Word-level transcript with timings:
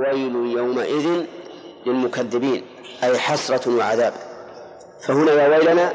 ويل 0.00 0.34
يومئذ 0.34 1.24
للمكذبين 1.86 2.64
أي 3.02 3.18
حسرة 3.18 3.76
وعذاب. 3.76 4.12
فهنا 5.00 5.32
يا 5.32 5.48
ويلنا 5.48 5.92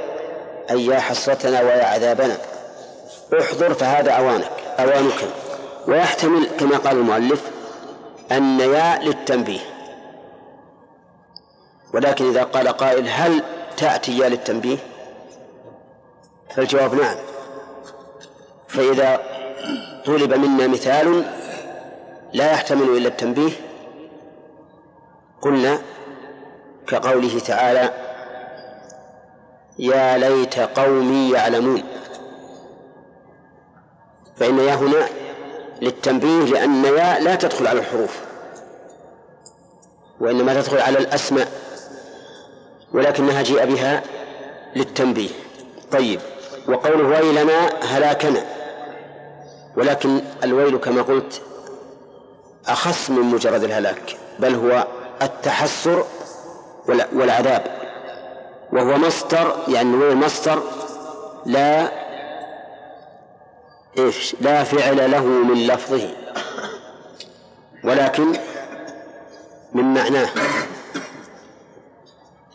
أي 0.72 0.86
يا 0.86 1.00
حسرتنا 1.00 1.62
ويا 1.62 1.84
عذابنا. 1.84 2.38
احضر 3.42 3.74
فهذا 3.74 4.12
أوانك 4.12 4.52
أوانك. 4.80 5.28
ويحتمل 5.88 6.48
كما 6.60 6.78
قال 6.78 6.98
المؤلف 6.98 7.42
أن 8.32 8.60
يا 8.60 9.00
للتنبيه. 9.04 9.60
ولكن 11.94 12.30
إذا 12.30 12.44
قال 12.44 12.68
قائل 12.68 13.08
هل 13.08 13.44
تأتي 13.78 14.18
يا 14.18 14.30
للتنبيه؟ 14.30 14.78
فالجواب 16.56 16.96
نعم. 16.96 17.18
فإذا 18.68 19.20
طلب 20.06 20.34
منا 20.34 20.68
مثال 20.68 21.26
لا 22.34 22.52
يحتمل 22.52 22.98
إلا 22.98 23.08
التنبيه 23.08 23.69
قلنا 25.42 25.82
كقوله 26.88 27.40
تعالى 27.40 27.90
يا 29.80 30.18
ليت 30.18 30.60
قومي 30.60 31.32
يعلمون. 31.32 31.84
فإن 34.38 34.60
يا 34.60 34.74
هنا 34.76 35.08
للتنبيه 35.82 36.44
لأن 36.44 36.86
يا 36.86 37.20
لا 37.20 37.36
تدخل 37.36 37.68
على 37.68 37.80
الحروف 37.80 38.20
وإنما 40.20 40.54
تدخل 40.54 40.78
على 40.78 40.98
الأسماء 40.98 41.48
ولكنها 42.94 43.42
جيء 43.42 43.66
بها 43.66 44.04
للتنبيه. 44.76 45.30
طيب 45.92 46.20
وقوله 46.68 47.08
ويلنا 47.08 47.70
هلاكنا 47.84 48.46
ولكن 49.78 50.22
الويل 50.44 50.78
كما 50.78 51.02
قلت 51.02 51.42
أخص 52.68 53.10
من 53.10 53.22
مجرد 53.22 53.64
الهلاك 53.64 54.18
بل 54.40 54.56
هو 54.56 54.88
التحسر 55.22 56.06
والعذاب. 56.88 57.80
وهو 58.74 58.98
مصدر 58.98 59.56
يعني 59.68 59.90
الويل 59.90 60.18
مصدر 60.18 60.64
لا 61.46 61.92
إيش؟ 63.98 64.36
لا 64.42 64.64
فعل 64.64 65.12
له 65.12 65.26
من 65.26 65.68
لفظه. 65.68 66.10
ولكن 67.84 68.34
من 69.74 69.94
معناه. 69.94 70.30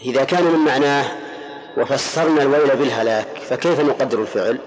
إذا 0.01 0.25
كان 0.25 0.45
من 0.45 0.59
معناه 0.59 1.05
وفسرنا 1.77 2.43
الويل 2.43 2.77
بالهلاك 2.77 3.39
فكيف 3.49 3.81
نقدر 3.81 4.21
الفعل؟ 4.21 4.59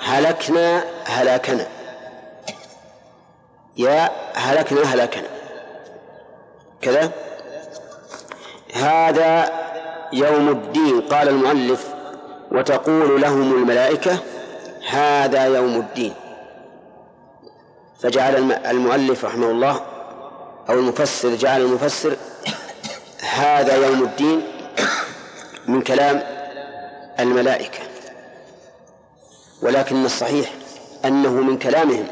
هلكنا 0.00 0.84
هلاكنا. 1.04 1.66
يا 3.76 4.10
هلكنا 4.34 4.82
هلاكنا. 4.82 5.37
كذا؟ 6.82 7.12
هذا 8.74 9.52
يوم 10.12 10.48
الدين 10.48 11.00
قال 11.00 11.28
المؤلف 11.28 11.88
وتقول 12.52 13.20
لهم 13.20 13.52
الملائكة 13.52 14.18
هذا 14.90 15.44
يوم 15.44 15.74
الدين. 15.74 16.14
فجعل 18.00 18.52
المؤلف 18.52 19.24
رحمه 19.24 19.50
الله 19.50 19.80
أو 20.68 20.74
المفسر 20.74 21.34
جعل 21.34 21.60
المفسر 21.60 22.16
هذا 23.20 23.86
يوم 23.86 24.02
الدين 24.02 24.42
من 25.66 25.82
كلام 25.82 26.22
الملائكة. 27.20 27.78
ولكن 29.62 30.04
الصحيح 30.04 30.52
أنه 31.04 31.30
من 31.30 31.58
كلامهم 31.58 32.06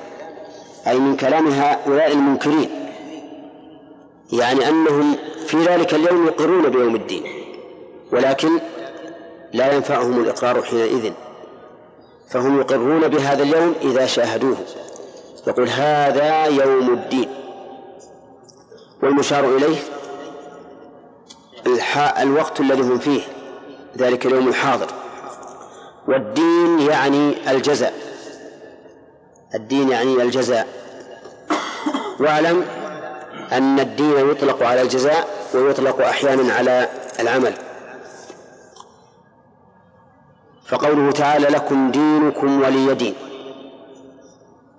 أي 0.86 0.98
من 0.98 1.16
كلام 1.16 1.48
هؤلاء 1.48 2.12
المنكرين. 2.12 2.85
يعني 4.32 4.68
أنهم 4.68 5.16
في 5.46 5.64
ذلك 5.64 5.94
اليوم 5.94 6.26
يقرون 6.26 6.68
بيوم 6.68 6.94
الدين 6.94 7.22
ولكن 8.12 8.60
لا 9.52 9.72
ينفعهم 9.72 10.20
الإقرار 10.20 10.62
حينئذ 10.62 11.12
فهم 12.30 12.60
يقرون 12.60 13.08
بهذا 13.08 13.42
اليوم 13.42 13.74
إذا 13.82 14.06
شاهدوه 14.06 14.56
يقول 15.46 15.68
هذا 15.68 16.44
يوم 16.46 16.92
الدين. 16.92 17.28
والمشار 19.02 19.56
إليه 19.56 19.76
الوقت 22.18 22.60
الذي 22.60 22.82
هم 22.82 22.98
فيه 22.98 23.20
ذلك 23.98 24.26
اليوم 24.26 24.48
الحاضر. 24.48 24.86
والدين 26.08 26.80
يعني 26.80 27.50
الجزاء 27.50 27.94
الدين 29.54 29.88
يعني 29.88 30.22
الجزاء. 30.22 30.66
واعلم 32.20 32.64
أن 33.52 33.80
الدين 33.80 34.30
يطلق 34.30 34.62
على 34.62 34.82
الجزاء 34.82 35.28
ويطلق 35.54 36.06
أحيانا 36.06 36.54
على 36.54 36.88
العمل. 37.20 37.54
فقوله 40.66 41.12
تعالى 41.12 41.46
لكم 41.48 41.90
دينكم 41.90 42.62
ولي 42.62 42.94
دين. 42.94 43.14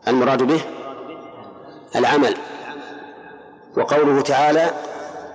المراد 0.07 0.43
به 0.43 0.61
العمل. 1.95 2.37
وقوله 3.77 4.21
تعالى 4.21 4.71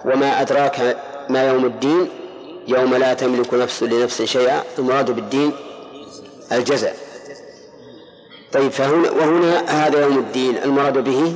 وما 0.04 0.40
أدراك 0.40 0.96
ما 1.28 1.48
يوم 1.48 1.64
الدين؟ 1.64 2.08
يوم 2.68 2.94
لا 2.94 3.14
تملك 3.14 3.54
نفس 3.54 3.82
لنفس 3.82 4.22
شيئا. 4.22 4.62
المراد 4.78 5.10
بالدين 5.10 5.52
الجزاء. 6.52 6.96
طيب 8.52 8.70
فهنا 8.70 9.10
وهنا 9.10 9.86
هذا 9.86 10.00
يوم 10.00 10.18
الدين. 10.18 10.58
المراد 10.58 10.98
به 10.98 11.34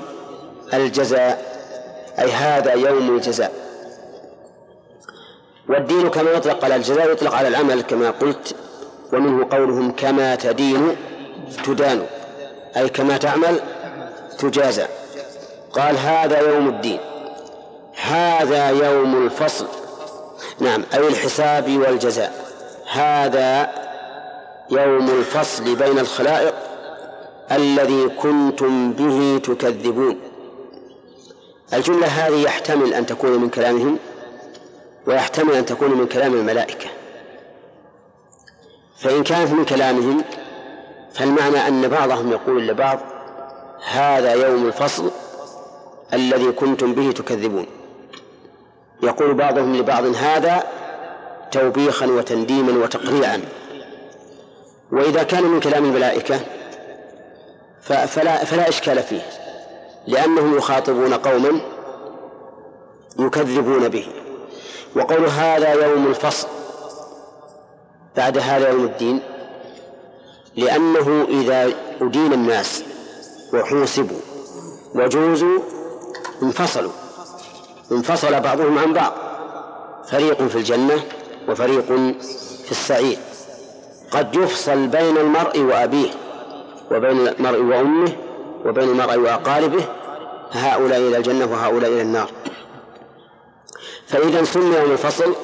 الجزاء. 0.74 1.55
أي 2.18 2.32
هذا 2.32 2.72
يوم 2.72 3.16
الجزاء. 3.16 3.52
والدين 5.68 6.08
كما 6.08 6.30
يطلق 6.30 6.64
على 6.64 6.76
الجزاء 6.76 7.12
يطلق 7.12 7.34
على 7.34 7.48
العمل 7.48 7.80
كما 7.82 8.10
قلت 8.10 8.54
ومنه 9.12 9.46
قولهم 9.50 9.92
كما 9.92 10.34
تدين 10.34 10.96
تدان 11.64 12.06
أي 12.76 12.88
كما 12.88 13.16
تعمل 13.16 13.60
تجازى. 14.38 14.86
قال 15.72 15.98
هذا 15.98 16.38
يوم 16.38 16.68
الدين. 16.68 17.00
هذا 18.02 18.68
يوم 18.68 19.26
الفصل. 19.26 19.66
نعم 20.60 20.82
أي 20.94 21.08
الحساب 21.08 21.76
والجزاء. 21.78 22.32
هذا 22.92 23.70
يوم 24.70 25.10
الفصل 25.10 25.74
بين 25.74 25.98
الخلائق 25.98 26.54
الذي 27.52 28.08
كنتم 28.08 28.92
به 28.92 29.40
تكذبون. 29.44 30.20
الجملة 31.72 32.06
هذه 32.06 32.42
يحتمل 32.42 32.94
أن 32.94 33.06
تكون 33.06 33.30
من 33.30 33.48
كلامهم 33.48 33.98
ويحتمل 35.06 35.54
أن 35.54 35.66
تكون 35.66 35.90
من 35.90 36.06
كلام 36.06 36.34
الملائكة. 36.34 36.88
فإن 38.98 39.22
كانت 39.22 39.52
من 39.52 39.64
كلامهم 39.64 40.24
فالمعنى 41.14 41.68
أن 41.68 41.88
بعضهم 41.88 42.32
يقول 42.32 42.68
لبعض 42.68 42.98
هذا 43.90 44.32
يوم 44.32 44.66
الفصل 44.66 45.10
الذي 46.14 46.52
كنتم 46.52 46.94
به 46.94 47.12
تكذبون. 47.12 47.66
يقول 49.02 49.34
بعضهم 49.34 49.76
لبعض 49.76 50.04
هذا 50.04 50.64
توبيخا 51.52 52.06
وتنديما 52.06 52.84
وتقريعا. 52.84 53.40
وإذا 54.92 55.22
كان 55.22 55.44
من 55.44 55.60
كلام 55.60 55.84
الملائكة 55.84 56.40
فلا, 57.80 58.44
فلا 58.44 58.68
إشكال 58.68 59.02
فيه. 59.02 59.45
لأنهم 60.06 60.56
يخاطبون 60.56 61.14
قوما 61.14 61.60
يكذبون 63.18 63.88
به. 63.88 64.06
وقول 64.96 65.26
هذا 65.26 65.72
يوم 65.86 66.06
الفصل 66.06 66.48
بعد 68.16 68.38
هذا 68.38 68.68
يوم 68.68 68.84
الدين 68.84 69.20
لأنه 70.56 71.26
إذا 71.28 71.72
أدين 72.00 72.32
الناس 72.32 72.84
وحوسبوا 73.54 74.20
وجوزوا 74.94 75.58
انفصلوا 76.42 76.92
انفصل 77.92 78.40
بعضهم 78.40 78.78
عن 78.78 78.92
بعض. 78.92 79.12
فريق 80.10 80.42
في 80.42 80.56
الجنة 80.56 81.02
وفريق 81.48 81.86
في 82.64 82.70
السعير. 82.70 83.18
قد 84.10 84.34
يفصل 84.34 84.86
بين 84.86 85.16
المرء 85.16 85.60
وأبيه 85.60 86.10
وبين 86.90 87.28
المرء 87.28 87.62
وأمه 87.62 88.12
وبين 88.66 88.88
المرء 88.88 89.16
وأقاربه 89.16 89.84
هؤلاء 90.52 90.98
إلى 90.98 91.16
الجنة 91.16 91.52
وهؤلاء 91.52 91.90
إلى 91.90 92.02
النار. 92.02 92.30
فإذا 94.06 94.44
سمي 94.44 94.76
يوم 94.76 94.92
الفصل 94.92 95.34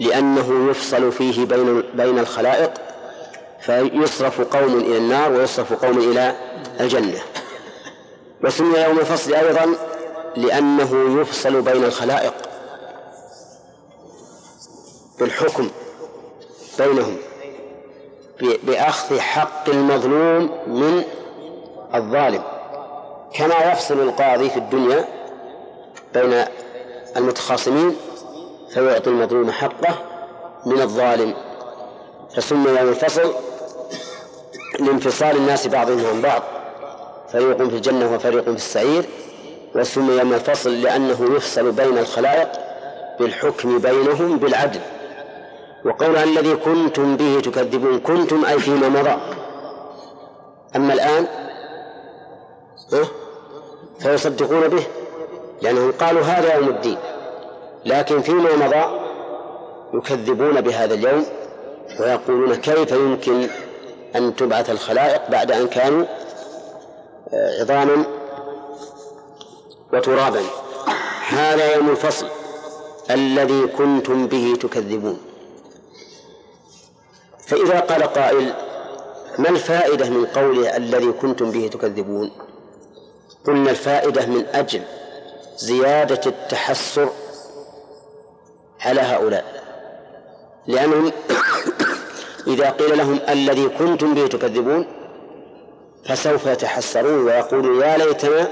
لأنه 0.00 0.70
يفصل 0.70 1.12
فيه 1.12 1.46
بين 1.46 1.82
بين 1.94 2.18
الخلائق 2.18 2.72
فيصرف 3.60 4.40
قوم 4.40 4.78
إلى 4.78 4.98
النار 4.98 5.32
ويصرف 5.32 5.84
قوم 5.84 5.98
إلى 5.98 6.36
الجنة. 6.80 7.20
وسمي 8.44 8.78
يوم 8.78 8.98
الفصل 8.98 9.34
أيضا 9.34 9.74
لأنه 10.36 11.20
يفصل 11.20 11.62
بين 11.62 11.84
الخلائق. 11.84 12.34
بالحكم 15.20 15.70
بينهم 16.78 17.16
بأخذ 18.40 19.18
حق 19.20 19.68
المظلوم 19.68 20.50
من 20.66 21.04
الظالم 21.94 22.42
كما 23.34 23.72
يفصل 23.72 24.00
القاضي 24.00 24.50
في 24.50 24.56
الدنيا 24.56 25.04
بين 26.14 26.44
المتخاصمين 27.16 27.96
فيعطي 28.74 29.10
المظلوم 29.10 29.50
حقه 29.50 29.94
من 30.66 30.80
الظالم 30.80 31.34
فسمي 32.36 32.68
يوم 32.68 32.88
الفصل 32.88 33.32
لانفصال 34.80 35.36
الناس 35.36 35.66
بعضهم 35.66 36.06
عن 36.06 36.22
بعض 36.22 36.42
فريق 37.32 37.56
في 37.56 37.62
الجنة 37.62 38.14
وفريق 38.14 38.44
في 38.44 38.50
السعير 38.50 39.04
وسمي 39.74 40.14
يوم 40.14 40.32
الفصل 40.32 40.82
لأنه 40.82 41.36
يفصل 41.36 41.72
بين 41.72 41.98
الخلائق 41.98 42.48
بالحكم 43.20 43.78
بينهم 43.78 44.36
بالعدل. 44.36 44.80
وقول 45.84 46.16
الذي 46.16 46.56
كنتم 46.56 47.16
به 47.16 47.40
تكذبون 47.40 48.00
كنتم 48.00 48.44
أي 48.44 48.58
فيما 48.58 48.88
مضى. 48.88 49.16
أما 50.76 50.92
الآن 50.92 51.26
فيصدقون 53.98 54.68
به 54.68 54.86
لأنهم 55.62 55.92
قالوا 55.92 56.22
هذا 56.22 56.54
يوم 56.54 56.68
الدين. 56.68 56.98
لكن 57.84 58.22
فيما 58.22 58.56
مضى 58.56 59.00
يكذبون 59.94 60.60
بهذا 60.60 60.94
اليوم 60.94 61.26
ويقولون 62.00 62.54
كيف 62.54 62.92
يمكن 62.92 63.48
أن 64.16 64.36
تبعث 64.36 64.70
الخلائق 64.70 65.30
بعد 65.30 65.52
أن 65.52 65.66
كانوا 65.68 66.04
آه، 67.32 67.60
عظاما 67.60 68.04
وترابا. 69.92 70.40
هذا 71.28 71.74
يوم 71.76 71.90
الفصل 71.90 72.26
الذي 73.10 73.66
كنتم 73.66 74.26
به 74.26 74.56
تكذبون. 74.60 75.18
فإذا 77.46 77.80
قال 77.80 78.02
قائل 78.02 78.52
ما 79.38 79.48
الفائدة 79.48 80.10
من 80.10 80.26
قوله 80.26 80.76
الذي 80.76 81.12
كنتم 81.12 81.50
به 81.50 81.68
تكذبون؟ 81.68 82.30
قلنا 83.46 83.70
الفائدة 83.70 84.26
من 84.26 84.46
أجل 84.54 84.80
زيادة 85.56 86.20
التحسر 86.26 87.08
على 88.80 89.00
هؤلاء. 89.00 89.44
لأنهم 90.66 91.12
إذا 92.46 92.70
قيل 92.70 92.98
لهم 92.98 93.20
الذي 93.28 93.68
كنتم 93.68 94.14
به 94.14 94.26
تكذبون 94.26 94.86
فسوف 96.08 96.46
يتحسرون 96.46 97.24
ويقولون 97.24 97.82
يا 97.82 97.96
ليتنا 97.96 98.48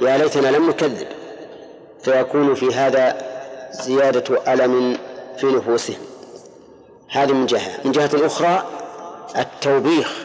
يا 0.00 0.18
ليتنا 0.18 0.48
لم 0.48 0.68
نكذب. 0.68 1.08
فيكون 2.02 2.54
في 2.54 2.74
هذا 2.74 3.16
زيادة 3.70 4.52
ألم 4.52 4.98
في 5.38 5.46
نفوسهم. 5.46 5.98
هذه 7.10 7.32
من 7.32 7.46
جهة. 7.46 7.80
من 7.84 7.92
جهة 7.92 8.10
أخرى 8.26 8.66
التوبيخ. 9.38 10.24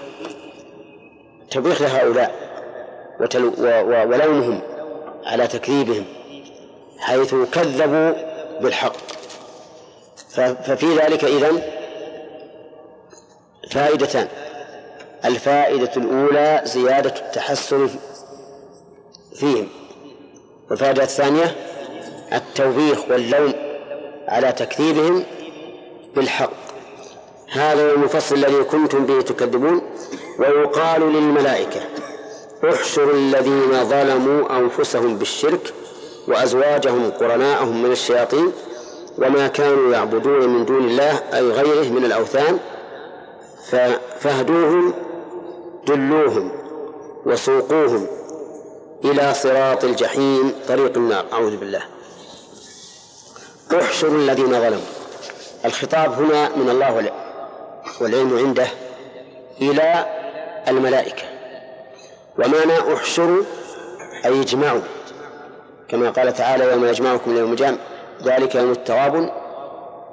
توبيخ 1.52 1.82
لهؤلاء. 1.82 2.41
ولومهم 3.22 4.62
على 5.26 5.48
تكذيبهم 5.48 6.06
حيث 7.00 7.36
كذبوا 7.36 8.14
بالحق. 8.62 8.96
ففي 10.66 10.96
ذلك 10.98 11.24
إذن 11.24 11.62
فائدتان. 13.72 14.28
الفائدة 15.26 15.92
الأولى 15.98 16.62
زيادة 16.66 17.14
التحسن 17.16 17.90
فيهم. 19.36 19.68
والفائدة 20.70 21.04
الثانية 21.04 21.56
التوبيخ 22.34 23.00
واللوم 23.10 23.54
على 24.28 24.52
تكذيبهم 24.52 25.24
بالحق. 26.16 26.52
هذا 27.52 27.92
المفصل 27.92 28.36
الذي 28.36 28.64
كنتم 28.64 29.06
به 29.06 29.22
تكذبون 29.22 29.82
ويقال 30.40 31.02
للملائكة 31.02 31.80
احشروا 32.70 33.14
الذين 33.14 33.84
ظلموا 33.84 34.58
أنفسهم 34.58 35.18
بالشرك 35.18 35.74
وأزواجهم 36.28 37.12
قرناءهم 37.12 37.84
من 37.84 37.92
الشياطين 37.92 38.52
وما 39.18 39.48
كانوا 39.48 39.94
يعبدون 39.94 40.50
من 40.50 40.66
دون 40.66 40.84
الله 40.84 41.24
أي 41.34 41.42
غيره 41.42 41.90
من 41.90 42.06
الأوثان 42.06 42.60
فاهدوهم 44.20 44.94
دلوهم 45.88 46.52
وسوقوهم 47.26 48.08
إلى 49.06 49.34
صراط 49.34 49.84
الجحيم 49.84 50.54
طريق 50.68 50.98
النار. 50.98 51.26
أعوذ 51.34 51.58
بالله. 51.58 51.82
احشروا 53.82 54.18
الذين 54.18 54.52
ظلموا. 54.52 54.92
الخطاب 55.66 56.14
هنا 56.14 56.56
من 56.56 56.70
الله 56.70 57.12
والعلم 58.02 58.38
عنده 58.38 58.68
إلى 59.62 60.06
الملائكة. 60.68 61.31
ومعنى 62.46 62.94
أحشروا 62.94 63.44
أي 64.26 64.42
اجمعوا 64.42 64.82
كما 65.88 66.10
قال 66.10 66.34
تعالى 66.34 66.72
يوم 66.72 66.86
يجمعكم 66.86 67.34
ليوم 67.34 67.52
الجمع 67.52 67.78
ذلك 68.24 68.56
يوم 68.56 68.72
التغابن 68.72 69.30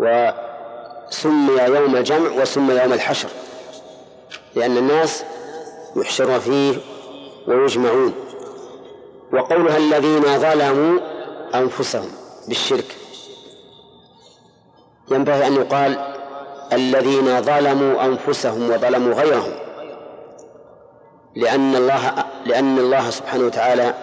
وسمي 0.00 1.62
يوم 1.62 1.96
الجمع 1.96 2.42
وسمي 2.42 2.74
يوم 2.74 2.92
الحشر 2.92 3.28
لأن 4.54 4.76
الناس 4.76 5.24
يحشرون 5.96 6.38
فيه 6.38 6.76
ويجمعون. 7.46 8.14
وقولها 9.32 9.76
الذين 9.76 10.22
ظلموا 10.22 11.00
أنفسهم 11.54 12.10
بالشرك. 12.48 12.96
ينبغي 15.10 15.46
أن 15.46 15.54
يقال 15.54 16.14
الذين 16.72 17.42
ظلموا 17.42 18.04
أنفسهم 18.04 18.70
وظلموا 18.70 19.14
غيرهم. 19.14 19.67
لأن 21.36 21.76
الله 21.76 22.24
لأن 22.46 22.78
الله 22.78 23.10
سبحانه 23.10 23.44
وتعالى 23.46 23.94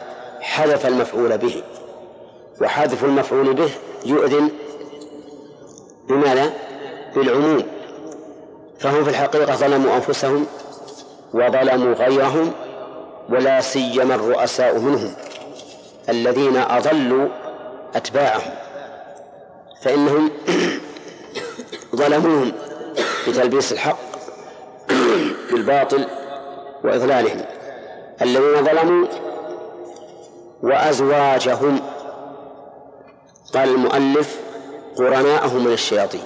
حذف 0.41 0.85
المفعول 0.85 1.37
به. 1.37 1.63
وحذف 2.61 3.03
المفعول 3.03 3.53
به 3.53 3.69
يؤذن 4.05 4.49
بماذا؟ 6.09 6.53
بالعموم. 7.15 7.63
فهم 8.79 9.03
في 9.03 9.09
الحقيقة 9.09 9.55
ظلموا 9.55 9.95
أنفسهم 9.95 10.45
وظلموا 11.33 11.93
غيرهم 11.93 12.51
ولا 13.29 13.61
سيما 13.61 14.15
الرؤساء 14.15 14.77
منهم 14.79 15.13
الذين 16.09 16.57
أضلوا 16.57 17.27
أتباعهم. 17.95 18.51
فإنهم 19.81 20.31
ظلموهم 21.95 22.51
بتلبيس 23.27 23.71
الحق 23.71 23.97
بالباطل 25.51 26.05
وإضلالهم. 26.83 27.45
الذين 28.21 28.65
ظلموا 28.65 29.07
وأزواجهم. 30.63 31.79
قال 33.53 33.69
المؤلف 33.69 34.41
قرناءهم 34.97 35.65
من 35.65 35.73
الشياطين. 35.73 36.23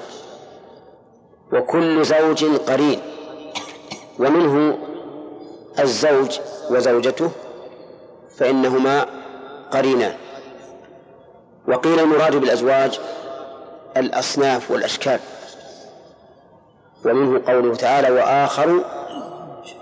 وكل 1.53 2.05
زوج 2.05 2.45
قرين. 2.45 2.99
ومنه 4.19 4.77
الزوج 5.79 6.39
وزوجته 6.71 7.31
فإنهما 8.37 9.05
قرينان. 9.71 10.13
وقيل 11.67 11.99
المراد 11.99 12.35
بالأزواج 12.35 12.99
الأصناف 13.97 14.71
والأشكال. 14.71 15.19
ومنه 17.05 17.41
قوله 17.47 17.75
تعالى 17.75 18.11
وآخر 18.11 18.98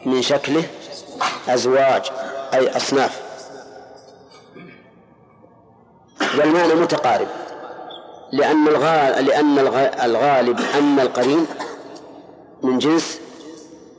من 0.05 0.21
شكله 0.21 0.63
أزواج 1.49 2.11
أي 2.53 2.77
أصناف. 2.77 3.21
والمعنى 6.39 6.73
متقارب 6.73 7.27
لأن 8.31 8.65
لأن 9.25 9.59
الغالب 10.03 10.59
أن 10.77 10.99
القرين 10.99 11.45
من 12.63 12.77
جنس 12.77 13.19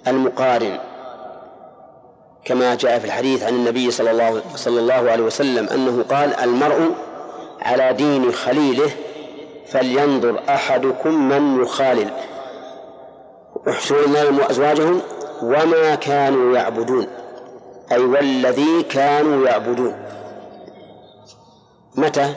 المقارن. 0.06 0.78
كما 2.44 2.74
جاء 2.74 2.98
في 2.98 3.04
الحديث 3.04 3.42
عن 3.42 3.54
النبي 3.54 3.90
صلى 3.90 4.10
الله 4.10 4.42
صلى 4.56 4.80
الله 4.80 5.10
عليه 5.10 5.22
وسلم 5.22 5.68
أنه 5.68 6.04
قال 6.10 6.34
المرء 6.34 6.94
على 7.62 7.92
دين 7.92 8.32
خليله 8.32 8.90
فلينظر 9.66 10.40
أحدكم 10.48 11.28
من 11.28 11.62
يخالل. 11.62 12.10
احشروا 13.68 14.06
النار 14.06 14.32
وأزواجهم 14.32 15.00
وما 15.42 15.94
كانوا 15.94 16.56
يعبدون. 16.56 17.06
أي 17.92 17.98
والذي 17.98 18.82
كانوا 18.82 19.46
يعبدون. 19.46 19.96
متى؟ 21.96 22.34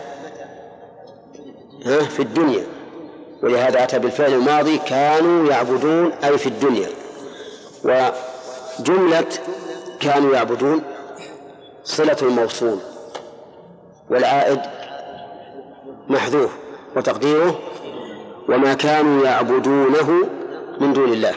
ها 1.86 2.00
في 2.00 2.20
الدنيا. 2.20 2.64
ولهذا 3.44 3.84
أتى 3.84 4.00
بالفعل 4.00 4.34
الماضي 4.34 4.78
كانوا 4.78 5.50
يعبدون 5.50 6.12
أي 6.24 6.38
في 6.38 6.48
الدنيا. 6.48 6.90
وجملة 7.84 9.28
كانوا 10.00 10.34
يعبدون 10.34 10.82
صلة 11.84 12.18
الموصول. 12.22 12.80
والعائد 14.10 14.62
محذوف 16.10 16.52
وتقديره 16.96 17.60
وما 18.50 18.74
كانوا 18.74 19.26
يعبدونه 19.26 20.30
من 20.80 20.94
دون 20.94 21.14
الله. 21.14 21.36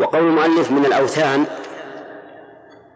وقول 0.00 0.20
المؤلف 0.20 0.70
من 0.70 0.86
الأوثان 0.86 1.46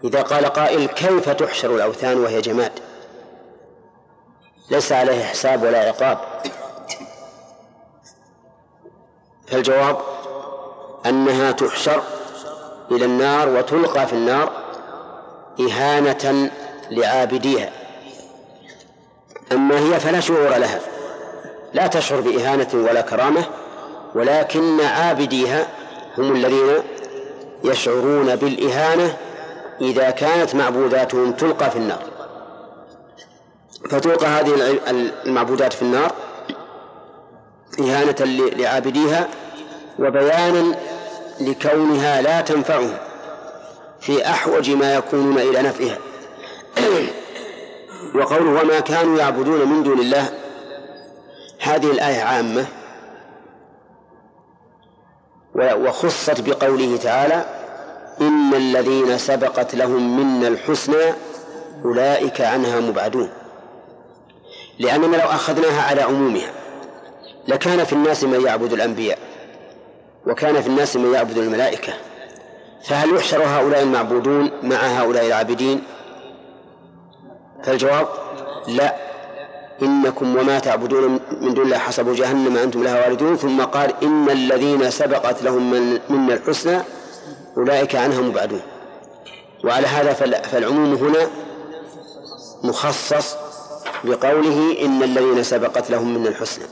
إذا 0.05 0.23
قال 0.23 0.45
قائل 0.45 0.87
كيف 0.87 1.29
تحشر 1.31 1.75
الأوثان 1.77 2.21
وهي 2.21 2.41
جماد؟ 2.41 2.73
ليس 4.71 4.93
عليه 4.93 5.25
حساب 5.25 5.63
ولا 5.63 5.79
عقاب. 5.79 6.19
فالجواب 9.47 9.99
أنها 11.07 11.53
تحشر 11.53 12.03
إلى 12.91 13.05
النار 13.05 13.49
وتلقى 13.49 14.07
في 14.07 14.13
النار 14.13 14.53
إهانة 15.61 16.51
لعابديها. 16.91 17.71
أما 19.53 19.79
هي 19.79 20.01
فلا 20.01 20.21
شعور 20.21 20.57
لها 20.57 20.81
لا 21.75 21.87
تشعر 21.87 22.21
بإهانة 22.21 22.69
ولا 22.75 23.01
كرامة 23.01 23.45
ولكن 24.15 24.81
عابديها 24.81 25.69
هم 26.19 26.37
الذين 26.37 26.83
يشعرون 27.65 28.37
بالإهانة 28.37 29.17
إذا 29.81 30.11
كانت 30.11 30.55
معبوداتهم 30.55 31.33
تلقى 31.33 31.71
في 31.71 31.77
النار. 31.77 32.03
فتلقى 33.91 34.27
هذه 34.27 34.79
المعبودات 35.27 35.73
في 35.73 35.83
النار 35.83 36.13
إهانة 37.81 38.17
لعابديها 38.57 39.29
وبيانا 39.99 40.75
لكونها 41.41 42.23
لا 42.23 42.41
تنفعهم 42.41 42.97
في 44.01 44.27
أحوج 44.27 44.71
ما 44.71 44.95
يكونون 44.95 45.39
إلى 45.39 45.63
نفعها. 45.63 45.99
وقوله 48.15 48.63
وما 48.63 48.81
كانوا 48.81 49.19
يعبدون 49.19 49.69
من 49.69 49.83
دون 49.83 50.01
الله 50.01 50.29
هذه 51.61 51.91
الآية 51.91 52.23
عامة. 52.23 52.67
وخصت 55.55 56.41
بقوله 56.41 56.97
تعالى 56.97 57.45
إن 58.21 58.55
الذين 58.55 59.19
سبقت 59.19 59.75
لهم 59.75 60.17
منا 60.21 60.49
الحسنى 60.49 61.15
أولئك 61.85 62.41
عنها 62.41 62.81
مبعدون. 62.81 63.31
لأننا 64.79 65.17
لو 65.17 65.29
أخذناها 65.29 65.83
على 65.83 66.03
عمومها 66.03 66.53
لكان 67.49 67.85
في 67.85 67.93
الناس 67.93 68.25
من 68.25 68.47
يعبد 68.47 68.73
الأنبياء 68.73 69.19
وكان 70.27 70.61
في 70.63 70.67
الناس 70.67 70.97
من 70.97 71.15
يعبد 71.15 71.39
الملائكة. 71.39 71.93
فهل 72.85 73.17
يحشر 73.17 73.43
هؤلاء 73.43 73.83
المعبودون 73.83 74.51
مع 74.63 74.77
هؤلاء 74.77 75.27
العابدين؟ 75.27 75.83
فالجواب 77.65 78.09
لا. 78.69 79.14
إنكم 79.83 80.37
وما 80.37 80.59
تعبدون 80.59 81.21
من 81.41 81.55
دون 81.55 81.65
الله 81.65 81.79
حسب 81.79 82.15
جهنم 82.15 82.57
أنتم 82.57 82.83
لها 82.83 83.01
واردون. 83.01 83.37
ثم 83.37 83.63
قال 83.63 83.93
إن 84.03 84.31
الذين 84.31 84.91
سبقت 84.91 85.43
لهم 85.43 85.71
من 85.71 85.99
منا 86.11 86.35
الحسنى 86.35 86.83
أولئك 87.57 87.95
عنها 87.95 88.21
مبعدون 88.21 88.61
وعلى 89.65 89.87
هذا 89.87 90.13
فالعموم 90.43 90.95
هنا 90.95 91.31
مخصص 92.65 93.37
بقوله 94.05 94.77
إن 94.85 95.03
الذين 95.03 95.43
سبقت 95.43 95.91
لهم 95.91 96.15
من 96.19 96.27
الحسنى. 96.27 96.65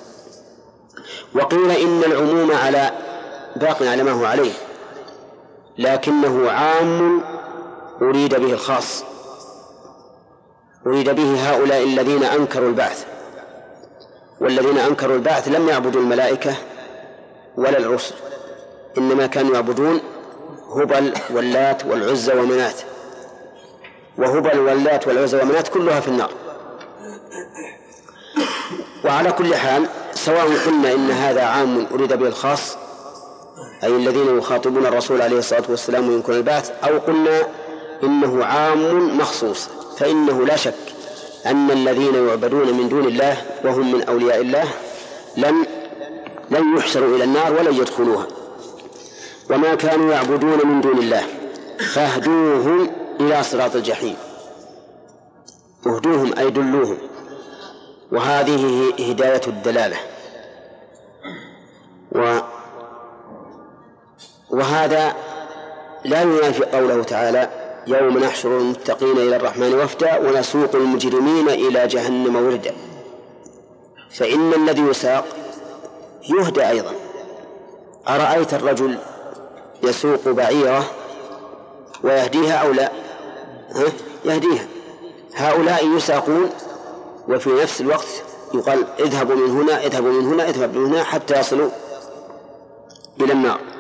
وقيل 1.35 1.71
إن 1.71 2.03
العموم 2.05 2.53
على 2.53 2.91
باق 3.57 3.83
على 3.83 4.03
ما 4.03 4.11
هو 4.11 4.25
عليه 4.25 4.53
لكنه 5.79 6.51
عام 6.51 7.23
أريد 8.03 8.35
به 8.35 8.53
الخاص. 8.53 9.05
أريد 10.87 11.11
به 11.11 11.51
هؤلاء 11.51 11.83
الذين 11.85 12.25
أنكروا 12.25 12.69
البعث. 12.69 13.05
والذين 14.41 14.79
أنكروا 14.79 15.17
البعث 15.17 15.49
لم 15.49 15.69
يعبدوا 15.69 16.01
الملائكة 16.01 16.55
ولا 17.57 17.79
الرسل. 17.79 18.15
إنما 18.99 19.27
كانوا 19.27 19.55
يعبدون 19.55 20.01
هبل 20.77 21.13
واللات 21.31 21.85
والعزى 21.87 22.33
ومنات. 22.33 22.81
وهبل 24.19 24.59
واللات 24.59 25.09
والعزى 25.09 25.43
ومنات 25.43 25.69
كلها 25.69 26.01
في 26.01 26.09
النار. 26.09 26.31
وعلى 29.05 29.33
كل 29.33 29.55
حال 29.55 29.87
سواء 30.15 30.47
قلنا 30.67 30.93
إن 30.93 31.11
هذا 31.11 31.43
عام 31.43 31.87
أريد 31.95 32.13
به 32.13 32.27
الخاص 32.27 32.77
أي 33.85 33.97
الذين 33.97 34.39
يخاطبون 34.39 34.87
الرسول 34.87 35.23
عليه 35.23 35.39
الصلاة 35.39 35.63
والسلام 35.69 36.09
وينكرون 36.09 36.37
البعث 36.37 36.71
أو 36.85 36.99
قلنا 36.99 37.43
إنه 38.03 38.45
عام 38.45 39.19
مخصوص. 39.19 39.69
فإنه 39.99 40.45
لا 40.45 40.57
شك 40.57 40.75
أن 41.47 41.71
الذين 41.71 42.29
يعبدون 42.29 42.75
من 42.75 42.89
دون 42.89 43.05
الله 43.05 43.37
وهم 43.65 43.93
من 43.93 44.03
أولياء 44.03 44.41
الله 44.41 44.65
لن 45.37 45.67
لن 46.51 46.77
يحشروا 46.77 47.17
إلى 47.17 47.25
النار 47.25 47.53
ولن 47.53 47.75
يدخلوها. 47.75 48.27
وما 49.51 49.75
كانوا 49.75 50.13
يعبدون 50.13 50.67
من 50.67 50.81
دون 50.81 50.99
الله 50.99 51.23
فاهدوهم 51.95 52.91
إلى 53.21 53.43
صراط 53.43 53.77
الجحيم. 53.77 54.17
اهدوهم 55.87 56.39
أي 56.39 56.51
دلوهم. 56.51 56.99
وهذه 58.13 58.93
هداية 59.11 59.41
الدلالة. 59.47 59.97
و 62.13 62.39
وهذا 64.51 65.15
لا 66.05 66.23
ينافي 66.23 66.65
قوله 66.65 67.03
تعالى 67.03 67.62
يوم 67.87 68.19
نحشر 68.19 68.59
المتقين 68.59 69.19
إلى 69.19 69.37
الرحمن 69.37 69.75
وفدا 69.75 70.19
ونسوق 70.19 70.75
المجرمين 70.75 71.49
إلى 71.49 71.87
جهنم 71.87 72.37
وردا. 72.37 72.75
فإن 74.11 74.53
الذي 74.55 74.83
يساق 74.83 75.25
يهدى 76.29 76.69
أيضا. 76.69 76.93
أرأيت 78.09 78.55
الرجل 78.55 78.99
يسوق 79.83 80.29
بعيرة 80.29 80.85
ويهديها 82.05 82.55
أو 82.55 82.73
لا؟ 82.73 82.93
ها؟ 83.75 83.85
يهديها. 84.25 84.67
هؤلاء 85.35 85.87
يساقون 85.97 86.51
وفي 87.29 87.51
نفس 87.51 87.81
الوقت 87.81 88.23
يقال 88.55 88.87
اذهبوا 89.01 89.35
من 89.35 89.51
هنا 89.51 89.87
اذهبوا 89.87 90.13
من 90.13 90.27
هنا 90.33 90.49
اذهبوا 90.49 90.81
من 90.81 90.93
هنا 90.93 91.05
حتى 91.05 91.41
يصلوا 91.41 91.71
إلى 93.21 93.33
النار. 93.33 93.72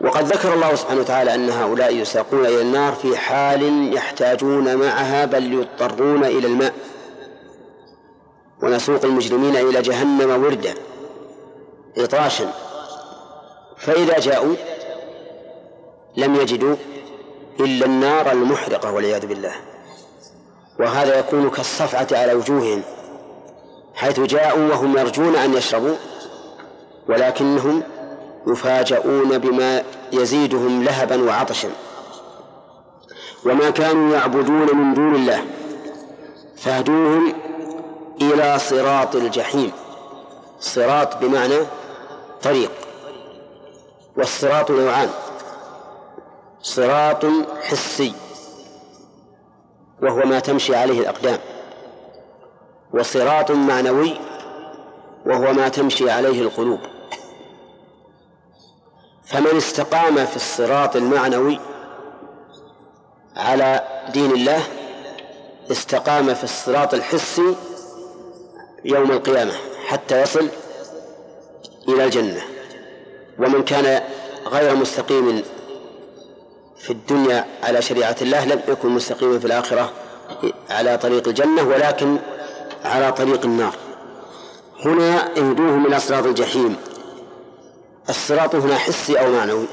وقد 0.00 0.24
ذكر 0.24 0.54
الله 0.54 0.74
سبحانه 0.74 1.00
وتعالى 1.00 1.34
أن 1.34 1.50
هؤلاء 1.50 1.94
يساقون 1.94 2.46
إلى 2.46 2.60
النار 2.60 2.92
في 2.92 3.16
حال 3.16 3.94
يحتاجون 3.94 4.76
معها 4.76 5.24
بل 5.24 5.52
يضطرون 5.52 6.24
إلى 6.24 6.46
الماء. 6.46 6.74
ونسوق 8.62 9.04
المجرمين 9.04 9.56
إلى 9.56 9.82
جهنم 9.82 10.44
وردا 10.44 10.74
عطاشا. 11.98 12.52
فإذا 13.76 14.18
جاءوا 14.18 14.54
لم 16.16 16.34
يجدوا 16.34 16.76
إلا 17.60 17.86
النار 17.86 18.32
المحرقة 18.32 18.92
والعياذ 18.92 19.26
بالله. 19.26 19.52
وهذا 20.80 21.18
يكون 21.18 21.50
كالصفعة 21.50 22.06
على 22.12 22.34
وجوههم 22.34 22.82
حيث 23.94 24.20
جاءوا 24.20 24.70
وهم 24.70 24.98
يرجون 24.98 25.36
أن 25.36 25.54
يشربوا 25.54 25.96
ولكنهم 27.08 27.82
يفاجؤون 28.46 29.38
بما 29.38 29.82
يزيدهم 30.12 30.84
لهبا 30.84 31.22
وعطشا. 31.22 31.68
وما 33.46 33.70
كانوا 33.70 34.14
يعبدون 34.14 34.76
من 34.76 34.94
دون 34.94 35.14
الله 35.14 35.44
فاهدوهم 36.56 37.32
إلى 38.22 38.58
صراط 38.58 39.16
الجحيم. 39.16 39.72
صراط 40.60 41.16
بمعنى 41.16 41.58
طريق 42.42 42.70
والصراط 44.16 44.70
نوعان 44.70 45.08
صراط 46.62 47.24
حسي 47.62 48.12
وهو 50.02 50.18
ما 50.18 50.38
تمشي 50.40 50.76
عليه 50.76 51.00
الأقدام 51.00 51.38
وصراط 52.94 53.50
معنوي 53.50 54.16
وهو 55.26 55.52
ما 55.52 55.68
تمشي 55.68 56.10
عليه 56.10 56.42
القلوب. 56.42 56.80
فمن 59.30 59.56
استقام 59.56 60.26
في 60.26 60.36
الصراط 60.36 60.96
المعنوي 60.96 61.58
على 63.36 63.84
دين 64.12 64.30
الله 64.30 64.62
استقام 65.70 66.34
في 66.34 66.44
الصراط 66.44 66.94
الحسي 66.94 67.54
يوم 68.84 69.10
القيامة 69.10 69.52
حتى 69.86 70.22
يصل 70.22 70.48
إلى 71.88 72.04
الجنة. 72.04 72.42
ومن 73.38 73.64
كان 73.64 74.02
غير 74.46 74.74
مستقيم 74.76 75.42
في 76.78 76.90
الدنيا 76.90 77.44
على 77.62 77.82
شريعة 77.82 78.16
الله 78.22 78.44
لم 78.44 78.60
يكن 78.68 78.88
مستقيما 78.88 79.38
في 79.38 79.44
الآخرة 79.44 79.92
على 80.70 80.98
طريق 80.98 81.28
الجنة 81.28 81.62
ولكن 81.62 82.18
على 82.84 83.12
طريق 83.12 83.44
النار. 83.44 83.74
هنا 84.84 85.26
اهدوهم 85.26 85.86
إلى 85.86 86.00
صراط 86.00 86.24
الجحيم. 86.26 86.76
الصراط 88.10 88.54
هنا 88.54 88.78
حسي 88.78 89.20
أو 89.20 89.32
معنوي؟ 89.32 89.66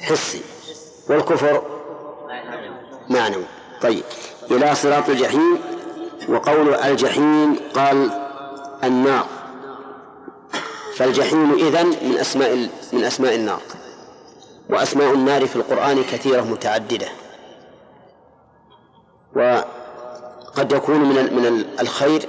حسي. 0.00 0.40
والكفر 1.08 1.62
معنوي. 3.10 3.44
طيب. 3.82 4.02
إلى 4.50 4.74
صراط 4.74 5.08
الجحيم. 5.08 5.58
وقول 6.28 6.74
الجحيم 6.74 7.56
قال 7.74 8.10
النار. 8.84 9.26
فالجحيم 10.96 11.52
إذن 11.52 11.86
من 11.86 12.16
أسماء 12.20 12.68
من 12.92 13.04
أسماء 13.04 13.34
النار. 13.34 13.60
وأسماء 14.70 15.12
النار 15.12 15.46
في 15.46 15.56
القرآن 15.56 16.02
كثيرة 16.02 16.40
متعددة. 16.40 17.08
وقد 19.36 20.72
يكون 20.72 21.00
من 21.00 21.14
من 21.14 21.64
الخير 21.80 22.28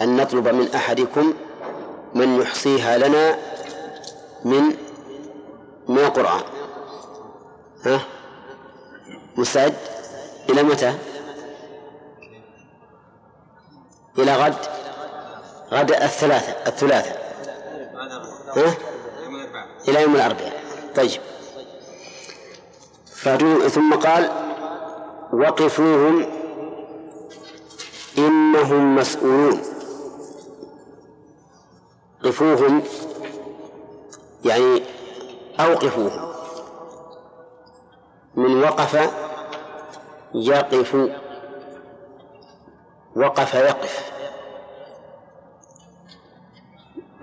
أن 0.00 0.16
نطلب 0.16 0.48
من 0.48 0.68
أحدكم 0.74 1.34
من 2.14 2.40
يحصيها 2.40 2.98
لنا 2.98 3.38
من 4.44 4.62
من 5.88 5.98
القرآن. 5.98 6.42
ها؟ 7.84 8.00
مستعد؟ 9.36 9.74
إلى 10.50 10.62
متى؟ 10.62 10.94
إلى 14.18 14.36
غد؟ 14.36 14.54
غد 15.72 15.90
الثلاثة 15.90 16.52
الثلاثة. 16.66 17.10
ها؟ 18.56 18.74
إلى 19.88 20.02
يوم 20.02 20.16
الأربعاء 20.16 20.62
طيب. 20.96 21.20
ثم 23.68 23.94
قال 23.94 24.30
وقفوهم 25.32 26.26
إنهم 28.18 28.96
مسؤولون. 28.96 29.62
قفوهم 32.24 32.82
يعني 34.44 34.82
أوقفوهم. 35.60 36.32
من 38.34 38.62
وقف 38.62 39.10
يقف 40.34 40.94
وقف 43.16 43.54
يقف. 43.54 44.12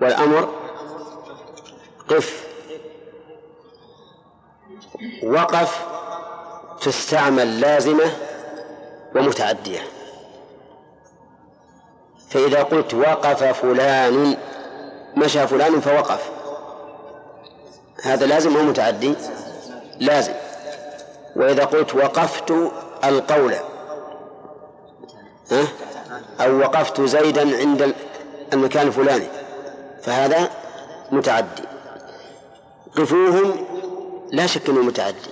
والأمر 0.01 0.49
قف. 2.09 2.47
وقف 5.23 5.87
تستعمل 6.81 7.59
لازمة 7.59 8.11
ومتعدية. 9.15 9.79
فإذا 12.29 12.63
قلت 12.63 12.93
وقف 12.93 13.43
فلان 13.43 14.37
مشى 15.15 15.47
فلان 15.47 15.79
فوقف. 15.79 16.31
هذا 18.03 18.25
لازم؟ 18.25 18.57
أو 18.57 18.63
متعدي؟ 18.63 19.15
لازم. 19.99 20.33
وإذا 21.35 21.65
قلت 21.65 21.95
وقفت 21.95 22.53
القول. 23.03 23.53
ها؟ 25.51 25.67
أو 26.41 26.59
وقفت 26.59 27.01
زيدا 27.01 27.57
عند 27.57 27.93
المكان 28.53 28.87
الفلاني. 28.87 29.27
فهذا 30.03 30.49
متعدي. 31.11 31.63
قفوهم 32.97 33.65
لا 34.31 34.47
شك 34.47 34.69
أنه 34.69 34.81
متعدي. 34.81 35.29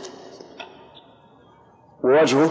ووجهه 2.03 2.49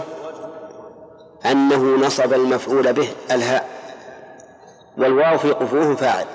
أنه 1.47 2.07
نصب 2.07 2.33
المفعول 2.33 2.93
به 2.93 3.09
الهاء. 3.31 3.69
والواو 4.99 5.39
في 5.39 5.51
قفوهم 5.51 5.97
فاعل. 5.97 6.27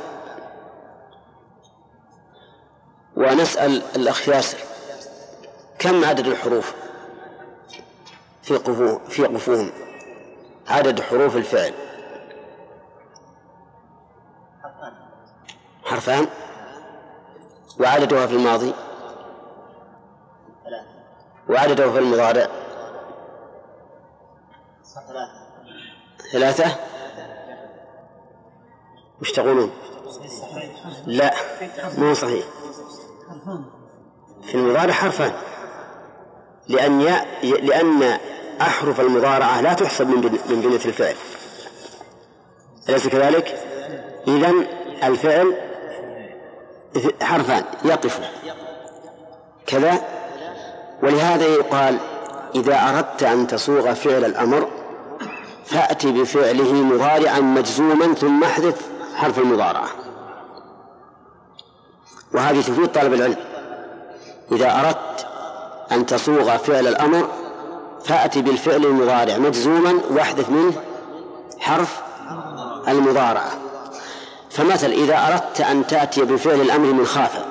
ونسأل 3.20 3.82
الأخ 3.96 4.30
ياسر 4.30 4.58
كم 5.80 6.06
عدد 6.06 6.28
الحروف 6.28 6.74
في 8.42 8.58
قفوه 8.58 9.02
في 9.10 9.26
قفوهم؟ 9.26 9.72
عدد 10.68 11.02
حروف 11.02 11.36
الفعل. 11.36 11.74
حرفان. 15.84 16.28
وعددها 17.80 18.28
في 18.28 18.34
الماضي. 18.34 18.74
وعدده 21.50 21.92
في 21.92 22.00
المضارع. 22.00 22.48
ثلاثة. 26.32 26.76
وش 29.22 29.32
تقولون؟ 29.32 29.72
لا 31.06 31.34
مو 31.98 32.14
صحيح. 32.14 32.46
في 34.44 34.56
المضارع 34.56 34.94
حرفان. 34.94 35.32
لأن 36.68 37.02
ي... 37.02 37.52
لأن 37.52 38.18
أحرف 38.62 39.00
المضارعة 39.02 39.62
لا 39.62 39.74
تحسب 39.74 40.08
من 40.08 40.40
من 40.50 40.62
بنية 40.62 40.86
الفعل. 40.86 41.16
أليس 42.90 43.08
كذلك؟ 43.08 43.60
إذا 44.28 44.54
الفعل 45.04 45.54
حرفان 47.22 47.64
يقف. 47.86 48.20
كذا؟ 49.68 50.02
ولهذا 51.04 51.46
يقال 51.46 51.98
إذا 52.56 52.90
أردت 52.90 53.24
أن 53.24 53.48
تصوغ 53.48 53.94
فعل 53.94 54.26
الأمر 54.26 54.68
فأتي 55.66 56.12
بفعله 56.12 56.74
مضارعا 56.74 57.40
مجزوما 57.40 58.14
ثم 58.14 58.44
احذف 58.44 58.90
حرف 59.16 59.40
المضارعة. 59.40 59.90
وهذه 62.34 62.62
تفيد 62.62 62.88
طالب 62.88 63.14
العلم. 63.14 63.36
إذا 64.52 64.80
أردت 64.80 65.28
أن 65.92 66.06
تصوغ 66.06 66.58
فعل 66.58 66.88
الأمر 66.88 67.30
فأتي 68.06 68.42
بالفعل 68.42 68.86
المضارع. 68.86 69.38
مجزوما 69.38 70.02
واحذف 70.10 70.50
منه 70.50 70.74
حرف 71.60 72.02
المضارعة. 72.88 73.52
فمثل 74.50 74.92
إذا 74.92 75.28
أردت 75.28 75.62
أن 75.62 75.88
تأتي 75.88 76.22
بفعل 76.22 76.62
الأمر 76.62 76.94
من 76.94 77.06
خاف. 77.06 77.46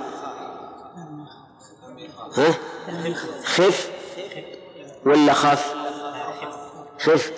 ها؟ 2.36 2.54
خف 3.44 3.90
ولا 5.06 5.32
خف. 5.32 5.74
خف 7.00 7.32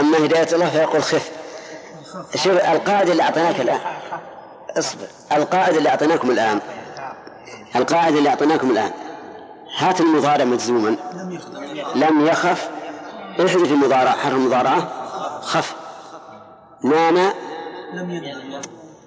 أما 0.00 0.18
هداية 0.18 0.48
الله 0.52 0.70
فيقول 0.70 1.02
خف. 1.02 1.30
شوف 2.34 2.52
القاعدة 2.52 3.12
اللي 3.12 3.22
أعطيناك 3.22 3.60
الآن. 3.60 3.80
اصبر 4.78 5.06
القاعدة 5.32 5.78
اللي 5.78 5.88
أعطيناكم 5.88 6.30
الآن 6.30 6.60
القاعدة 7.76 8.18
اللي 8.18 8.28
أعطيناكم 8.28 8.70
الآن 8.70 8.90
هات 9.78 10.00
المضارع 10.00 10.44
مجزوما. 10.44 10.96
لم 11.94 12.26
يخف. 12.26 12.70
احذف 13.40 13.72
المضارع 13.72 14.10
حرف 14.10 14.34
المضارعة. 14.34 14.88
خف. 15.40 15.74
نام. 16.82 17.32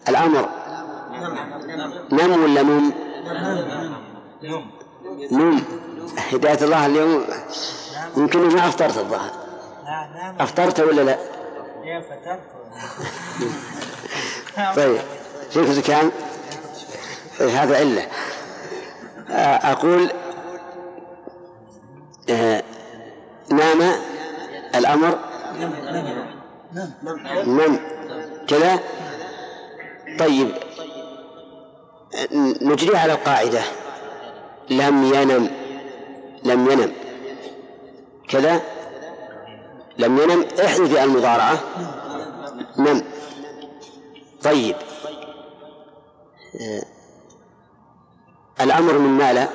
الأمر. 0.09 0.49
نم 2.11 2.43
ولا 2.43 2.61
نوم؟ 2.61 2.93
نوم. 5.31 5.63
هداية 6.31 6.63
الله 6.63 6.85
اليوم. 6.85 7.25
يمكن 8.17 8.39
ما 8.39 8.67
أفطرت 8.67 8.97
الظهر 8.97 9.31
أفطرت 10.39 10.79
ولا 10.79 11.01
لا؟ 11.01 11.17
طيب. 14.75 15.01
شوف 15.53 15.87
كان 15.87 16.11
هذا 17.39 17.77
علة 17.77 18.07
أقول 19.71 20.11
آه، 22.29 22.63
نام 23.51 23.91
الأمر 24.75 25.19
نم 27.45 27.79
كذا. 28.47 28.79
طيب 30.19 30.51
نجري 32.61 32.97
على 32.97 33.13
القاعدة. 33.13 33.61
لم 34.69 35.13
ينم 35.13 35.49
لم 36.43 36.71
ينم. 36.71 36.93
كذا. 38.29 38.61
لم 39.97 40.17
ينم 40.17 40.45
احذف 40.65 41.03
المضارعة. 41.03 41.59
نم. 42.77 43.03
طيب. 44.43 44.75
آه، 44.75 44.88
الأمر 48.61 48.97
من 48.97 49.09
مال 49.17 49.47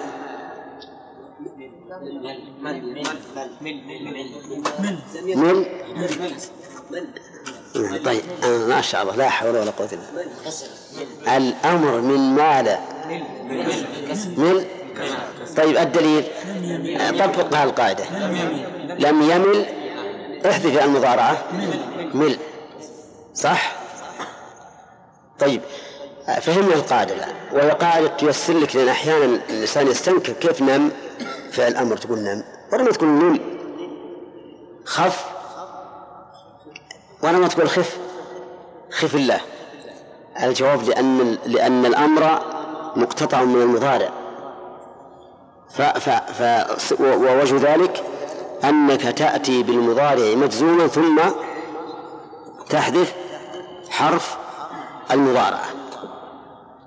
من؟ 5.35 5.65
طيب 8.05 8.23
آه، 8.45 8.67
ما 8.67 8.81
شاء 8.81 9.03
الله 9.03 9.17
لا 9.17 9.29
حول 9.29 9.51
ولا 9.57 9.71
قوة 9.71 9.89
إلا 9.93 11.37
الأمر 11.37 12.01
من 12.01 12.35
مال 12.35 12.79
من؟ 14.37 14.65
طيب 15.57 15.77
الدليل. 15.77 16.25
طبق 17.19 17.55
هذه 17.57 17.65
القاعدة. 17.65 18.05
لم 18.99 19.23
يمل؟ 19.23 19.67
احذف 20.47 20.85
المضارعة. 20.85 21.45
مل. 22.15 22.37
صح؟ 23.35 23.77
طيب 25.39 25.61
فهمنا 26.27 26.75
القاعدة 26.75 27.15
الآن. 27.15 27.35
وهي 27.53 27.71
قاعدة 27.71 28.07
تيسر 28.07 28.53
لك 28.53 28.77
لأن 28.77 28.89
أحيانا 28.89 29.25
الإنسان 29.51 29.87
يستنكر 29.87 30.33
كيف 30.33 30.63
نم. 30.63 30.91
فعل 31.53 31.77
أمر 31.77 31.97
تقول 31.97 32.19
نم. 32.19 32.45
ولما 32.73 32.91
تقول 32.91 33.09
نم. 33.09 33.41
خف. 34.85 35.25
ولما 37.23 37.49
تقول 37.49 37.69
خف. 37.69 37.97
خف 38.91 39.15
الله. 39.15 39.41
الجواب 40.43 40.83
لأن 40.83 41.39
لأن 41.47 41.87
الأمر 41.87 42.41
مقتطع 42.97 43.45
من 43.45 43.63
المضارع. 43.63 44.11
ف 45.71 45.83
ف 45.83 46.09
ف 46.11 47.01
ووجه 47.01 47.75
ذلك 47.75 48.05
أنك 48.65 49.01
تأتي 49.03 49.63
بالمضارع 49.63 50.35
مجزوما 50.35 50.87
ثم 50.87 51.21
تحذف 52.71 53.15
حرف 53.91 54.37
المضارعة 55.11 55.65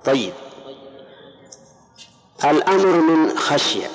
طيب. 0.07 0.33
الأمر 2.43 2.85
من 2.85 3.37
خشية. 3.37 3.87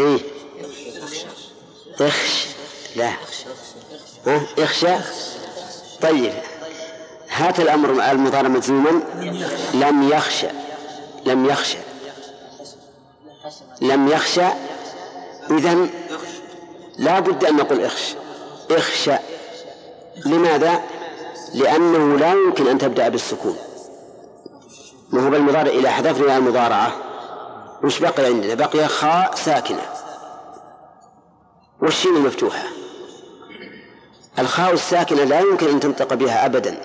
إيه؟ 0.00 0.20
اخش 2.00 2.46
لا. 2.96 3.12
ها؟ 4.26 4.46
إخشى. 4.58 4.96
طيب. 6.02 6.32
هات 7.28 7.60
الأمر 7.60 8.10
المضارع 8.10 8.48
مجزوما 8.48 8.90
لم 9.74 10.08
يخشى 10.12 10.48
لم 11.26 11.46
يخشى 11.46 11.78
لم 13.80 14.08
يخشى 14.08 14.46
إذن 15.50 15.90
لا 16.98 17.20
بد 17.20 17.44
أن 17.44 17.56
نقول 17.56 17.84
إخش. 17.84 18.14
إخشى. 18.70 19.16
لماذا؟ 20.26 20.82
لأنه 21.54 22.16
لا 22.18 22.32
يمكن 22.32 22.68
أن 22.68 22.78
تبدأ 22.78 23.08
بالسكون. 23.08 23.56
ما 25.12 25.26
هو 25.26 25.30
بالمضارع 25.30 25.70
إذا 25.70 25.90
حذفنا 25.90 26.36
المضارعة؟ 26.36 26.92
وش 27.84 27.98
بقي 27.98 28.26
عندنا؟ 28.26 28.54
بقي 28.54 28.88
خاء 28.88 29.34
ساكنة. 29.34 29.82
والشين 31.82 32.12
مفتوحة 32.12 32.64
الخاء 34.38 34.72
الساكنة 34.72 35.24
لا 35.24 35.40
يمكن 35.40 35.68
أن 35.68 35.80
تنطق 35.80 36.14
بها 36.14 36.46
أبدا. 36.46 36.80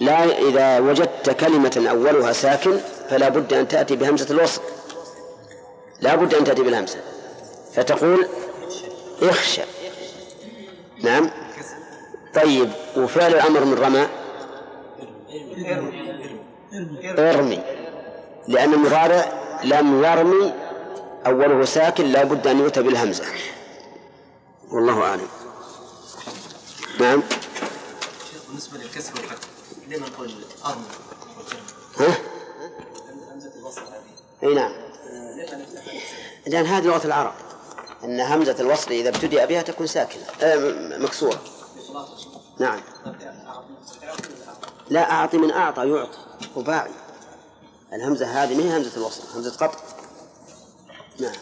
لا 0.00 0.38
إذا 0.38 0.78
وجدت 0.78 1.30
كلمة 1.30 1.86
أولها 1.90 2.32
ساكن 2.32 2.80
فلا 3.10 3.28
بد 3.28 3.52
أن 3.52 3.68
تأتي 3.68 3.96
بهمزة 3.96 4.34
الوصل. 4.34 4.60
لا 6.00 6.14
بد 6.14 6.34
أن 6.34 6.44
تأتي 6.44 6.62
بالهمزة. 6.62 6.98
فتقول 7.74 8.26
إخشى. 9.22 9.62
نعم؟ 11.02 11.41
طيب 12.34 12.70
وفعل 12.96 13.34
الأمر 13.34 13.64
من 13.64 13.74
رمى؟ 13.74 14.08
ارمي. 17.18 17.62
لأن 18.48 18.72
المضارع 18.72 19.32
لم 19.64 20.04
يرمي 20.04 20.52
أوله 21.26 21.64
ساكن 21.64 22.04
لا 22.04 22.24
بد 22.24 22.46
أن 22.46 22.58
يؤتى 22.58 22.82
بالهمزة. 22.82 23.24
والله 24.70 25.02
أعلم. 25.02 25.28
نعم. 27.00 27.22
بالنسبة 28.48 28.78
للكسر 28.78 29.12
والفتح 29.14 29.48
لما 29.88 30.06
نقول 30.08 30.34
أرمي؟ 30.66 30.84
ها؟ 31.98 32.18
همزة 33.34 33.52
الوصل 33.58 33.80
هذه 33.80 34.48
أي 34.48 34.54
نعم. 34.54 34.72
لأن 36.46 36.66
هذه 36.66 36.84
لغة 36.84 37.06
العرب. 37.06 37.32
أن 38.04 38.20
همزة 38.20 38.56
الوصل 38.60 38.90
إذا 38.92 39.08
ابتدأ 39.08 39.44
بها 39.44 39.62
تكون 39.62 39.86
ساكنة. 39.86 40.22
آه 40.42 40.56
مكسورة. 40.98 41.40
نعم. 42.58 42.80
لا 44.90 45.10
أعطي 45.12 45.38
من 45.38 45.50
أعطى 45.50 45.88
يعطي 45.88 46.18
رباعي 46.56 46.90
الهمزة 47.92 48.26
هذه 48.26 48.56
ما 48.56 48.62
هي 48.62 48.78
همزة 48.78 48.96
الوصل 48.96 49.22
همزة 49.36 49.56
قطع. 49.56 49.78
نعم. 51.20 51.34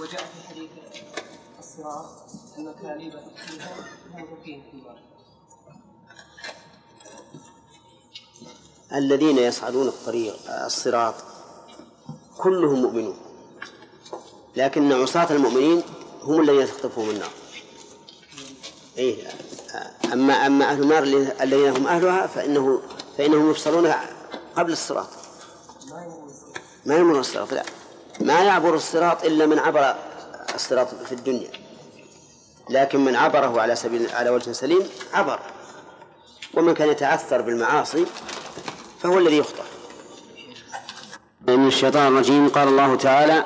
وجاء 0.00 0.24
في 0.24 0.48
حديث 0.48 0.70
الصراط 1.58 2.06
أن 2.58 2.74
كاليب 2.82 3.12
في 4.44 4.60
الذين 8.92 9.38
يصعدون 9.38 9.88
الطريق 9.88 10.36
الصراط. 10.48 11.14
كلهم 12.38 12.82
مؤمنون. 12.82 13.16
لكن 14.56 14.92
عصاة 14.92 15.26
المؤمنين 15.30 15.82
هم 16.22 16.40
الذين 16.40 16.66
تخطفهم 16.66 17.10
النار. 17.10 17.30
إيه 18.98 19.28
أما 20.12 20.46
أما 20.46 20.64
أهل 20.64 20.82
النار 20.82 21.02
الذين 21.42 21.76
هم 21.76 21.86
أهلها 21.86 22.26
فإنه 22.26 22.82
فإنهم 23.18 23.50
يبصرون 23.50 23.92
قبل 24.56 24.72
الصراط. 24.72 25.08
ما 26.86 26.96
يمر 26.96 27.20
الصراط 27.20 27.52
لا. 27.52 27.62
ما 28.20 28.40
يعبر 28.40 28.74
الصراط 28.74 29.24
إلا 29.24 29.46
من 29.46 29.58
عبر 29.58 29.94
الصراط 30.54 30.94
في 30.94 31.12
الدنيا. 31.12 31.50
لكن 32.70 33.04
من 33.04 33.16
عبره 33.16 33.60
على 33.60 33.76
سبيل 33.76 34.10
على 34.10 34.30
وجه 34.30 34.52
سليم 34.52 34.88
عبر. 35.12 35.40
ومن 36.54 36.74
كان 36.74 36.88
يتعثر 36.88 37.42
بالمعاصي 37.42 38.06
فهو 39.02 39.18
الذي 39.18 39.38
يخطئ. 39.38 39.62
من 41.48 41.66
الشيطان 41.66 42.06
الرجيم. 42.06 42.48
قال 42.48 42.68
الله 42.68 42.96
تعالى 42.96 43.44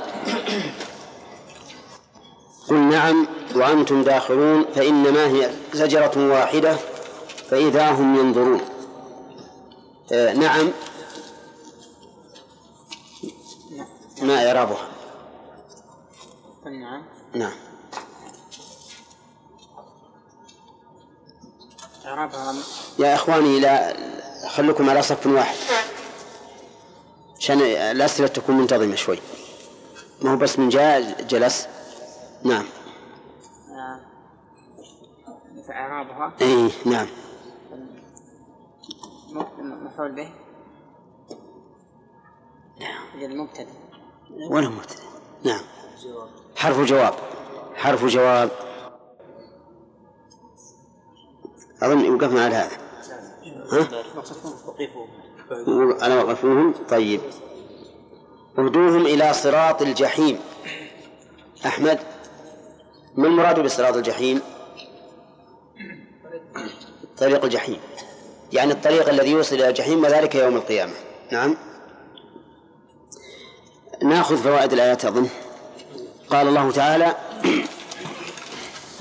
قل 2.68 2.76
نعم 2.76 3.26
وأنتم 3.54 4.02
داخلون 4.02 4.64
فإنما 4.74 5.26
هي 5.26 5.50
زجرة 5.72 6.30
واحدة 6.30 6.76
فإذا 7.50 7.90
هم 7.90 8.18
ينظرون. 8.18 8.60
آه 10.12 10.32
نعم. 10.34 10.70
ما 14.22 14.46
إعرابها؟ 14.46 14.88
نعم. 16.64 17.02
نعم. 17.34 17.52
إعرابها. 22.06 22.54
يا 22.98 23.14
إخواني 23.14 23.60
لا 23.60 23.96
خلكم 24.48 24.90
على 24.90 25.02
صف 25.02 25.26
واحد. 25.26 25.56
عشان 27.38 27.60
الأسئلة 27.60 28.28
تكون 28.28 28.56
منتظمة 28.56 28.94
شوي. 28.94 29.18
ما 30.22 30.32
هو 30.32 30.36
بس 30.36 30.58
من 30.58 30.68
جاء 30.68 31.22
جلس. 31.22 31.68
نعم. 32.44 32.64
إعرابها 35.70 36.32
إيه 36.40 36.70
نعم. 36.86 37.06
مفعول 39.58 40.12
به. 40.12 40.32
نعم. 42.80 43.22
المبتدأ 43.22 43.66
ولا 44.50 44.68
مبتدأ 44.68 45.02
نعم. 45.44 45.60
حرف 46.56 46.80
جواب. 46.80 47.14
حرف 47.74 48.04
جواب. 48.04 48.50
أظن 51.82 52.14
وقفنا 52.14 52.44
على 52.44 52.54
هذا؟ 52.54 52.89
أنا 56.02 56.22
وقفوهم. 56.22 56.74
طيب. 56.88 57.20
اهدوهم 58.58 59.06
إلى 59.06 59.32
صراط 59.32 59.82
الجحيم. 59.82 60.38
أحمد 61.66 61.98
ما 63.16 63.26
المراد 63.26 63.60
بصراط 63.60 63.96
الجحيم؟ 63.96 64.40
طريق 67.18 67.44
الجحيم. 67.44 67.80
يعني 68.52 68.72
الطريق 68.72 69.08
الذي 69.08 69.30
يوصل 69.30 69.56
إلى 69.56 69.68
الجحيم 69.68 70.04
وذلك 70.04 70.34
يوم 70.34 70.56
القيامة. 70.56 70.92
نعم. 71.32 71.56
نأخذ 74.02 74.36
فوائد 74.36 74.72
الآيات 74.72 75.04
أظن. 75.04 75.28
قال 76.30 76.48
الله 76.48 76.70
تعالى 76.70 77.14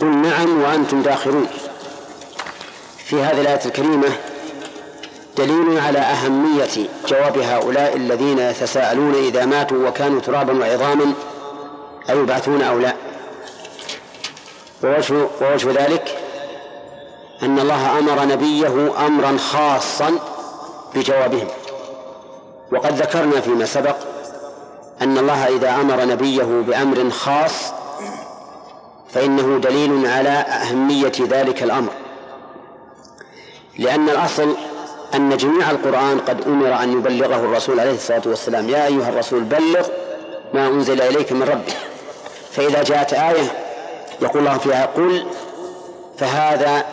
قل 0.01 0.07
نعم 0.07 0.61
وأنتم 0.61 1.01
داخلون 1.01 1.47
في 2.97 3.15
هذه 3.15 3.41
الآية 3.41 3.65
الكريمة 3.65 4.28
دليل 5.39 5.79
على 5.79 5.99
أهمية 5.99 6.89
جواب 7.07 7.37
هؤلاء 7.37 7.95
الذين 7.95 8.39
يتساءلون 8.39 9.15
إذا 9.15 9.45
ماتوا 9.45 9.87
وكانوا 9.87 10.21
ترابا 10.21 10.59
وعظاما 10.59 11.13
أيبعثون 12.09 12.61
أو 12.61 12.79
لا؟ 12.79 12.93
ووجه, 14.83 15.27
ووجه 15.41 15.71
ذلك 15.71 16.17
أن 17.43 17.59
الله 17.59 17.99
أمر 17.99 18.25
نبيه 18.25 19.05
أمرا 19.07 19.37
خاصا 19.37 20.19
بجوابهم. 20.95 21.47
وقد 22.71 22.93
ذكرنا 22.93 23.41
فيما 23.41 23.65
سبق 23.65 23.95
أن 25.01 25.17
الله 25.17 25.47
إذا 25.47 25.75
أمر 25.75 26.05
نبيه 26.05 26.63
بأمر 26.67 27.09
خاص 27.09 27.73
فإنه 29.13 29.59
دليل 29.59 30.07
على 30.07 30.29
أهمية 30.29 31.13
ذلك 31.19 31.63
الأمر. 31.63 31.91
لأن 33.77 34.09
الأصل 34.09 34.55
أن 35.15 35.37
جميع 35.37 35.71
القرآن 35.71 36.19
قد 36.19 36.47
أمر 36.47 36.83
أن 36.83 36.93
يبلغه 36.93 37.35
الرسول 37.35 37.79
عليه 37.79 37.91
الصلاة 37.93 38.21
والسلام. 38.25 38.69
يا 38.69 38.85
أيها 38.85 39.09
الرسول 39.09 39.43
بلغ 39.43 39.87
ما 40.53 40.67
أنزل 40.67 41.01
إليك 41.01 41.31
من 41.31 41.43
ربك. 41.43 41.77
فإذا 42.51 42.83
جاءت 42.83 43.13
آية 43.13 43.51
يقول 44.21 44.47
الله 44.47 44.57
فيها 44.57 44.85
قل 44.85 45.25
فهذا 46.17 46.85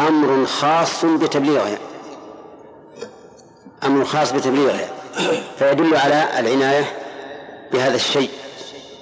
أمر 0.00 0.46
خاص 0.46 1.04
بتبليغها 1.04 1.78
أمر 3.84 4.04
خاص 4.04 4.32
بتبليغها 4.32 4.88
فيدل 5.58 5.96
على 5.96 6.28
العناية 6.38 6.84
بهذا 7.72 7.94
الشيء 7.94 8.30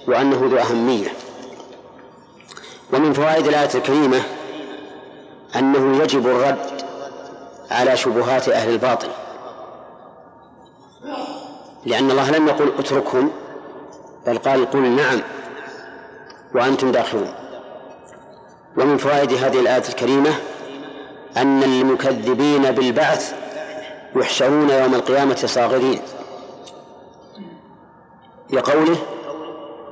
وأنه 0.06 0.48
ذو 0.50 0.56
أهمية. 0.56 1.08
ومن 2.92 3.12
فوائد 3.12 3.46
الآية 3.46 3.70
الكريمة 3.74 4.22
أنه 5.56 6.02
يجب 6.02 6.26
الرد 6.26 6.77
على 7.70 7.96
شبهات 7.96 8.48
أهل 8.48 8.70
الباطل. 8.70 9.08
لأن 11.86 12.10
الله 12.10 12.30
لم 12.30 12.48
يقل 12.48 12.72
اتركهم 12.78 13.30
بل 14.26 14.38
قال 14.38 14.70
قل 14.70 14.82
نعم 14.82 15.20
وأنتم 16.54 16.92
داخلون. 16.92 17.34
ومن 18.76 18.96
فوائد 18.96 19.32
هذه 19.32 19.60
الآية 19.60 19.88
الكريمة 19.88 20.30
أن 21.36 21.62
المكذبين 21.62 22.70
بالبعث 22.70 23.34
يحشرون 24.16 24.70
يوم 24.70 24.94
القيامة 24.94 25.34
صاغرين. 25.34 26.00
لقوله 28.50 28.96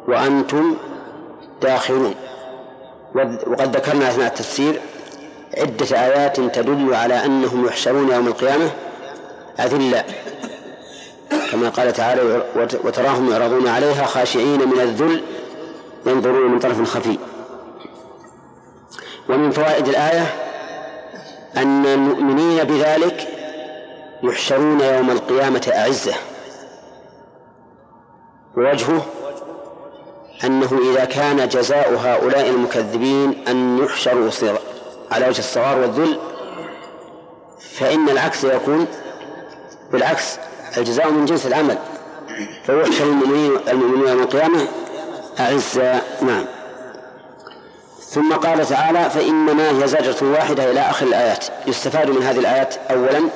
وأنتم 0.08 0.76
داخلون. 1.62 2.14
وقد 3.46 3.76
ذكرنا 3.76 4.08
أثناء 4.08 4.26
التفسير 4.26 4.80
عدة 5.56 6.04
آيات 6.04 6.40
تدل 6.40 6.94
على 6.94 7.24
أنهم 7.24 7.66
يحشرون 7.66 8.12
يوم 8.12 8.26
القيامة؟ 8.26 8.70
أذلاء 9.60 10.06
كما 11.52 11.68
قال 11.68 11.92
تعالى 11.92 12.42
وتراهم 12.84 13.32
يعرضون 13.32 13.68
عليها 13.68 14.06
خاشعين 14.06 14.68
من 14.68 14.80
الذل 14.80 15.22
ينظرون 16.06 16.50
من 16.52 16.58
طرف 16.58 16.82
خفي. 16.82 17.18
ومن 19.28 19.50
فوائد 19.50 19.88
الآية 19.88 20.26
أن 21.56 21.86
المؤمنين 21.86 22.64
بذلك 22.64 23.28
يحشرون 24.22 24.80
يوم 24.80 25.10
القيامة 25.10 25.72
أعزة. 25.74 26.14
ووجهه 28.56 29.06
أنه 30.44 30.80
إذا 30.92 31.04
كان 31.04 31.48
جزاء 31.48 31.94
هؤلاء 31.94 32.48
المكذبين 32.48 33.44
أن 33.48 33.78
يحشروا 33.84 34.26
على 35.10 35.28
وجه 35.28 35.38
الصغار 35.38 35.78
والذل 35.78 36.18
فإن 37.78 38.08
العكس 38.08 38.44
يكون 38.44 38.86
بالعكس 39.92 40.38
الجزاء 40.76 41.10
من 41.10 41.24
جنس 41.24 41.46
العمل 41.46 41.78
فيحشر 42.66 43.04
المؤمنين 43.04 43.52
المؤمنون 43.68 44.08
يوم 44.08 44.22
القيامة 44.22 44.66
أعزاء 45.40 46.18
نعم. 46.22 46.44
ثم 48.00 48.32
قال 48.32 48.66
تعالى 48.66 49.10
فإنما 49.10 49.82
هي 49.82 49.88
زجرة 49.88 50.32
واحدة 50.32 50.70
إلى 50.70 50.80
آخر 50.80 51.06
الآيات. 51.06 51.44
يستفاد 51.66 52.10
من 52.10 52.22
هذه 52.22 52.38
الآيات 52.38 52.74
أولا 52.90 53.28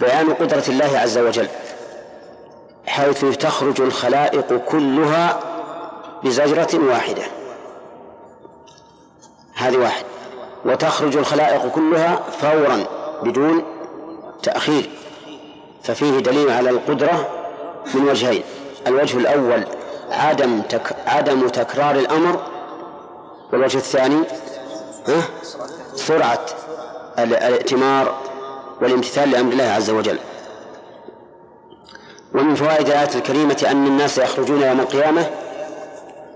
بيان 0.00 0.34
قدرة 0.34 0.64
الله 0.68 0.98
عز 0.98 1.18
وجل 1.18 1.48
حيث 2.86 3.24
تخرج 3.24 3.80
الخلائق 3.80 4.56
كلها 4.56 5.40
بزجرة 6.24 6.88
واحدة. 6.88 7.22
هذه 9.54 9.76
واحد. 9.76 10.04
وتخرج 10.64 11.16
الخلائق 11.16 11.68
كلها 11.68 12.20
فورا 12.40 12.84
بدون 13.22 13.64
تأخير. 14.42 14.90
ففيه 15.82 16.18
دليل 16.18 16.50
على 16.50 16.70
القدرة 16.70 17.28
من 17.94 18.08
وجهين. 18.08 18.42
الوجه 18.86 19.18
الأول 19.18 19.64
عدم 20.10 20.60
تك 20.60 20.96
عدم 21.06 21.48
تكرار 21.48 21.94
الأمر. 21.94 22.40
والوجه 23.52 23.76
الثاني 23.76 24.22
ها؟ 25.08 25.22
سرعة 25.94 26.46
الائتمار 27.18 28.14
والامتثال 28.82 29.30
لأمر 29.30 29.52
الله 29.52 29.64
عز 29.64 29.90
وجل. 29.90 30.18
ومن 32.34 32.54
فوائد 32.54 32.86
الآية 32.86 33.14
الكريمة 33.14 33.66
أن 33.70 33.86
الناس 33.86 34.18
يخرجون 34.18 34.62
يوم 34.62 34.80
القيامة 34.80 35.30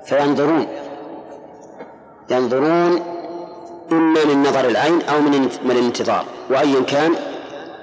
فينظرون 0.07 0.67
ينظرون 2.31 3.17
إما 3.93 4.25
من 4.25 4.43
نظر 4.43 4.69
العين 4.69 5.03
أو 5.03 5.21
من 5.21 5.71
الانتظار. 5.71 6.25
وأيا 6.51 6.81
كان 6.81 7.15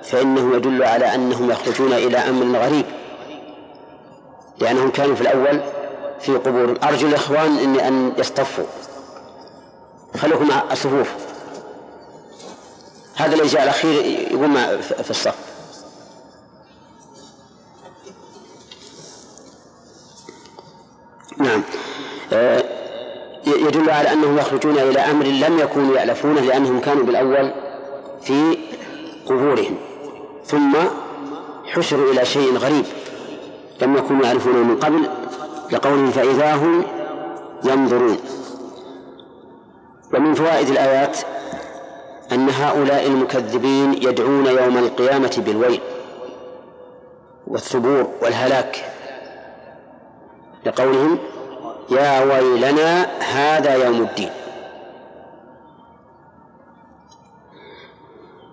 فإنه 0.03 0.55
يدل 0.55 0.83
على 0.83 1.15
أنهم 1.15 1.51
يخرجون 1.51 1.93
إلى 1.93 2.17
أمر 2.17 2.59
غريب. 2.59 2.85
لأنهم 4.59 4.89
كانوا 4.89 5.15
في 5.15 5.21
الأول 5.21 5.61
في 6.19 6.31
قبور. 6.31 6.77
أرجو 6.83 7.07
الإخوان 7.07 7.57
إن 7.57 7.79
أن 7.79 8.13
يصطفوا. 8.17 8.65
خلوكم 10.17 10.49
الصفوف. 10.71 11.13
هذا 13.15 13.33
اللي 13.35 13.47
جاء 13.47 13.63
الأخير 13.63 14.05
يقوم 14.31 14.55
في 15.03 15.09
الصف. 15.09 15.35
نعم. 21.37 21.63
آه، 22.33 22.72
يدل 23.55 23.89
على 23.89 24.13
أنهم 24.13 24.37
يخرجون 24.37 24.77
إلى 24.77 24.99
أمر 24.99 25.25
لم 25.25 25.59
يكونوا 25.59 25.95
يألفونه 25.95 26.41
لأنهم 26.41 26.79
كانوا 26.79 27.03
بالأول 27.03 27.53
في 28.21 28.57
قبورهم. 29.25 29.77
ثم 30.45 30.75
حشروا 31.65 32.11
إلى 32.11 32.25
شيء 32.25 32.57
غريب 32.57 32.85
لم 33.81 33.97
يكونوا 33.97 34.25
يعرفونه 34.25 34.57
من 34.57 34.79
قبل 34.79 35.09
لقولهم 35.71 36.11
فإذا 36.11 36.55
هم 36.55 36.83
ينظرون. 37.63 38.17
ومن 40.13 40.33
فوائد 40.33 40.69
الآيات 40.69 41.17
أن 42.31 42.49
هؤلاء 42.49 43.07
المكذبين 43.07 43.93
يدعون 43.93 44.45
يوم 44.45 44.77
القيامة 44.77 45.43
بالويل 45.45 45.79
والثبور 47.47 48.09
والهلاك 48.21 48.85
لقولهم 50.65 51.19
يا 51.89 52.23
ويلنا 52.23 53.19
هذا 53.19 53.75
يوم 53.75 54.01
الدين. 54.01 54.29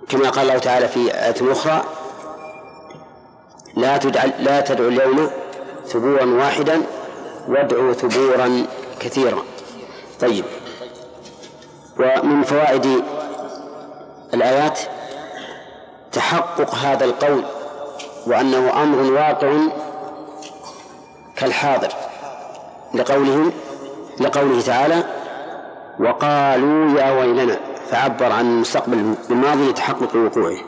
كما 0.08 0.30
قال 0.30 0.42
الله 0.42 0.58
تعالى 0.58 0.88
في 0.88 1.14
آية 1.14 1.52
أخرى 1.52 1.84
لا 3.76 3.96
تدع 3.96 4.24
لا 4.24 4.60
تدعوا 4.60 4.88
اليوم 4.88 5.30
ثبورا 5.86 6.24
واحدا 6.24 6.82
وادعوا 7.48 7.92
ثبورا 7.92 8.66
كثيرا. 9.00 9.42
طيب. 10.20 10.44
ومن 11.98 12.42
فوائد 12.42 13.04
الآيات 14.34 14.80
تحقق 16.12 16.74
هذا 16.74 17.04
القول 17.04 17.44
وأنه 18.26 18.82
أمر 18.82 19.12
واقع 19.12 19.52
كالحاضر. 21.36 22.09
لقولهم 22.94 23.52
لقوله 24.20 24.60
تعالى 24.60 25.04
وقالوا 26.00 27.00
يا 27.00 27.10
ويلنا 27.20 27.60
فعبر 27.90 28.32
عن 28.32 28.46
المستقبل 28.46 29.14
بالماضي 29.28 29.70
لتحقق 29.70 30.16
وقوعه. 30.16 30.58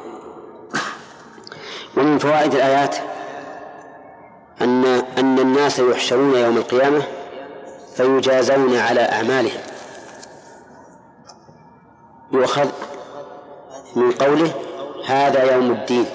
ومن 1.97 2.19
فوائد 2.19 2.55
الآيات 2.55 2.97
أن 4.61 4.85
أن 5.19 5.39
الناس 5.39 5.79
يحشرون 5.79 6.35
يوم 6.35 6.57
القيامة 6.57 7.03
فيجازون 7.97 8.77
على 8.77 9.01
أعمالهم. 9.01 9.61
يؤخذ 12.33 12.69
من 13.97 14.13
قوله 14.13 14.53
هذا 15.07 15.55
يوم 15.55 15.71
الدين. 15.71 16.07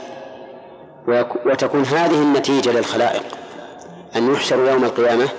وتكون 1.46 1.84
هذه 1.84 2.22
النتيجة 2.22 2.70
للخلائق. 2.70 3.24
أن 4.16 4.34
يحشروا 4.34 4.70
يوم 4.70 4.84
القيامة 4.84 5.30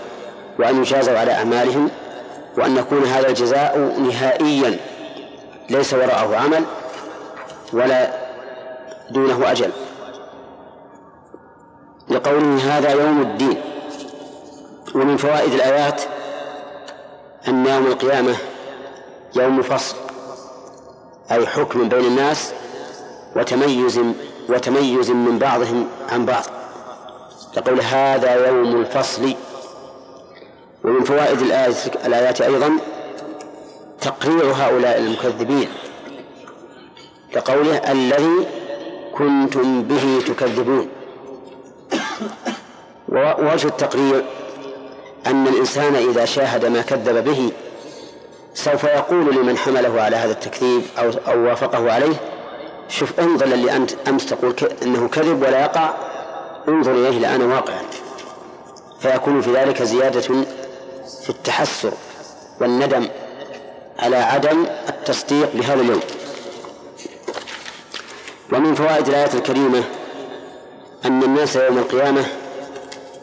وأن 0.58 0.80
يجازوا 0.80 1.18
على 1.18 1.32
أعمالهم 1.32 1.90
وأن 2.58 2.76
يكون 2.76 3.04
هذا 3.04 3.28
الجزاء 3.28 3.78
نهائيا 3.78 4.76
ليس 5.70 5.94
وراءه 5.94 6.36
عمل 6.36 6.64
ولا 7.72 8.12
دونه 9.10 9.50
أجل. 9.50 9.70
لقوله 12.08 12.78
هذا 12.78 12.90
يوم 12.90 13.22
الدين 13.22 13.60
ومن 14.94 15.16
فوائد 15.16 15.52
الآيات 15.52 16.02
أن 17.48 17.66
يوم 17.66 17.86
القيامة 17.86 18.36
يوم 19.36 19.62
فصل 19.62 19.96
أي 21.30 21.46
حكم 21.46 21.88
بين 21.88 22.04
الناس 22.04 22.52
وتميز 23.36 24.00
وتميز 24.48 25.10
من 25.10 25.38
بعضهم 25.38 25.86
عن 26.12 26.26
بعض. 26.26 26.44
يقول 27.56 27.80
هذا 27.80 28.48
يوم 28.48 28.80
الفصل 28.80 29.34
ومن 30.88 31.04
فوائد 31.04 31.38
الآيات 32.06 32.40
أيضا 32.40 32.78
تقرير 34.00 34.44
هؤلاء 34.44 34.98
المكذبين 34.98 35.68
كقوله 37.32 37.76
الذي 37.92 38.46
كنتم 39.14 39.82
به 39.82 40.22
تكذبون. 40.26 40.88
ووجه 43.08 43.66
التقرير 43.66 44.24
أن 45.26 45.46
الإنسان 45.46 45.94
إذا 45.94 46.24
شاهد 46.24 46.66
ما 46.66 46.82
كذب 46.82 47.24
به 47.24 47.52
سوف 48.54 48.84
يقول 48.84 49.34
لمن 49.36 49.56
حمله 49.56 50.02
على 50.02 50.16
هذا 50.16 50.32
التكذيب 50.32 50.82
أو 50.98 51.10
أو 51.28 51.44
وافقه 51.44 51.92
عليه 51.92 52.16
شوف 52.88 53.20
انظر 53.20 53.46
للي 53.46 53.76
أنت 53.76 53.90
أمس 54.08 54.26
تقول 54.26 54.54
إنه 54.82 55.08
كذب 55.08 55.42
ولا 55.42 55.60
يقع 55.60 55.94
انظر 56.68 56.92
إليه 56.92 57.18
الان 57.18 57.42
واقعا. 57.42 57.82
فيكون 59.00 59.40
في 59.40 59.52
ذلك 59.52 59.82
زيادة 59.82 60.44
في 61.22 61.30
التحسر 61.30 61.92
والندم 62.60 63.08
على 63.98 64.16
عدم 64.16 64.66
التصديق 64.88 65.50
بهذا 65.54 65.80
اليوم. 65.80 66.00
ومن 68.52 68.74
فوائد 68.74 69.08
الآية 69.08 69.34
الكريمة 69.34 69.84
أن 71.04 71.22
الناس 71.22 71.56
يوم 71.56 71.78
القيامة 71.78 72.24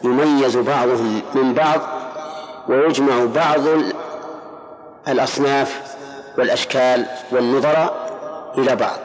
يميز 0.04 0.56
بعضهم 0.56 1.22
من 1.34 1.54
بعض 1.54 1.80
ويجمع 2.68 3.24
بعض 3.24 3.60
الأصناف 5.08 5.80
والأشكال 6.38 7.06
والنظراء 7.32 8.06
إلى 8.58 8.76
بعض. 8.76 8.98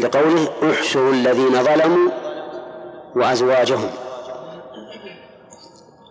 لقوله 0.00 0.48
أحشروا 0.72 1.12
الذين 1.12 1.64
ظلموا 1.64 2.10
وأزواجهم. 3.16 3.90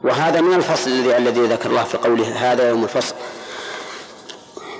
وهذا 0.04 0.42
من 0.42 0.54
الفصل 0.54 0.89
الذي 0.92 1.18
الذي 1.18 1.42
ذكر 1.42 1.70
الله 1.70 1.84
في 1.84 1.98
قوله 1.98 2.52
هذا 2.52 2.70
يوم 2.70 2.84
الفصل. 2.84 3.16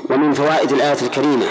ومن 0.10 0.34
فوائد 0.34 0.72
الآية 0.72 1.02
الكريمة 1.02 1.46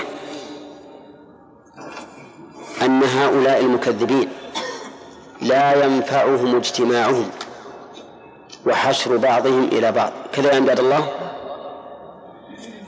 أن 2.82 3.02
هؤلاء 3.02 3.60
المكذبين 3.60 4.28
لا 5.40 5.84
ينفعهم 5.84 6.56
اجتماعهم 6.56 7.30
وحشر 8.66 9.16
بعضهم 9.16 9.64
إلى 9.64 9.92
بعض. 9.92 10.12
كذا 10.32 10.54
عند 10.54 10.70
الله. 10.70 11.08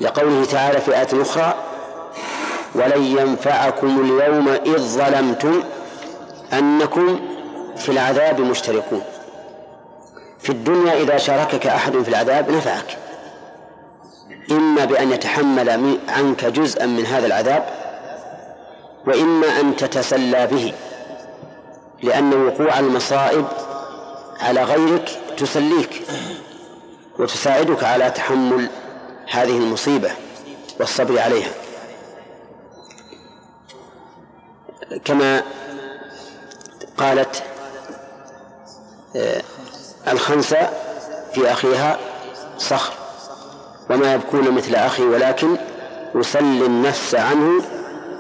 لقوله 0.01 0.45
تعالى 0.45 0.81
في 0.81 0.99
آية 0.99 1.23
أخرى 1.23 1.55
ولن 2.75 3.03
ينفعكم 3.03 4.01
اليوم 4.01 4.49
إذ 4.49 4.79
ظلمتم 4.79 5.63
أنكم 6.53 7.21
في 7.77 7.89
العذاب 7.89 8.41
مشتركون. 8.41 9.03
في 10.45 10.51
الدنيا 10.51 10.95
إذا 10.95 11.17
شاركك 11.17 11.67
أحد 11.67 12.03
في 12.03 12.09
العذاب 12.09 12.51
نفعك. 12.51 12.99
إما 14.51 14.85
بأن 14.85 15.13
يتحمل 15.13 15.99
عنك 16.09 16.45
جزءا 16.45 16.87
من 16.87 17.07
هذا 17.07 17.27
العذاب 17.27 17.65
وإما 19.07 19.61
أن 19.61 19.77
تتسلى 19.77 20.47
به 20.47 20.73
لأن 22.03 22.47
وقوع 22.47 22.79
المصائب 22.79 23.47
على 24.41 24.63
غيرك 24.63 25.11
تسليك 25.37 26.03
وتساعدك 27.19 27.85
على 27.85 28.11
تحمل 28.11 28.69
هذه 29.31 29.57
المصيبة 29.59 30.11
والصبر 30.81 31.19
عليها. 31.19 31.51
كما 35.05 35.43
قالت 36.99 37.43
الخنسة 40.09 40.71
في 41.35 41.53
أخيها 41.53 41.99
صخر 42.59 42.93
وما 43.91 44.15
يبكون 44.15 44.51
مثل 44.51 44.75
أخي 44.75 45.03
ولكن 45.03 45.57
يسلي 46.15 46.67
النفس 46.67 47.15
عنه 47.15 47.63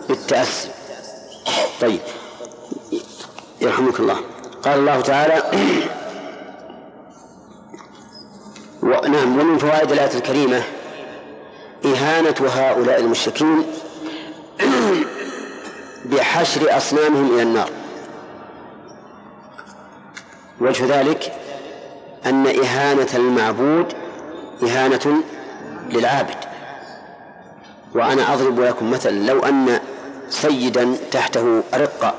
بالتأسي 0.08 0.68
طيب. 1.80 2.00
يرحمك 3.60 4.00
الله. 4.00 4.16
قال 4.64 4.78
الله 4.78 5.00
تعالى 5.00 5.42
نعم. 9.08 9.40
ومن 9.40 9.58
فوائد 9.58 9.92
الآية 9.92 10.14
الكريمة 10.14 10.62
إهانة 11.84 12.34
هؤلاء 12.54 13.00
المشركين 13.00 13.66
بحشر 16.04 16.76
أصنامهم 16.76 17.34
إلى 17.34 17.42
النار. 17.42 17.70
وجه 20.60 21.00
ذلك 21.00 21.32
أن 22.26 22.46
إهانة 22.46 23.08
المعبود 23.14 23.92
إهانة 24.62 25.14
للعابد. 25.90 26.36
وأنا 27.94 28.34
أضرب 28.34 28.60
لكم 28.60 28.90
مثلا 28.90 29.32
لو 29.32 29.40
أن 29.40 29.80
سيدا 30.28 30.96
تحته 31.10 31.62
رقة 31.74 32.14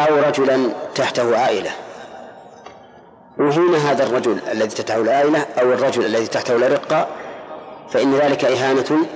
أو 0.00 0.16
رجلا 0.16 0.70
تحته 0.94 1.38
عائلة. 1.38 1.70
أهين 3.40 3.74
هذا 3.74 4.04
الرجل 4.06 4.38
الذي 4.52 4.68
تحته 4.68 4.96
العائلة 4.96 5.46
أو 5.60 5.72
الرجل 5.72 6.06
الذي 6.06 6.26
تحته 6.26 6.56
الأرقة 6.56 7.08
فإن 7.90 8.14
ذلك 8.14 8.44
إهانة 8.44 9.06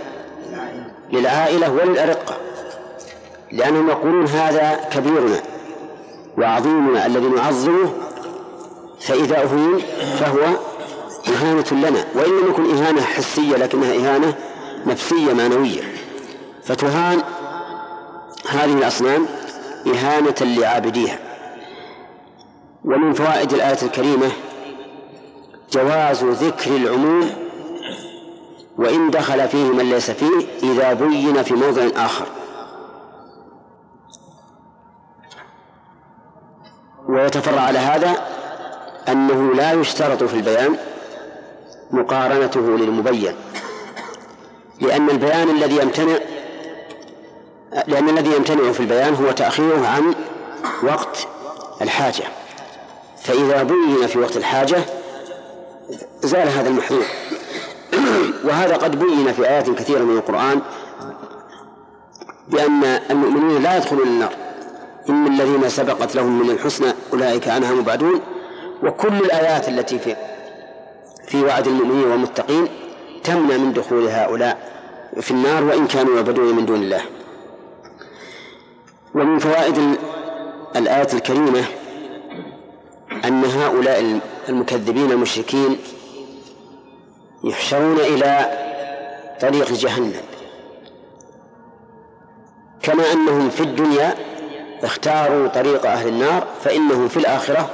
للعائلة 1.13 1.73
وللأرقة 1.73 2.37
لأنهم 3.53 3.89
يقولون 3.89 4.27
هذا 4.27 4.75
كبيرنا 4.93 5.41
وعظيمنا 6.39 7.07
الذي 7.07 7.27
نعظمه 7.27 7.93
فإذا 9.01 9.43
أهين 9.43 9.79
فهو 10.19 10.39
إهانة 11.29 11.65
لنا 11.73 12.05
وإن 12.15 12.31
لم 12.31 12.49
يكن 12.49 12.77
إهانة 12.77 13.03
حسية 13.03 13.57
لكنها 13.57 13.95
إهانة 13.95 14.35
نفسية 14.87 15.33
معنوية. 15.33 15.83
فتهان 16.65 17.23
هذه 18.51 18.79
الأصنام 18.79 19.27
إهانة 19.87 20.35
لعابديها. 20.41 21.19
ومن 22.85 23.13
فوائد 23.13 23.53
الآية 23.53 23.83
الكريمة 23.83 24.31
جواز 25.73 26.25
ذكر 26.25 26.77
العموم 26.77 27.31
وإن 28.79 29.11
دخل 29.11 29.49
فيه 29.49 29.65
من 29.65 29.91
ليس 29.91 30.11
فيه 30.11 30.47
إذا 30.63 30.93
بين 30.93 31.43
في 31.43 31.55
موضع 31.55 31.83
آخر. 31.97 32.27
ويتفرع 37.09 37.61
على 37.61 37.79
هذا 37.79 38.17
أنه 39.13 39.55
لا 39.55 39.73
يشترط 39.73 40.25
في 40.25 40.35
البيان 40.35 40.77
مقارنته 41.91 42.61
للمبين 42.61 43.35
لأن 44.81 45.11
البيان 45.11 45.51
الذي 45.51 45.77
يمتنع 45.77 46.19
لأن 47.87 48.09
الذي 48.09 48.37
يمتنع 48.37 48.73
في 48.73 48.81
البيان 48.81 49.15
هو 49.15 49.31
تأخيره 49.31 49.87
عن 49.87 50.15
وقت 50.83 51.29
الحاجة. 51.83 52.25
فإذا 53.23 53.63
بين 53.63 54.07
في 54.07 54.19
وقت 54.19 54.37
الحاجة 54.37 54.77
زال 56.23 56.49
هذا 56.49 56.69
المحذور. 56.69 57.05
وهذا 58.45 58.77
قد 58.77 58.99
بين 58.99 59.33
في 59.33 59.49
آيات 59.49 59.71
كثيرة 59.71 59.99
من 59.99 60.17
القرآن 60.17 60.61
بأن 62.49 62.85
المؤمنين 62.85 63.63
لا 63.63 63.77
يدخلون 63.77 64.07
النار. 64.07 64.33
إن 65.09 65.27
الذين 65.27 65.69
سبقت 65.69 66.15
لهم 66.15 66.43
من 66.43 66.51
الحسنى 66.51 66.93
أولئك 67.13 67.49
عنها 67.49 67.73
مبعدون. 67.73 68.21
وكل 68.83 69.17
الآيات 69.17 69.69
التي 69.69 69.99
في 69.99 70.17
في 71.27 71.43
وعد 71.43 71.67
المؤمنين 71.67 72.05
والمتقين 72.05 72.69
تمنع 73.25 73.57
من 73.57 73.73
دخول 73.73 74.07
هؤلاء 74.07 74.59
في 75.21 75.31
النار 75.31 75.65
وإن 75.65 75.87
كانوا 75.87 76.17
يعبدون 76.17 76.57
من 76.57 76.67
دون 76.67 76.83
الله. 76.83 77.01
ومن 79.15 79.39
فوائد 79.39 79.99
الآية 80.77 81.09
الكريمة 81.13 81.65
أن 83.25 83.45
هؤلاء 83.45 84.21
المكذبين 84.49 85.13
المشركين 85.13 85.79
يحشرون 87.45 88.01
إلى 88.01 88.59
طريق 89.41 89.73
جهنم. 89.73 90.23
كما 92.83 93.13
أنهم 93.13 93.51
في 93.51 93.61
الدنيا 93.61 94.15
اختاروا 94.83 95.49
طريق 95.49 95.87
أهل 95.87 96.09
النار 96.09 96.47
فإنهم 96.65 97.09
في 97.09 97.17
الآخرة 97.17 97.71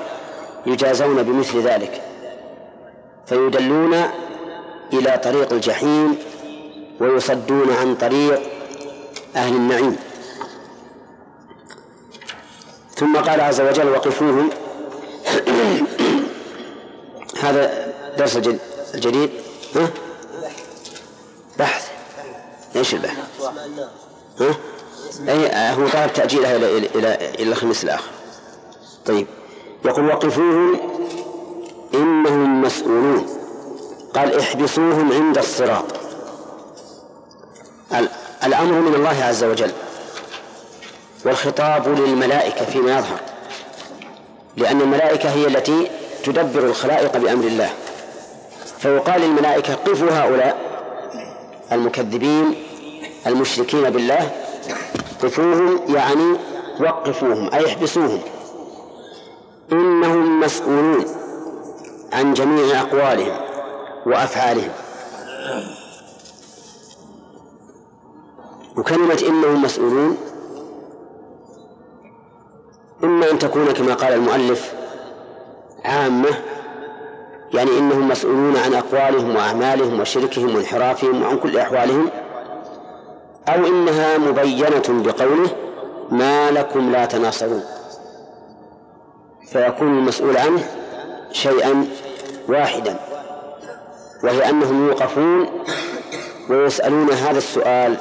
يجازون 0.66 1.22
بمثل 1.22 1.60
ذلك. 1.60 2.02
فيدلون 3.26 3.94
إلى 4.92 5.20
طريق 5.24 5.52
الجحيم 5.52 6.16
ويصدون 7.00 7.72
عن 7.72 7.94
طريق 7.94 8.42
أهل 9.36 9.56
النعيم. 9.56 9.96
ثم 12.94 13.16
قال 13.16 13.40
عز 13.40 13.60
وجل 13.60 13.88
وقفوهم. 13.88 14.50
هذا 17.42 17.92
درس 18.18 18.36
الجديد 18.94 19.30
ها؟ 19.76 19.90
بحث. 21.58 21.88
إيش 22.76 22.94
البحث؟ 22.94 23.18
ها؟ 24.40 24.54
أي 25.28 25.74
هو 25.74 25.88
طلب 25.88 26.12
تأجيلها 26.12 26.56
إلى 26.56 26.78
إلى, 26.78 27.14
إلى 27.14 27.52
الخميس 27.52 27.84
الآخر. 27.84 28.10
طيب. 29.06 29.26
يقول 29.84 30.06
وقفوهم 30.06 30.80
إنهم 31.94 32.62
مسؤولون. 32.62 33.26
قال 34.14 34.38
احبسوهم 34.40 35.12
عند 35.12 35.38
الصراط. 35.38 35.84
الأمر 38.44 38.80
من 38.80 38.94
الله 38.94 39.24
عز 39.24 39.44
وجل. 39.44 39.70
والخطاب 41.24 41.88
للملائكة 41.88 42.64
فيما 42.64 42.98
يظهر. 42.98 43.20
لأن 44.56 44.80
الملائكة 44.80 45.28
هي 45.30 45.46
التي 45.46 45.90
تدبر 46.24 46.64
الخلائق 46.64 47.16
بأمر 47.16 47.44
الله. 47.44 47.70
فيقال 48.78 49.20
للملائكة 49.20 49.74
قفوا 49.74 50.10
هؤلاء 50.10 50.56
المكذبين 51.72 52.54
المشركين 53.26 53.90
بالله. 53.90 54.30
قفوهم 55.22 55.80
يعني 55.88 56.36
وقفوهم 56.80 57.54
أي 57.54 57.66
احبسوهم. 57.66 58.20
إنهم 59.72 60.40
مسؤولون 60.40 61.04
عن 62.12 62.34
جميع 62.34 62.80
أقوالهم 62.80 63.36
وأفعالهم. 64.06 64.70
وكلمة 68.76 69.24
إنهم 69.28 69.62
مسؤولون 69.62 70.16
إما 73.04 73.30
أن 73.30 73.38
تكون 73.38 73.72
كما 73.72 73.94
قال 73.94 74.12
المؤلف 74.12 74.72
عامة 75.84 76.28
يعني 77.54 77.78
إنهم 77.78 78.08
مسؤولون 78.08 78.56
عن 78.56 78.74
أقوالهم 78.74 79.36
وأعمالهم 79.36 80.00
وشركهم 80.00 80.54
وانحرافهم 80.54 81.22
وعن 81.22 81.38
كل 81.38 81.58
أحوالهم 81.58 82.08
أو 83.48 83.66
إنها 83.66 84.18
مبينة 84.18 84.82
بقوله 84.88 85.50
ما 86.10 86.50
لكم 86.50 86.92
لا 86.92 87.04
تناصرون. 87.04 87.73
فيكون 89.54 89.98
المسؤول 89.98 90.36
عنه 90.36 90.64
شيئا 91.32 91.86
واحدا 92.48 92.96
وهي 94.24 94.50
أنهم 94.50 94.88
يوقفون 94.88 95.48
ويسألون 96.50 97.10
هذا 97.10 97.38
السؤال 97.38 97.96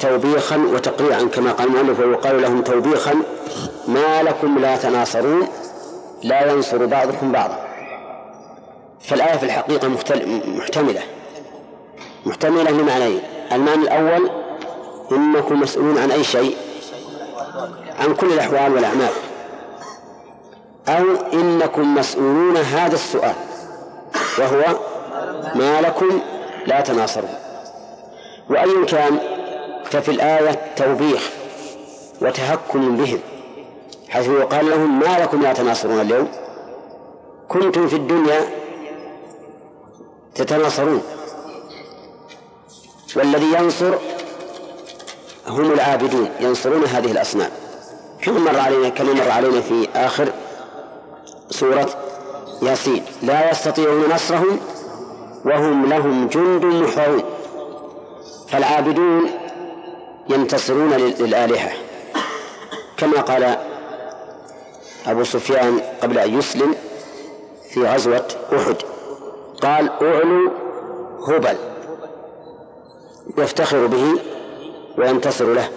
توبيخا 0.00 0.56
وتقريعا 0.56 1.22
كما 1.22 1.52
قال 1.52 1.68
المؤلف 1.68 2.00
ويقال 2.00 2.42
لهم 2.42 2.62
توبيخا 2.62 3.14
ما 3.88 4.22
لكم 4.22 4.58
لا 4.58 4.76
تناصرون 4.76 5.48
لا 6.22 6.52
ينصر 6.52 6.86
بعضكم 6.86 7.32
بعضا. 7.32 7.58
فالآية 9.00 9.36
في 9.36 9.42
الحقيقة 9.42 9.88
محتملة. 10.46 11.02
محتملة 12.26 12.70
لمعنيين 12.70 13.22
المعنى 13.52 13.82
الأول 13.82 14.30
إنكم 15.12 15.60
مسؤولون 15.60 15.98
عن 15.98 16.10
أي 16.10 16.24
شيء 16.24 16.56
عن 18.00 18.14
كل 18.14 18.32
الأحوال 18.32 18.74
والأعمال. 18.74 19.27
أو 20.88 21.04
إنكم 21.32 21.94
مسؤولون 21.94 22.56
هذا 22.56 22.94
السؤال 22.94 23.34
وهو 24.38 24.62
ما 25.54 25.80
لكم 25.80 26.20
لا 26.66 26.80
تناصرون. 26.80 27.34
وأي 28.50 28.84
كان 28.84 29.18
ففي 29.84 30.10
الآية 30.10 30.60
توبيخ 30.76 31.30
وتهكم 32.20 32.96
بهم 32.96 33.20
حيث 34.08 34.28
يقال 34.28 34.70
لهم 34.70 34.98
ما 35.00 35.18
لكم 35.18 35.42
لا 35.42 35.52
تناصرون 35.52 36.00
اليوم. 36.00 36.28
كنتم 37.48 37.88
في 37.88 37.96
الدنيا 37.96 38.40
تتناصرون. 40.34 41.02
والذي 43.16 43.52
ينصر 43.52 43.94
هم 45.48 45.72
العابدون 45.72 46.28
ينصرون 46.40 46.84
هذه 46.84 47.12
الأصنام. 47.12 47.50
كما 48.22 48.40
مر 48.40 48.60
علينا 48.60 48.88
كما 48.88 49.12
مر 49.12 49.30
علينا 49.30 49.60
في 49.60 49.88
آخر 49.94 50.32
سورة 51.50 51.88
ياسين. 52.62 53.04
لا 53.22 53.50
يستطيعون 53.50 54.04
نصرهم 54.14 54.60
وهم 55.44 55.86
لهم 55.86 56.28
جند 56.28 56.64
محضرون 56.64 57.22
فالعابدون 58.48 59.30
ينتصرون 60.28 60.92
للآلهة. 60.92 61.72
كما 62.96 63.20
قال 63.20 63.58
أبو 65.06 65.24
سفيان 65.24 65.80
قبل 66.02 66.18
أن 66.18 66.38
يسلم 66.38 66.74
في 67.70 67.86
غزوة 67.86 68.26
أحد. 68.56 68.76
قال 69.62 69.90
أعلو 70.02 70.50
هبل. 71.28 71.56
يفتخر 73.38 73.86
به 73.86 74.20
وينتصر 74.98 75.52
له. 75.52 75.68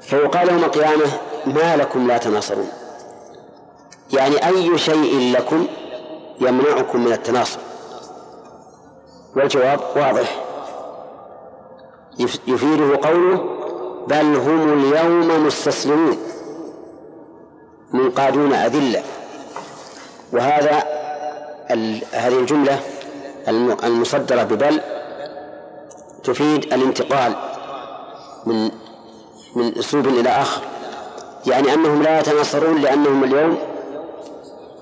فيقال 0.00 0.48
يوم 0.48 0.64
القيامة 0.64 1.06
ما 1.46 1.76
لكم 1.76 2.06
لا 2.06 2.18
تناصرون. 2.18 2.68
يعني 4.12 4.46
أي 4.46 4.78
شيء 4.78 5.32
لكم 5.36 5.66
يمنعكم 6.40 7.04
من 7.04 7.12
التناصر 7.12 7.58
والجواب 9.36 9.80
واضح. 9.96 10.42
يفيده 12.46 13.08
قوله 13.08 13.44
بل 14.08 14.36
هم 14.36 14.72
اليوم 14.72 15.46
مستسلمون 15.46 16.18
منقادون 17.92 18.52
أذلة. 18.52 19.02
وهذا 20.32 20.84
هذه 22.12 22.38
الجملة 22.38 22.80
المصدرة 23.84 24.42
ببل 24.42 24.80
تفيد 26.24 26.72
الانتقال 26.72 27.34
من 28.46 28.70
من 29.56 29.78
أسلوب 29.78 30.06
إلى 30.06 30.28
آخر. 30.28 30.62
يعني 31.46 31.74
أنهم 31.74 32.02
لا 32.02 32.20
يتناصرون 32.20 32.80
لأنهم 32.80 33.24
اليوم 33.24 33.69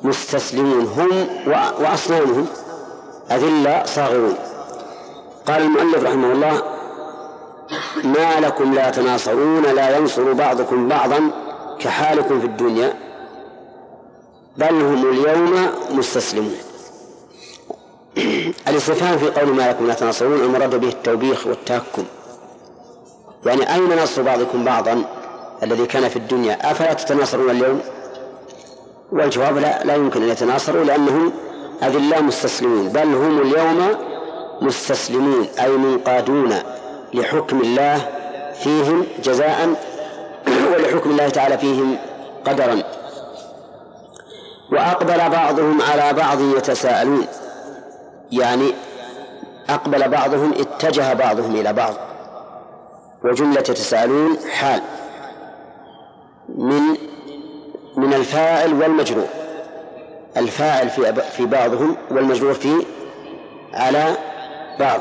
مستسلمون 0.02 0.86
هم 0.96 1.28
وأصنامهم 1.80 2.46
أذلة 3.30 3.82
صاغرون. 3.86 4.34
قال 5.46 5.62
المؤلف 5.62 6.04
رحمه 6.04 6.32
الله 6.32 6.62
ما 8.04 8.40
لكم 8.40 8.74
لا 8.74 8.90
تناصرون 8.90 9.62
لا 9.62 9.96
ينصر 9.96 10.32
بعضكم 10.32 10.88
بعضا 10.88 11.30
كحالكم 11.78 12.40
في 12.40 12.46
الدنيا 12.46 12.94
بل 14.56 14.74
هم 14.82 15.10
اليوم 15.10 15.70
مستسلمون. 15.90 16.56
الاستفهام 18.68 19.18
في 19.18 19.30
قول 19.40 19.48
ما 19.48 19.68
لكم 19.68 19.86
لا 19.86 19.94
تناصرون 19.94 20.40
المراد 20.40 20.80
به 20.80 20.88
التوبيخ 20.88 21.46
والتهكم. 21.46 22.04
يعني 23.46 23.74
أين 23.74 24.02
نصر 24.02 24.22
بعضكم 24.22 24.64
بعضا 24.64 25.04
الذي 25.62 25.86
كان 25.86 26.08
في 26.08 26.16
الدنيا؟ 26.16 26.70
أفلا 26.70 26.92
تتناصرون 26.92 27.50
اليوم؟ 27.50 27.80
والجواب 29.12 29.58
لا 29.58 29.84
لا 29.84 29.94
يمكن 29.94 30.22
أن 30.22 30.28
يتناصروا 30.28 30.84
لأنهم 30.84 31.32
أذلاء 31.82 32.22
مستسلمون 32.22 32.88
بل 32.88 33.14
هم 33.14 33.40
اليوم 33.40 33.96
مستسلمون 34.62 35.46
أي 35.60 35.70
منقادون 35.70 36.54
لحكم 37.14 37.60
الله 37.60 37.98
فيهم 38.62 39.06
جزاء 39.22 39.68
ولحكم 40.72 41.10
الله 41.10 41.28
تعالى 41.28 41.58
فيهم 41.58 41.96
قدرا. 42.44 42.82
وأقبل 44.72 45.30
بعضهم 45.30 45.82
على 45.82 46.12
بعض 46.12 46.40
يتساءلون 46.40 47.26
يعني 48.32 48.72
أقبل 49.68 50.08
بعضهم 50.08 50.52
اتجه 50.52 51.12
بعضهم 51.12 51.56
إلى 51.56 51.72
بعض 51.72 51.94
وجملة 53.24 53.60
يتساءلون 53.60 54.38
حال 54.50 54.82
من 56.48 56.96
من 57.98 58.14
الفاعل 58.14 58.72
والمجرور. 58.82 59.26
الفاعل 60.36 60.90
في 60.90 61.14
في 61.14 61.46
بعضهم 61.46 61.96
والمجرور 62.10 62.54
في 62.54 62.86
على 63.74 64.16
بعض. 64.80 65.00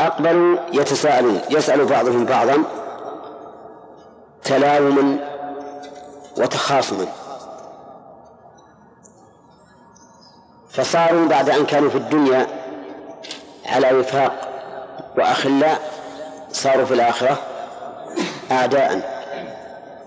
أقبلوا 0.00 0.58
يتساءلون 0.72 1.40
يسأل 1.50 1.84
بعضهم 1.84 2.24
بعضا 2.24 2.64
تلاوما 4.44 5.18
وتخاصما. 6.38 7.06
فصاروا 10.70 11.28
بعد 11.28 11.50
أن 11.50 11.66
كانوا 11.66 11.90
في 11.90 11.96
الدنيا 11.96 12.46
على 13.66 13.92
وفاق 13.92 14.48
وأخلاء 15.18 15.80
صاروا 16.52 16.84
في 16.84 16.94
الآخرة 16.94 17.38
أعداء. 18.50 19.19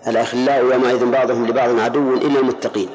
الأخلاء 0.07 0.65
يومئذ 0.65 1.05
بعضهم 1.05 1.47
لبعض 1.47 1.79
عدو 1.79 2.13
إلا 2.13 2.39
المتقين. 2.39 2.89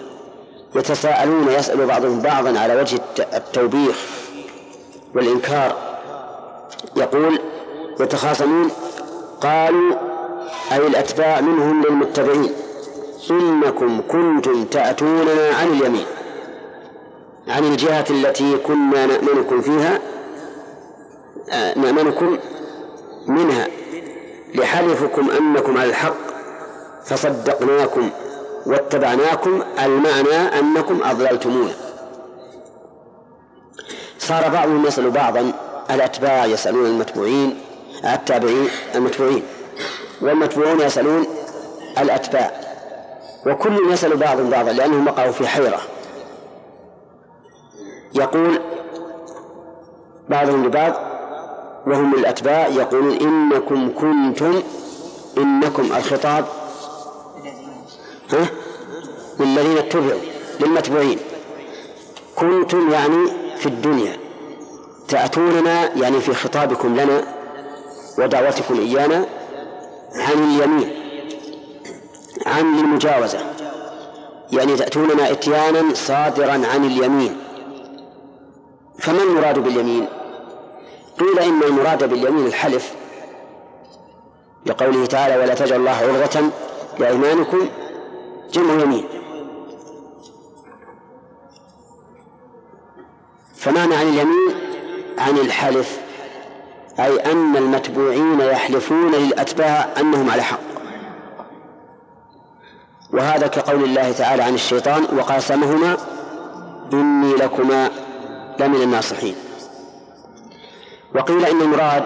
يتساءلون 0.76 1.48
يسأل 1.48 1.86
بعضهم 1.86 2.20
بعضا 2.20 2.58
على 2.58 2.80
وجه 2.80 3.00
التوبيخ 3.34 3.96
والإنكار. 5.14 5.76
يقول 6.96 7.38
يتخاصمون 8.00 8.70
قالوا 9.40 9.94
أي 10.72 10.86
الأتباع 10.86 11.40
منهم 11.40 11.82
للمتبعين. 11.82 12.52
إنكم 13.30 14.00
كنتم 14.08 14.64
تأتوننا 14.64 15.54
عن 15.60 15.66
اليمين. 15.66 16.06
عن 17.48 17.64
الجهة 17.64 18.04
التي 18.10 18.56
كنا 18.56 19.06
نأمنكم 19.06 19.60
فيها 19.60 20.00
آه، 21.50 21.78
نأمنكم 21.78 22.38
منها. 23.26 23.68
لحلفكم 24.54 25.30
أنكم 25.30 25.78
على 25.78 25.90
الحق. 25.90 26.27
فصدقناكم 27.08 28.10
واتبعناكم 28.66 29.62
المعنى 29.84 30.36
أنكم 30.58 31.00
أضللتمونا. 31.02 31.72
صار 34.18 34.48
بعضهم 34.48 34.86
يسأل 34.86 35.10
بعضا 35.10 35.52
الأتباع 35.90 36.46
يسألون 36.46 36.86
المتبوعين 36.86 37.58
التابعين 38.04 38.68
المتبوعين 38.94 39.42
والمتبوعون 40.20 40.80
يسألون 40.80 41.26
الأتباع. 41.98 42.60
وكل 43.46 43.92
يسأل 43.92 44.16
بعض 44.16 44.40
بعضا 44.40 44.72
لأنهم 44.72 45.06
وقعوا 45.06 45.32
في 45.32 45.46
حيرة. 45.46 45.80
يقول 48.14 48.60
بعضهم 50.28 50.66
لبعض 50.66 50.92
وهم 51.86 52.14
الأتباع 52.14 52.66
يقولون 52.66 53.16
إنكم 53.16 53.92
كنتم 54.00 54.62
إنكم 55.38 55.82
الخطاب. 55.96 56.44
ها؟ 58.32 58.46
للذين 59.40 59.78
اتبعوا 59.78 60.20
للمتبوعين. 60.60 61.18
كنتم 62.36 62.90
يعني 62.92 63.28
في 63.58 63.66
الدنيا 63.66 64.16
تأتوننا 65.08 65.96
يعني 65.96 66.20
في 66.20 66.34
خطابكم 66.34 67.00
لنا 67.00 67.34
ودعوتكم 68.18 68.80
إيانا 68.80 69.26
عن 70.14 70.32
اليمين 70.32 70.92
عن 72.46 72.78
المجاوزة. 72.78 73.38
يعني 74.52 74.76
تأتوننا 74.76 75.30
إتيانا 75.30 75.94
صادرا 75.94 76.52
عن 76.52 76.84
اليمين. 76.84 77.36
فما 78.98 79.22
المراد 79.22 79.58
باليمين؟ 79.58 80.06
قيل 81.20 81.38
إن 81.38 81.62
المراد 81.62 82.10
باليمين 82.10 82.46
الحلف. 82.46 82.92
لقوله 84.66 85.06
تعالى 85.06 85.36
ولا 85.36 85.54
تجعل 85.54 85.80
الله 85.80 85.90
عرضة 85.90 86.50
لأيمانكم 86.98 87.68
جمع 88.52 88.82
يمين. 88.82 89.04
فمعنى 93.56 93.94
عن 93.94 94.08
اليمين؟ 94.08 94.54
عن 95.18 95.38
الحلف. 95.38 96.00
أي 97.00 97.32
أن 97.32 97.56
المتبوعين 97.56 98.40
يحلفون 98.40 99.12
للأتباع 99.12 99.88
أنهم 100.00 100.30
على 100.30 100.42
حق. 100.42 100.60
وهذا 103.12 103.46
كقول 103.46 103.84
الله 103.84 104.12
تعالى 104.12 104.42
عن 104.42 104.54
الشيطان 104.54 105.18
وقاسمهما 105.18 105.96
إني 106.92 107.34
لكما 107.34 107.90
لمن 108.60 108.82
الناصحين. 108.82 109.34
وقيل 111.14 111.44
إن 111.44 111.60
المراد 111.60 112.04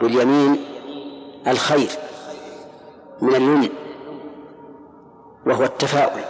باليمين 0.00 0.64
الخير 1.46 1.90
من 3.20 3.34
اليمن. 3.34 3.68
وهو 5.46 5.64
التفاؤل. 5.64 6.20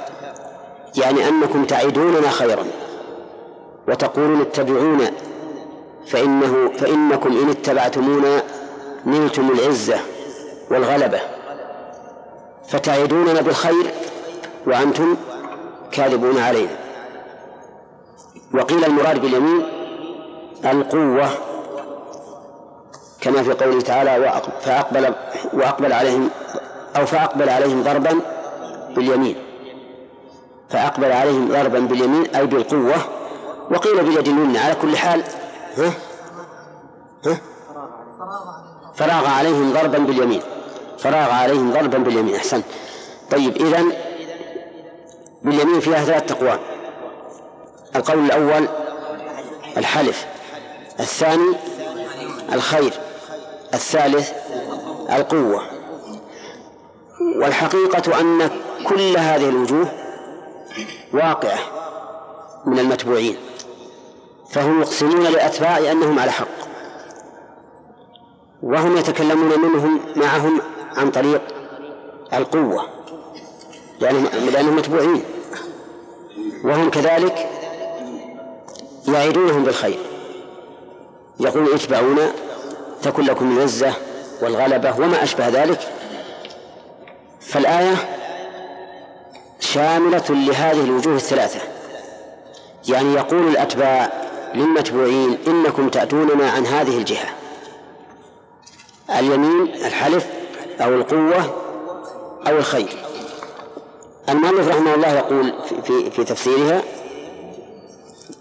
يعني 0.97 1.29
أنكم 1.29 1.65
تعدوننا 1.65 2.31
خيرا 2.31 2.65
وتقولون 3.89 4.41
اتبعونا 4.41 5.11
فإنه 6.07 6.71
فإنكم 6.79 7.39
إن 7.43 7.51
اتبعتمونا 7.51 8.43
نلتم 9.07 9.51
العزة 9.51 9.99
والغلبة. 10.71 11.21
فتعدوننا 12.69 13.41
بالخير 13.41 13.91
وأنتم 14.67 15.17
كاذبون 15.93 16.39
علينا. 16.39 16.77
وقيل 18.55 18.85
المراد 18.85 19.21
باليمين 19.21 19.67
القوة 20.65 21.29
كما 23.21 23.43
في 23.43 23.53
قوله 23.53 23.81
تعالى 23.81 24.43
فأقبل 24.61 25.15
وأقبل 25.53 25.93
عليهم 25.93 26.31
أو 26.97 27.07
فأقبل 27.07 27.49
عليهم 27.49 27.83
ضربا 27.83 28.21
باليمين. 28.97 29.37
فأقبل 30.71 31.13
عليهم 31.13 31.49
ضربا 31.49 31.79
باليمين 31.79 32.35
أي 32.37 32.47
بالقوة 32.47 32.97
وقيل 33.71 33.97
باليد 33.97 34.29
اليمنى 34.29 34.59
على 34.59 34.75
كل 34.75 34.97
حال. 34.97 35.23
ها؟ 35.77 35.93
ها؟ 37.27 37.41
فراغ 38.95 39.27
عليهم 39.27 39.73
ضربا 39.73 39.99
باليمين. 39.99 40.43
فراغ 40.99 41.31
عليهم 41.31 41.73
ضربا 41.73 41.99
باليمين. 41.99 42.35
أحسن. 42.35 42.63
طيب 43.31 43.57
إذن 43.57 43.93
باليمين 45.43 45.81
فيها 45.81 46.05
ثلاث 46.05 46.33
أقوال 46.33 46.59
القول 47.97 48.19
الأول 48.19 48.69
الحلف 49.77 50.27
الثاني 51.01 51.57
الخير 52.53 52.93
الثالث 53.75 54.33
القوة. 55.11 55.63
والحقيقة 57.37 58.21
أن 58.21 58.51
كل 58.89 59.17
هذه 59.17 59.49
الوجوه 59.49 59.89
واقعة 61.13 61.59
من 62.67 62.79
المتبوعين 62.79 63.37
فهم 64.51 64.81
يقسمون 64.81 65.23
للأتباع 65.27 65.79
أنهم 65.79 66.19
على 66.19 66.33
حق 66.33 66.49
وهم 68.63 68.97
يتكلمون 68.97 69.61
منهم 69.61 70.01
معهم 70.17 70.61
عن 70.97 71.11
طريق 71.11 71.43
القوة 72.33 72.87
لأنهم, 74.01 74.27
لأنهم 74.53 74.77
متبوعين 74.77 75.23
وهم 76.65 76.91
كذلك 76.91 77.49
يعيدونهم 79.09 79.65
بالخير 79.65 79.99
يقول 81.41 81.75
اتبعونا 81.75 82.33
تكن 83.03 83.23
لكم 83.25 83.57
العزة 83.57 83.93
والغلبة 84.43 84.97
وما 85.01 85.23
أشبه 85.23 85.49
ذلك 85.49 85.81
فالآية 87.41 88.20
شاملة 89.75 90.25
لهذه 90.29 90.85
الوجوه 90.85 91.17
الثلاثة. 91.17 91.61
يعني 92.89 93.15
يقول 93.15 93.49
الأتباع 93.49 94.13
للمتبوعين 94.55 95.39
إنكم 95.47 95.89
تأتوننا 95.89 96.51
عن 96.51 96.67
هذه 96.67 96.99
الجهة. 96.99 97.29
اليمين 99.19 99.63
الحلف 99.75 100.27
أو 100.81 100.95
القوة 100.95 101.55
أو 102.47 102.59
الخير. 102.59 102.97
المؤلف 104.29 104.69
رحمه 104.69 104.95
الله 104.95 105.13
يقول 105.13 105.55
في, 105.85 106.11
في 106.11 106.25
تفسيرها 106.25 106.83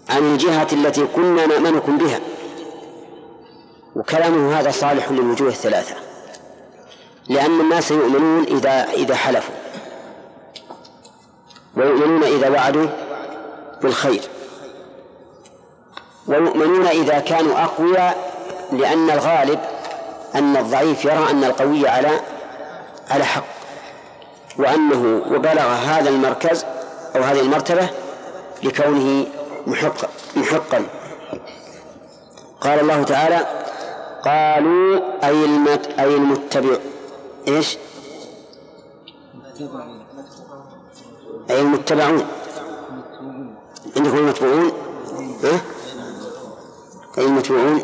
عن 0.08 0.32
الجهة 0.32 0.68
التي 0.72 1.06
كنا 1.06 1.46
نأمنكم 1.46 1.98
بها. 1.98 2.20
وكلامه 3.96 4.60
هذا 4.60 4.70
صالح 4.70 5.10
للوجوه 5.12 5.48
الثلاثة. 5.48 5.94
لأن 7.28 7.60
الناس 7.60 7.90
يؤمنون 7.90 8.44
إذا 8.44 8.88
إذا 8.92 9.14
حلفوا. 9.14 9.59
ويؤمنون 11.76 12.24
إذا 12.24 12.48
وعدوا 12.48 12.86
بالخير. 13.82 14.20
ويؤمنون 16.26 16.86
إذا 16.86 17.18
كانوا 17.18 17.64
أقوياء 17.64 18.30
لأن 18.72 19.10
الغالب 19.10 19.60
أن 20.34 20.56
الضعيف 20.56 21.04
يرى 21.04 21.30
أن 21.30 21.44
القوي 21.44 21.88
على 21.88 22.20
على 23.10 23.24
حق. 23.24 23.44
وأنه 24.58 25.22
وبلغ 25.34 25.66
هذا 25.66 26.08
المركز 26.08 26.64
أو 27.16 27.22
هذه 27.22 27.40
المرتبة 27.40 27.88
لكونه 28.62 29.26
محقا 29.66 30.08
محقا. 30.36 30.84
قال 32.60 32.80
الله 32.80 33.02
تعالى 33.02 33.46
قالوا 34.24 35.00
أي 35.24 35.44
المت 35.44 35.86
أي 35.98 36.14
المتبع؟ 36.14 36.76
إيش؟ 37.48 37.78
أي 41.50 41.60
المتبعون 41.60 42.26
عندكم 43.96 44.16
المتبعون 44.18 44.72
ها؟ 45.44 45.60
أي 47.18 47.24
المتبعون 47.26 47.82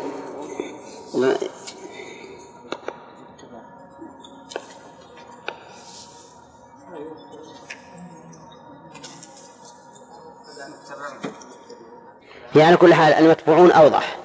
يعني 12.55 12.67
على 12.67 12.77
كل 12.77 12.93
حال 12.93 13.13
المتبوعون 13.13 13.71
أوضح. 13.71 14.17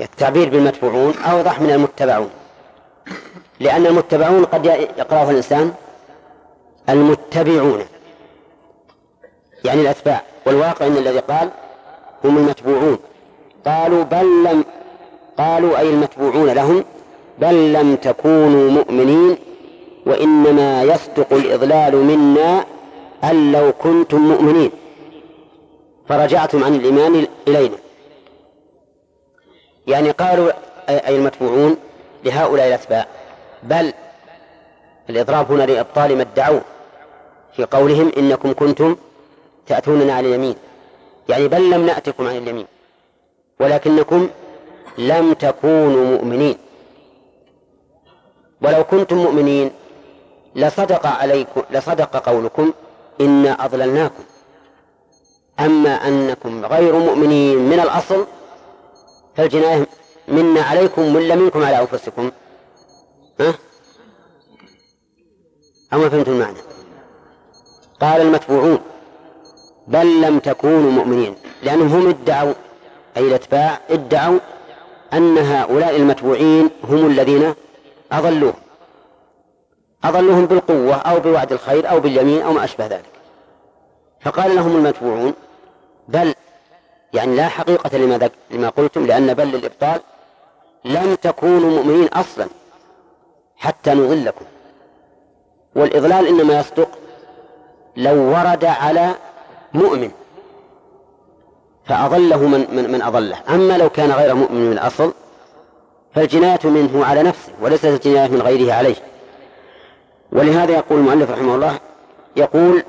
التعبير 0.00 0.48
بالمتبوعون 0.48 1.14
أوضح 1.18 1.60
من 1.60 1.70
المتبعون. 1.70 2.30
لأن 3.60 3.86
المتبعون 3.86 4.44
قد 4.44 4.66
يقرأه 4.66 5.30
الإنسان 5.30 5.74
المتبعون. 6.88 7.84
يعني 9.64 9.80
الأتباع 9.80 10.22
والواقع 10.46 10.86
أن 10.86 10.96
الذي 10.96 11.18
قال 11.18 11.50
هم 12.24 12.38
المتبوعون. 12.38 12.98
قالوا 13.66 14.04
بل 14.04 14.44
لم 14.44 14.64
قالوا 15.38 15.78
أي 15.78 15.90
المتبوعون 15.90 16.50
لهم 16.50 16.84
بل 17.38 17.72
لم 17.72 17.96
تكونوا 17.96 18.70
مؤمنين 18.70 19.38
وإنما 20.06 20.82
يصدق 20.82 21.32
الإضلال 21.32 21.96
منا 21.96 22.64
أن 23.24 23.52
لو 23.52 23.72
كنتم 23.72 24.20
مؤمنين. 24.20 24.70
فرجعتم 26.08 26.64
عن 26.64 26.74
الإيمان 26.74 27.26
إلينا. 27.48 27.76
يعني 29.86 30.10
قالوا 30.10 30.52
أي 30.88 31.16
المتبوعون 31.16 31.76
لهؤلاء 32.24 32.68
الأتباع 32.68 33.06
بل 33.62 33.92
الإضراب 35.10 35.52
هنا 35.52 35.62
لإبطال 35.62 36.16
ما 36.16 36.22
ادعوه 36.22 36.62
في 37.56 37.64
قولهم 37.64 38.12
إنكم 38.18 38.52
كنتم 38.52 38.96
تأتوننا 39.70 40.12
على 40.14 40.28
اليمين. 40.28 40.56
يعني 41.28 41.48
بل 41.48 41.70
لم 41.70 41.86
نأتكم 41.86 42.26
عن 42.26 42.36
اليمين. 42.36 42.66
ولكنكم 43.60 44.30
لم 44.98 45.32
تكونوا 45.32 46.04
مؤمنين. 46.04 46.56
ولو 48.62 48.84
كنتم 48.84 49.16
مؤمنين 49.16 49.70
لصدق 50.54 51.06
عليكم 51.06 51.62
لصدق 51.70 52.16
قولكم 52.28 52.72
إنا 53.20 53.64
أضللناكم. 53.64 54.24
أما 55.60 55.90
أنكم 56.08 56.66
غير 56.66 56.94
مؤمنين 56.98 57.58
من 57.58 57.80
الأصل 57.80 58.26
فالجناية 59.36 59.86
منا 60.28 60.62
عليكم 60.62 61.16
ولا 61.16 61.34
منكم 61.34 61.64
على 61.64 61.78
أنفسكم. 61.80 62.30
ها؟ 63.40 63.54
أو 65.92 65.98
ما 65.98 66.08
فهمتم 66.08 66.32
المعنى؟ 66.32 66.58
قال 68.00 68.20
المتبوعون 68.20 68.78
بل 69.86 70.20
لم 70.20 70.38
تكونوا 70.38 70.90
مؤمنين 70.90 71.36
لأنهم 71.62 71.88
هم 71.88 72.08
ادعوا 72.08 72.54
أي 73.16 73.22
الأتباع 73.28 73.78
ادعوا 73.90 74.38
أن 75.12 75.38
هؤلاء 75.38 75.96
المتبوعين 75.96 76.70
هم 76.84 77.06
الذين 77.06 77.54
أضلوهم. 78.12 78.54
أضلوهم 80.04 80.46
بالقوة 80.46 80.94
أو 80.94 81.20
بوعد 81.20 81.52
الخير 81.52 81.90
أو 81.90 82.00
باليمين 82.00 82.42
أو 82.42 82.52
ما 82.52 82.64
أشبه 82.64 82.86
ذلك. 82.86 83.10
فقال 84.20 84.56
لهم 84.56 84.76
المتبوعون 84.76 85.34
بل 86.08 86.34
يعني 87.12 87.36
لا 87.36 87.48
حقيقة 87.48 87.98
لما, 87.98 88.30
لما 88.50 88.68
قلتم 88.68 89.06
لأن 89.06 89.34
بل 89.34 89.46
للإبطال 89.46 90.00
لم 90.84 91.14
تكونوا 91.14 91.70
مؤمنين 91.70 92.08
أصلا 92.08 92.46
حتى 93.56 93.94
نضلكم. 93.94 94.44
والإضلال 95.76 96.26
إنما 96.26 96.60
يصدق 96.60 96.88
لو 97.96 98.14
ورد 98.14 98.64
على 98.64 99.14
مؤمن 99.74 100.10
فأضله 101.84 102.48
من, 102.48 102.66
من, 102.72 102.92
من 102.92 103.02
أضله. 103.02 103.38
أما 103.48 103.78
لو 103.78 103.90
كان 103.90 104.12
غير 104.12 104.34
مؤمن 104.34 104.66
من 104.66 104.72
الأصل 104.72 105.12
فالجناية 106.14 106.58
منه 106.64 107.04
على 107.04 107.22
نفسه 107.22 107.52
وليست 107.60 107.84
الجناية 107.84 108.28
من 108.28 108.42
غيره 108.42 108.72
عليه. 108.72 108.96
ولهذا 110.32 110.72
يقول 110.72 110.98
المؤلف 110.98 111.30
رحمه 111.30 111.54
الله 111.54 111.78
يقول 112.36 112.82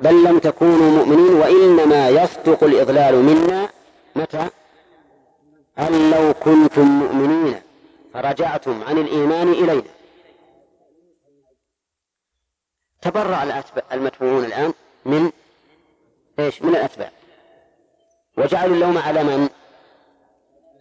بل 0.00 0.24
لم 0.24 0.38
تكونوا 0.38 0.90
مؤمنين 0.90 1.34
وإنما 1.34 2.08
يصدق 2.08 2.64
الإضلال 2.64 3.14
منا 3.14 3.68
متى؟ 4.16 4.46
أن 5.78 6.10
لو 6.10 6.34
كنتم 6.34 6.86
مؤمنين 6.86 7.60
فرجعتم 8.14 8.82
عن 8.88 8.98
الإيمان 8.98 9.52
إلينا. 9.52 9.82
تبرع 13.02 13.62
المتبوعون 13.92 14.44
الآن 14.44 14.72
من 15.04 15.30
إيش؟ 16.38 16.62
من 16.62 16.68
الأتباع. 16.68 17.10
وجعلوا 18.38 18.74
اللوم 18.74 18.98
على 18.98 19.24
من؟ 19.24 19.48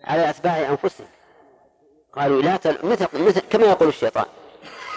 على 0.04 0.30
أتباع 0.30 0.58
أنفسهم. 0.58 1.08
قالوا 2.14 2.41
لا 2.41 2.58
تل... 2.58 2.78
مثل... 2.84 3.08
مثل 3.14 3.39
كما 3.39 3.66
يقول 3.66 3.89
الشيطان. 3.89 4.26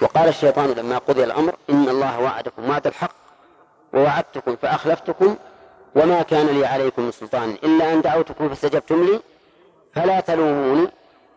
وقال 0.03 0.29
الشيطان 0.29 0.71
لما 0.71 0.99
قضي 0.99 1.25
الأمر 1.25 1.57
إن 1.71 1.89
الله 1.89 2.21
وعدكم 2.21 2.71
وعد 2.71 2.87
الحق 2.87 3.15
ووعدتكم 3.95 4.57
فأخلفتكم 4.57 5.37
وما 5.95 6.23
كان 6.23 6.47
لي 6.47 6.67
عليكم 6.67 7.03
من 7.03 7.11
سلطان 7.11 7.51
إلا 7.51 7.93
أن 7.93 8.01
دعوتكم 8.01 8.49
فاستجبتم 8.49 9.05
لي 9.05 9.21
فلا 9.95 10.21
تلوموني 10.21 10.89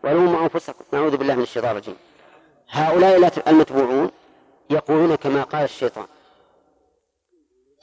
ولوموا 0.04 0.44
أنفسكم. 0.44 0.84
نعوذ 0.94 1.18
بالله 1.18 1.36
من 1.36 1.42
الشيطان 1.42 1.72
الرجيم. 1.72 1.96
هؤلاء 2.70 3.32
المتبوعون 3.48 4.12
يقولون 4.70 5.16
كما 5.16 5.44
قال 5.44 5.64
الشيطان. 5.64 6.06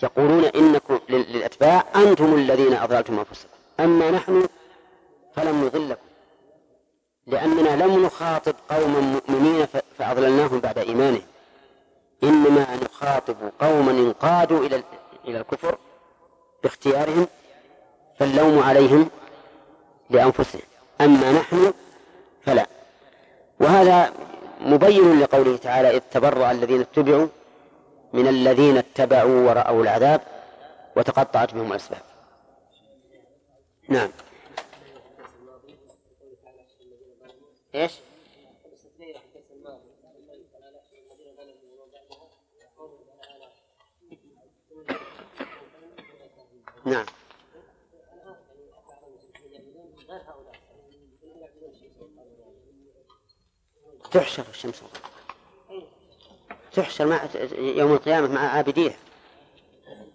يقولون 0.03 0.45
إنكم 0.45 0.99
للأتباع 1.09 1.85
أنتم 1.97 2.35
الذين 2.35 2.75
أضللتم 2.75 3.19
أنفسكم. 3.19 3.49
أما 3.81 4.11
نحن 4.11 4.49
فلم 5.37 5.65
نضلكم 5.65 6.07
لأننا 7.27 7.85
لم 7.85 8.05
نخاطب 8.05 8.55
قوما 8.71 9.01
مؤمنين 9.01 9.67
فأضللناهم 9.99 10.61
بعد 10.61 10.79
إيمانهم. 10.79 11.27
إنما 12.23 12.67
نخاطب 12.83 13.37
قوما 13.61 13.91
انقادوا 13.91 14.67
إلى 14.67 14.83
إلى 15.25 15.39
الكفر 15.39 15.79
باختيارهم 16.63 17.27
فاللوم 18.19 18.59
عليهم 18.63 19.11
لأنفسهم. 20.11 20.63
أما 21.01 21.33
نحن 21.33 21.73
فلا. 22.45 22.67
وهذا 23.61 24.13
مبين 24.61 25.21
لقوله 25.21 25.57
تعالى 25.57 25.97
إذ 25.97 26.01
تبرأ 26.13 26.51
الذين 26.51 26.81
اتبعوا 26.81 27.27
من 28.13 28.27
الذين 28.29 28.77
اتبعوا 28.77 29.49
ورأوا 29.49 29.83
العذاب 29.83 30.21
وتقطعت 30.97 31.55
بهم 31.55 31.73
الأسباب. 31.73 32.03
نعم. 33.89 34.11
إيش؟ 37.75 37.93
نعم. 46.85 47.07
تحشر 54.11 54.45
الشمس. 54.51 54.83
تحشر 56.77 57.07
مع 57.07 57.21
يوم 57.59 57.93
القيامة 57.93 58.29
مع 58.29 58.41
عابديها 58.41 58.97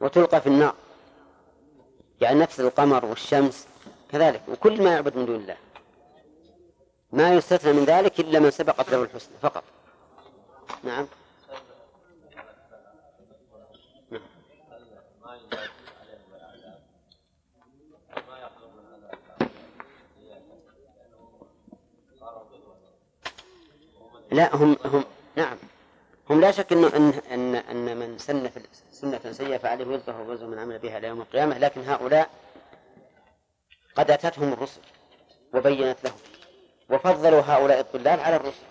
وتلقى 0.01 0.41
في 0.41 0.47
النار. 0.47 0.75
يعني 2.21 2.39
نفس 2.39 2.59
القمر 2.59 3.05
والشمس 3.05 3.67
كذلك 4.11 4.41
وكل 4.47 4.83
ما 4.83 4.93
يعبد 4.93 5.17
من 5.17 5.25
دون 5.25 5.35
الله. 5.35 5.57
ما 7.11 7.33
يستثنى 7.33 7.73
من 7.73 7.85
ذلك 7.85 8.19
إلا 8.19 8.39
من 8.39 8.51
سبقت 8.51 8.89
له 8.89 9.03
الحسنى 9.03 9.33
فقط. 9.41 9.63
نعم. 10.83 11.07
لا 24.31 24.55
هم 24.55 24.77
هم 24.85 25.03
نعم. 25.35 25.57
هم 26.31 26.41
لا 26.41 26.51
شك 26.51 26.71
إنه 26.71 26.87
ان 26.87 27.13
ان 27.31 27.55
إن 27.55 27.97
من 27.97 28.17
سن 28.17 28.49
في 28.49 28.61
سنة 28.91 29.31
سيئة 29.31 29.57
فعليه 29.57 29.85
وزره 29.85 30.21
ووزر 30.21 30.47
من 30.47 30.59
عمل 30.59 30.79
بها 30.79 30.97
إلى 30.97 31.07
يوم 31.07 31.21
القيامة 31.21 31.57
لكن 31.57 31.81
هؤلاء 31.81 32.29
قد 33.95 34.11
أتتهم 34.11 34.53
الرسل 34.53 34.81
وبينت 35.53 35.97
لهم 36.03 36.17
وفضلوا 36.89 37.41
هؤلاء 37.41 37.79
الضلال 37.79 38.19
على 38.19 38.35
الرسل. 38.35 38.63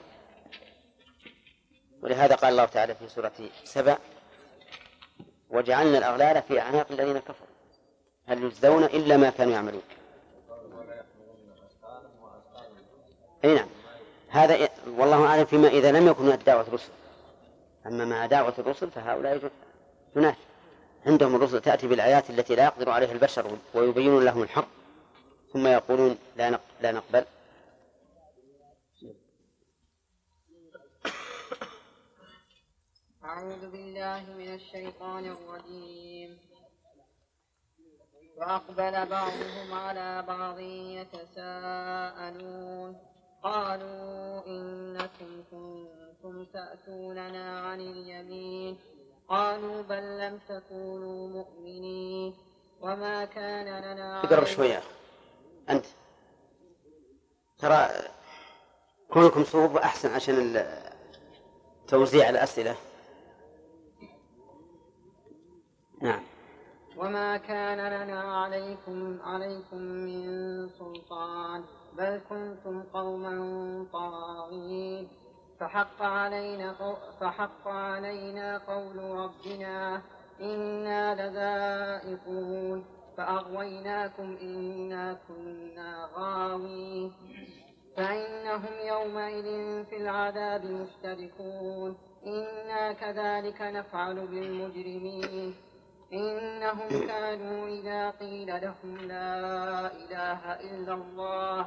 ولهذا 2.03 2.35
قال 2.35 2.51
الله 2.53 2.65
تعالى 2.65 2.95
في 2.95 3.09
سورة 3.09 3.33
سبع 3.65 3.99
وجعلنا 5.51 5.99
الأغلال 5.99 6.43
في 6.43 6.61
أعناق 6.61 6.87
الذين 6.91 7.19
كفروا. 7.19 7.51
هل 8.27 8.45
يجزون 8.45 8.85
إلا 8.85 9.17
ما 9.17 9.31
كانوا 9.31 9.53
يعملون؟ 9.53 9.83
أي 13.45 13.55
نعم. 13.55 13.69
هذا 14.29 14.69
والله 14.87 15.27
أعلم 15.27 15.45
فيما 15.45 15.69
إذا 15.69 15.93
لم 15.93 16.07
يكن 16.07 16.39
دعوة 16.47 16.61
الرسل. 16.61 16.91
أما 17.87 18.05
مع 18.05 18.27
دعوة 18.27 18.55
الرسل 18.59 18.91
فهؤلاء 18.91 19.51
جناح 20.17 20.37
عندهم 21.07 21.35
الرسل 21.37 21.61
تأتي 21.61 21.89
بالآيات 21.89 22.31
التي 22.31 22.55
لا 22.55 22.65
يقدر 22.65 22.91
عليها 22.91 23.13
البشر 23.13 23.59
ويبينون 23.75 24.25
لهم 24.25 24.43
الحق 24.43 24.69
ثم 25.53 25.67
يقولون 25.67 26.19
لا 26.37 26.61
لا 26.81 26.93
نقبل. 26.93 27.25
أعوذ 33.25 33.71
بالله 33.71 34.25
من 34.39 34.55
الشيطان 34.55 35.27
الرجيم. 35.27 36.39
وأقبل 38.37 39.07
بعضهم 39.07 39.75
على 39.75 40.23
بعض 40.29 40.59
يتساءلون. 41.39 42.97
قالوا 43.43 44.47
إنكم 44.47 45.45
كنتم 45.51 46.00
تأتوننا 46.53 47.61
عن 47.61 47.81
اليمين 47.81 48.79
قالوا 49.29 49.83
بل 49.83 50.19
لم 50.19 50.39
تكونوا 50.49 51.29
مؤمنين 51.29 52.35
وما 52.81 53.25
كان 53.25 53.67
لنا 53.67 54.23
تقرب 54.23 54.45
شوية. 54.45 54.83
أنت. 55.71 55.87
ترى 57.59 57.89
كونكم 59.11 59.45
صوب 59.45 59.77
أحسن 59.77 60.11
عشان 60.15 60.65
توزيع 61.89 62.29
الأسئلة. 62.29 62.77
نعم. 66.03 66.23
وما 66.97 67.37
كان 67.37 67.79
لنا 67.79 68.21
عليكم 68.21 69.21
عليكم 69.23 69.77
من 69.79 70.69
سلطان 70.69 71.65
بل 71.93 72.21
كنتم 72.29 72.83
قوما 72.83 73.87
طاغين. 73.93 75.09
فحق 75.61 76.03
علينا 76.03 76.75
فحق 77.21 77.69
علينا 77.69 78.59
قول 78.59 78.97
ربنا 78.97 80.03
إنا 80.41 81.15
لذائقون 81.15 82.85
فأغويناكم 83.17 84.37
إنا 84.43 85.19
كنا 85.29 86.09
غاوين 86.15 87.13
فإنهم 87.97 88.73
يومئذ 88.89 89.45
في 89.85 89.97
العذاب 89.97 90.65
مشتركون 90.65 91.97
إنا 92.27 92.93
كذلك 92.93 93.63
نفعل 93.63 94.27
بالمجرمين 94.27 95.55
إنهم 96.13 96.89
كانوا 97.07 97.69
إذا 97.69 98.11
قيل 98.11 98.47
لهم 98.47 98.97
لا 98.97 99.87
إله 99.93 100.53
إلا 100.53 100.95
الله 100.95 101.67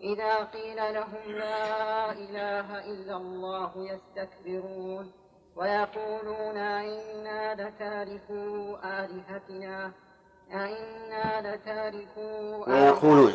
إذا 0.00 0.34
قيل 0.44 0.76
لهم 0.76 1.24
لا 1.26 2.12
إله 2.12 2.84
إلا 2.84 3.16
الله 3.16 3.70
يستكبرون 3.76 5.12
ويقولون 5.56 6.56
إنا 6.56 7.54
لتاركو 7.54 8.76
آلهتنا 8.84 9.92
أئنا 10.52 11.54
لتاركو 11.54 12.64
ويقولون. 12.66 13.34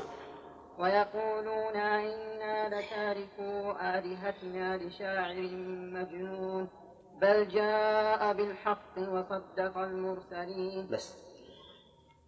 ويقولون 0.80 1.76
إنا 1.76 2.70
لتاركو 2.70 3.72
آلهتنا 3.82 4.78
لشاعر 4.78 5.49
مجنون 5.95 6.68
بل 7.22 7.47
جاء 7.47 8.34
بالحق 8.34 8.95
وصدق 8.97 9.78
المرسلين. 9.78 10.88
بس. 10.91 11.16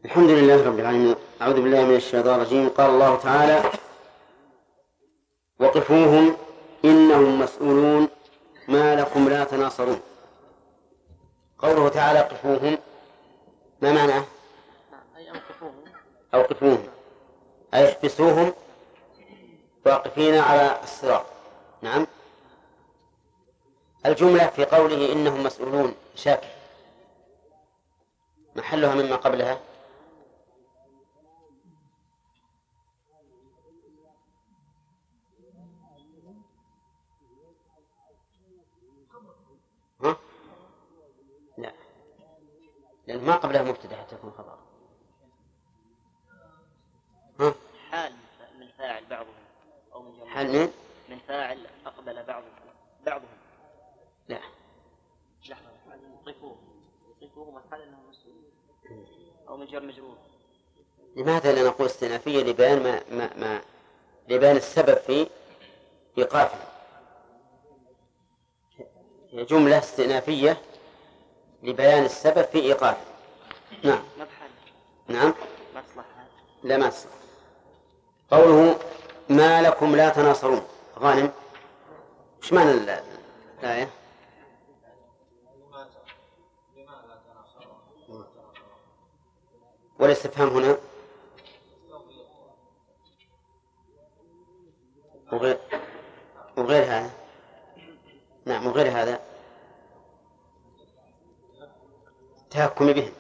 الحمد 0.05 0.29
لله 0.29 0.67
رب 0.67 0.79
العالمين. 0.79 1.15
أعوذ 1.41 1.61
بالله 1.61 1.85
من 1.85 1.95
الشيطان 1.95 2.35
الرجيم. 2.35 2.69
قال 2.69 2.89
الله 2.89 3.15
تعالى 3.15 3.80
وقفوهم 5.61 6.37
إنهم 6.85 7.39
مسؤولون 7.39 8.07
ما 8.67 8.95
لكم 8.95 9.29
لا 9.29 9.43
تناصرون. 9.43 10.01
قوله 11.59 11.89
تعالى 11.89 12.19
قفوهم 12.19 12.77
ما 13.81 13.91
معناه 13.93 14.23
أوقفوهم 15.33 15.83
أوقفوهم 16.33 16.87
أي 17.73 17.89
احبسوهم 17.91 18.53
واقفين 19.85 20.35
على 20.35 20.79
الصراط. 20.83 21.25
نعم. 21.81 22.07
الجملة 24.05 24.47
في 24.47 24.65
قوله 24.65 25.11
إنهم 25.13 25.43
مسؤولون 25.43 25.95
شاك 26.15 26.43
محلها 28.55 28.95
مما 28.95 29.15
قبلها 29.15 29.59
ها؟ 40.03 40.17
لا 41.57 41.73
لأن 43.11 43.25
ما 43.25 43.35
قبلها 43.35 43.63
مبتدأ 43.63 43.95
حتى 43.95 44.15
تكون 44.15 44.31
خبر. 44.31 44.57
ها؟ 47.39 47.53
حال 47.91 48.13
من 48.59 48.67
فاعل 48.77 49.05
بعضهم 49.05 49.33
أو 49.93 50.01
من 50.01 50.19
جمع 50.19 50.29
حال 50.33 50.47
من؟ 50.47 50.73
من 51.09 51.19
فاعل 51.27 51.67
أقبل 51.85 52.23
بعضهم. 52.23 52.51
بعضهم. 53.05 53.37
لا. 54.27 54.39
لحظة. 55.49 55.69
يوقفوه 56.25 56.57
يوقفوه 57.21 57.51
محل 57.51 57.81
أنهم 57.81 58.09
مسؤولون 58.09 58.51
أو 59.49 59.57
من 59.57 59.65
جر 59.65 59.83
مجرور. 59.85 60.17
لماذا 61.15 61.51
لا 61.51 61.63
نقول 61.67 61.87
استئنافية 61.87 62.43
لبيان 62.43 62.83
ما, 62.83 63.01
ما, 63.09 63.37
ما 63.37 63.61
لبيان 64.29 64.55
السبب 64.55 64.97
في 64.97 65.27
إيقافه؟ 66.17 66.71
هي 69.31 69.45
جملة 69.45 69.77
استئنافية 69.77 70.61
لبيان 71.63 72.05
السبب 72.05 72.41
في 72.45 72.59
إيقافه 72.59 72.97
نعم. 73.83 74.03
نعم. 75.07 75.33
لا 76.63 76.77
ما 76.77 76.89
تصلح 76.89 77.11
قوله 78.31 78.79
ما 79.29 79.61
لكم 79.61 79.95
لا 79.95 80.09
تناصرون. 80.09 80.61
غانم. 80.99 81.31
إيش 82.43 82.53
معنى 82.53 82.71
ال- 82.71 83.03
الآية؟ 83.59 83.89
والاستفهام 89.99 90.49
هنا؟ 90.49 90.77
وغير 95.31 95.57
وغير 96.57 96.83
هذا. 96.83 97.11
نعم 98.45 98.67
وغير 98.67 98.87
هذا. 98.87 99.19
التهكم 102.51 102.93
بهم 102.93 103.11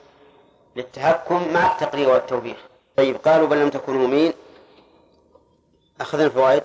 للتهكم 0.75 1.53
مع 1.53 1.71
التقرير 1.71 2.09
والتوبيخ. 2.09 2.57
طيب 2.97 3.15
قالوا 3.15 3.47
بل 3.47 3.61
لم 3.61 3.69
تكونوا 3.69 4.01
مؤمنين. 4.01 4.33
أخذنا 6.01 6.25
الفوائد 6.25 6.63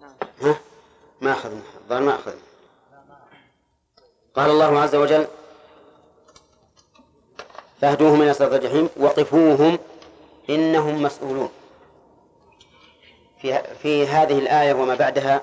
نعم. 0.00 0.14
ها؟ 0.42 0.60
ما 1.20 1.32
أخذنا. 1.32 1.62
الظاهر 1.84 2.02
ما 2.02 2.14
أخذنا. 2.14 2.42
قال 4.34 4.50
الله 4.50 4.80
عز 4.80 4.94
وجل 4.94 5.26
فاهدوهم 7.80 8.22
إلى 8.22 8.34
صراط 8.34 8.52
الجحيم 8.52 8.88
وقفوهم 8.96 9.78
إنهم 10.50 11.02
مسؤولون. 11.02 11.50
في 13.42 13.62
في 13.82 14.06
هذه 14.06 14.38
الآية 14.38 14.74
وما 14.74 14.94
بعدها 14.94 15.42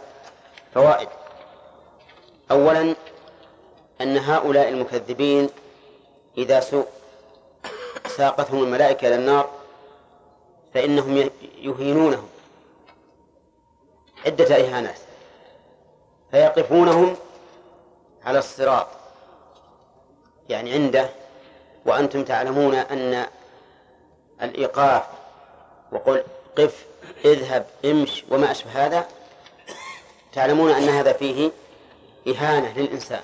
فوائد. 0.74 1.10
أولا 2.52 2.96
أن 4.02 4.18
هؤلاء 4.18 4.70
المكذبين 4.70 5.50
إذا 6.38 6.60
سوء 6.60 6.86
ساقتهم 8.08 8.64
الملائكة 8.64 9.08
إلى 9.08 9.16
النار 9.16 9.50
فإنهم 10.74 11.30
يهينونهم. 11.62 12.30
عدة 14.26 14.56
إهانات. 14.56 15.00
فيقفونهم 16.32 17.16
على 18.26 18.40
الصراط. 18.40 18.88
يعني 20.50 20.74
عنده 20.74 21.10
وأنتم 21.86 22.24
تعلمون 22.24 22.76
أن 22.76 23.26
الإيقاف 24.42 25.04
وقل 25.92 26.24
قف 26.58 26.86
اذهب 27.26 27.66
امش 27.86 28.26
وما 28.32 28.52
أشبه 28.52 28.72
هذا. 28.72 29.08
تعلمون 30.34 30.72
أن 30.72 30.90
هذا 30.90 31.14
فيه 31.14 31.52
إهانة 32.28 32.78
للإنسان 32.78 33.22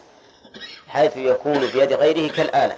حيث 0.87 1.17
يكون 1.17 1.59
بيد 1.59 1.93
غيره 1.93 2.31
كالآلة. 2.31 2.77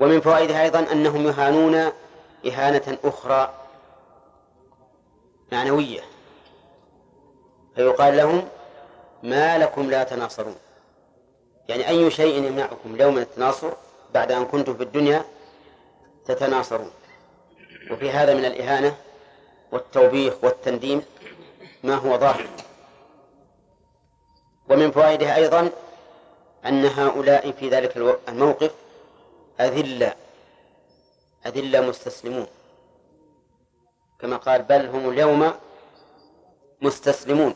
ومن 0.00 0.20
فوائدها 0.20 0.62
أيضا 0.62 0.92
أنهم 0.92 1.26
يهانون 1.26 1.92
إهانة 2.46 2.98
أخرى 3.04 3.54
معنوية 5.52 6.00
فيقال 7.74 8.16
لهم 8.16 8.48
ما 9.22 9.58
لكم 9.58 9.90
لا 9.90 10.04
تناصرون. 10.04 10.56
يعني 11.68 11.88
أي 11.88 12.10
شيء 12.10 12.44
يمنعكم 12.44 12.94
اليوم 12.94 13.14
من 13.14 13.22
التناصر 13.22 13.72
بعد 14.14 14.32
أن 14.32 14.44
كنتم 14.44 14.74
في 14.74 14.82
الدنيا 14.82 15.24
تتناصرون. 16.26 16.90
وفي 17.90 18.10
هذا 18.10 18.34
من 18.34 18.44
الإهانة 18.44 18.94
والتوبيخ 19.72 20.34
والتنديم 20.42 21.02
ما 21.82 21.94
هو 21.94 22.18
ظاهر. 22.18 22.46
ومن 24.68 24.90
فوائدها 24.90 25.36
أيضا 25.36 25.70
أن 26.66 26.84
هؤلاء 26.84 27.50
في 27.50 27.68
ذلك 27.68 28.18
الموقف 28.28 28.70
أذلة. 29.60 30.14
أذلة 31.46 31.80
مستسلمون. 31.80 32.46
كما 34.20 34.36
قال 34.36 34.62
بل 34.62 34.86
هم 34.86 35.10
اليوم 35.10 35.52
مستسلمون. 36.82 37.54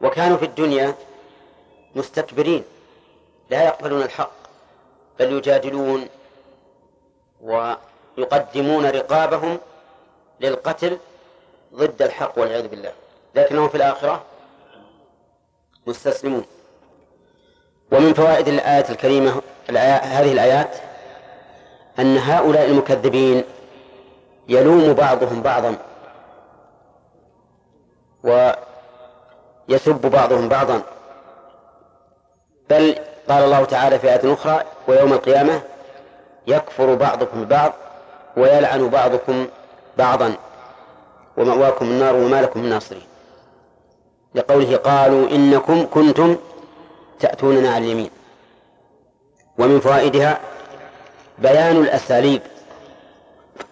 وكانوا 0.00 0.36
في 0.36 0.44
الدنيا 0.44 0.94
مستكبرين. 1.94 2.64
لا 3.50 3.64
يقبلون 3.64 4.02
الحق 4.02 4.32
بل 5.18 5.32
يجادلون 5.32 6.08
ويقدمون 7.40 8.86
رقابهم 8.86 9.58
للقتل 10.40 10.98
ضد 11.74 12.02
الحق 12.02 12.38
والعياذ 12.38 12.68
بالله. 12.68 12.92
لكنهم 13.34 13.68
في 13.68 13.74
الآخرة 13.74 14.24
مستسلمون. 15.86 16.44
ومن 17.92 18.14
فوائد 18.14 18.48
الآية 18.48 18.90
الكريمة 18.90 19.42
هذه 19.68 20.32
الآيات 20.32 20.91
أن 21.98 22.16
هؤلاء 22.18 22.66
المكذبين 22.66 23.44
يلوم 24.48 24.92
بعضهم 24.92 25.42
بعضا 25.42 25.76
ويسب 28.24 30.10
بعضهم 30.10 30.48
بعضا. 30.48 30.82
بل 32.70 32.94
قال 33.28 33.44
الله 33.44 33.64
تعالى 33.64 33.98
في 33.98 34.12
آية 34.12 34.32
أخرى 34.32 34.62
ويوم 34.88 35.12
القيامة 35.12 35.62
يكفر 36.46 36.94
بعضكم 36.94 37.44
ببعض 37.44 37.72
ويلعن 38.36 38.88
بعضكم 38.88 39.46
بعضا. 39.98 40.34
ومأواكم 41.36 41.84
النار 41.84 42.14
وما 42.16 42.42
لكم 42.42 42.60
من 42.60 42.68
ناصرين 42.68 43.06
لقوله 44.34 44.76
قالوا 44.76 45.28
إنكم 45.30 45.86
كنتم 45.86 46.36
تأتوننا 47.20 47.74
على 47.74 47.84
اليمين. 47.84 48.10
ومن 49.58 49.80
فوائدها 49.80 50.40
بيان 51.38 51.76
الأساليب 51.76 52.42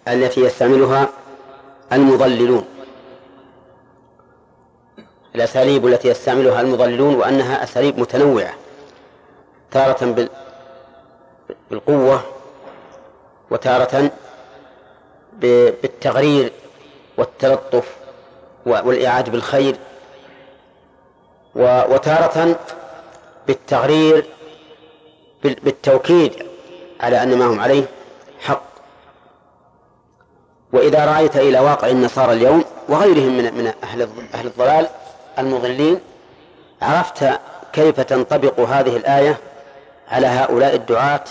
التي 0.09 0.41
يستعملها 0.41 1.09
المضللون. 1.93 2.65
الأساليب 5.35 5.87
التي 5.87 6.09
يستعملها 6.09 6.61
المضللون 6.61 7.15
وأنها 7.15 7.63
أساليب 7.65 7.99
متنوعة 7.99 8.55
تارة 9.71 10.05
بال- 10.05 10.29
بالقوة 11.71 12.21
وتارة 13.51 14.11
بالتغرير 15.33 16.53
والتلطف 17.19 17.97
والإعادة 18.67 19.33
بالخير 19.33 19.77
وتارة 21.55 22.59
بالتغرير 23.47 24.27
بالتوكيد 25.43 26.33
على 27.01 27.23
أن 27.23 27.39
ما 27.39 27.47
هم 27.47 27.61
عليه 27.61 27.85
حق. 28.41 28.63
وإذا 30.73 31.05
رأيت 31.05 31.37
إلى 31.37 31.59
واقع 31.59 31.89
النصارى 31.89 32.33
اليوم 32.33 32.65
وغيرهم 32.89 33.37
من 33.37 33.55
من 33.55 33.73
أهل 33.83 34.09
أهل 34.35 34.47
الضلال 34.47 34.87
المضلين 35.39 36.01
عرفت 36.83 37.25
كيف 37.73 38.01
تنطبق 38.01 38.61
هذه 38.61 38.97
الآية 38.97 39.39
على 40.09 40.27
هؤلاء 40.27 40.75
الدعاة 40.75 41.25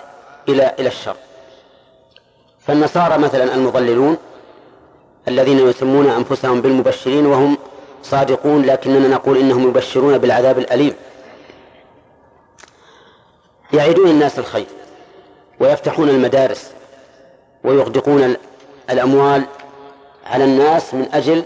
إلى 0.50 0.76
إلى 0.80 0.88
الشر. 0.88 1.16
فالنصارى 2.68 3.18
مثلا 3.18 3.56
المضللون 3.56 4.18
الذين 5.28 5.60
يسمون 5.60 6.10
أنفسهم 6.10 6.62
بالمبشرين 6.62 7.26
وهم 7.26 7.58
صادقون 8.04 8.66
لكننا 8.66 9.08
نقول 9.08 9.38
إنهم 9.38 9.68
يبشرون 9.68 10.18
بالعذاب 10.18 10.60
الأليم. 10.60 10.94
يعيدون 13.74 14.10
الناس 14.10 14.40
الخير. 14.40 14.66
ويفتحون 15.60 16.10
المدارس 16.10 16.72
ويغدقون 17.64 18.36
الأموال 18.89 19.43
على 20.26 20.43
الناس 20.43 20.93
من 20.93 21.10
أجل 21.14 21.43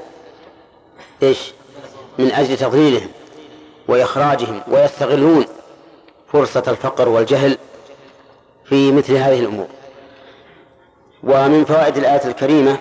إيش؟ 1.23 1.53
من 2.19 2.31
أجل 2.31 2.57
تضليلهم 2.57 3.09
وإخراجهم 3.87 4.61
ويستغلون 4.67 5.45
فرصة 6.33 6.63
الفقر 6.67 7.09
والجهل 7.09 7.57
في 8.65 8.91
مثل 8.91 9.15
هذه 9.15 9.39
الأمور. 9.39 9.67
ومن 11.23 11.65
فوائد 11.65 11.97
الآية 11.97 12.25
الكريمة 12.25 12.77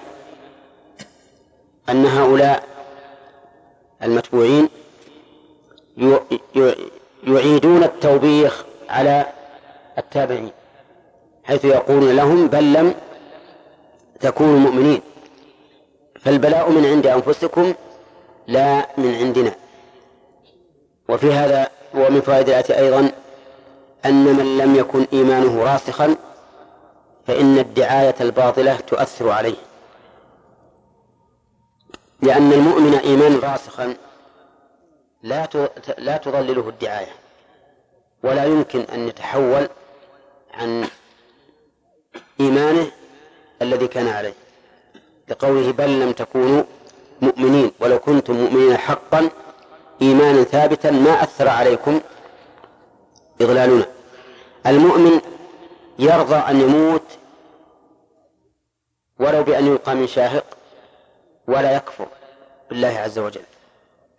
أن 1.89 2.07
هؤلاء 2.07 2.65
المتبوعين 4.03 4.69
يعيدون 7.25 7.83
التوبيخ 7.83 8.65
على 8.89 9.27
التابعين. 9.99 10.51
حيث 11.45 11.65
يقولون 11.65 12.17
لهم 12.17 12.47
بل 12.47 12.73
لم 12.73 12.95
تكونوا 14.21 14.59
مؤمنين. 14.59 15.01
فالبلاء 16.21 16.71
من 16.71 16.87
عند 16.87 17.07
أنفسكم 17.07 17.75
لا 18.47 18.89
من 18.99 19.15
عندنا. 19.15 19.55
وفي 21.09 21.33
هذا 21.33 21.69
ومن 21.95 22.21
فوائد 22.21 22.49
الآية 22.49 22.79
أيضا 22.79 23.13
أن 24.05 24.25
من 24.25 24.59
لم 24.59 24.77
يكن 24.77 25.07
إيمانه 25.13 25.63
راسخا 25.63 26.17
فإن 27.27 27.59
الدعاية 27.59 28.15
الباطلة 28.21 28.77
تؤثر 28.77 29.31
عليه. 29.31 29.57
لأن 32.23 32.53
المؤمن 32.53 32.95
إيمان 32.95 33.39
راسخا 33.39 33.97
لا 35.23 35.49
لا 35.99 36.17
تضلله 36.17 36.69
الدعاية 36.69 37.13
ولا 38.23 38.45
يمكن 38.45 38.81
أن 38.81 39.09
يتحول 39.09 39.69
عن 40.55 40.87
إيمانه 42.41 42.91
الذي 43.63 43.87
كان 43.89 44.09
عليه. 44.09 44.35
لقوله 45.29 45.73
بل 45.73 46.01
لم 46.01 46.13
تكونوا 46.13 46.63
مؤمنين. 47.23 47.73
ولو 47.81 47.99
كنتم 47.99 48.35
مؤمنين 48.35 48.77
حقا 48.77 49.31
إيمانا 50.03 50.43
ثابتا 50.43 50.91
ما 50.91 51.23
أثر 51.23 51.49
عليكم 51.49 52.01
إضلالنا 53.41 53.87
المؤمن 54.67 55.21
يرضى 55.99 56.37
أن 56.37 56.61
يموت 56.61 57.03
ولو 59.19 59.43
بأن 59.43 59.67
يلقى 59.67 59.95
من 59.95 60.07
شاهق 60.07 60.45
ولا 61.49 61.77
يكفر 61.77 62.07
بالله 62.71 62.89
عز 62.89 63.19
وجل. 63.19 63.43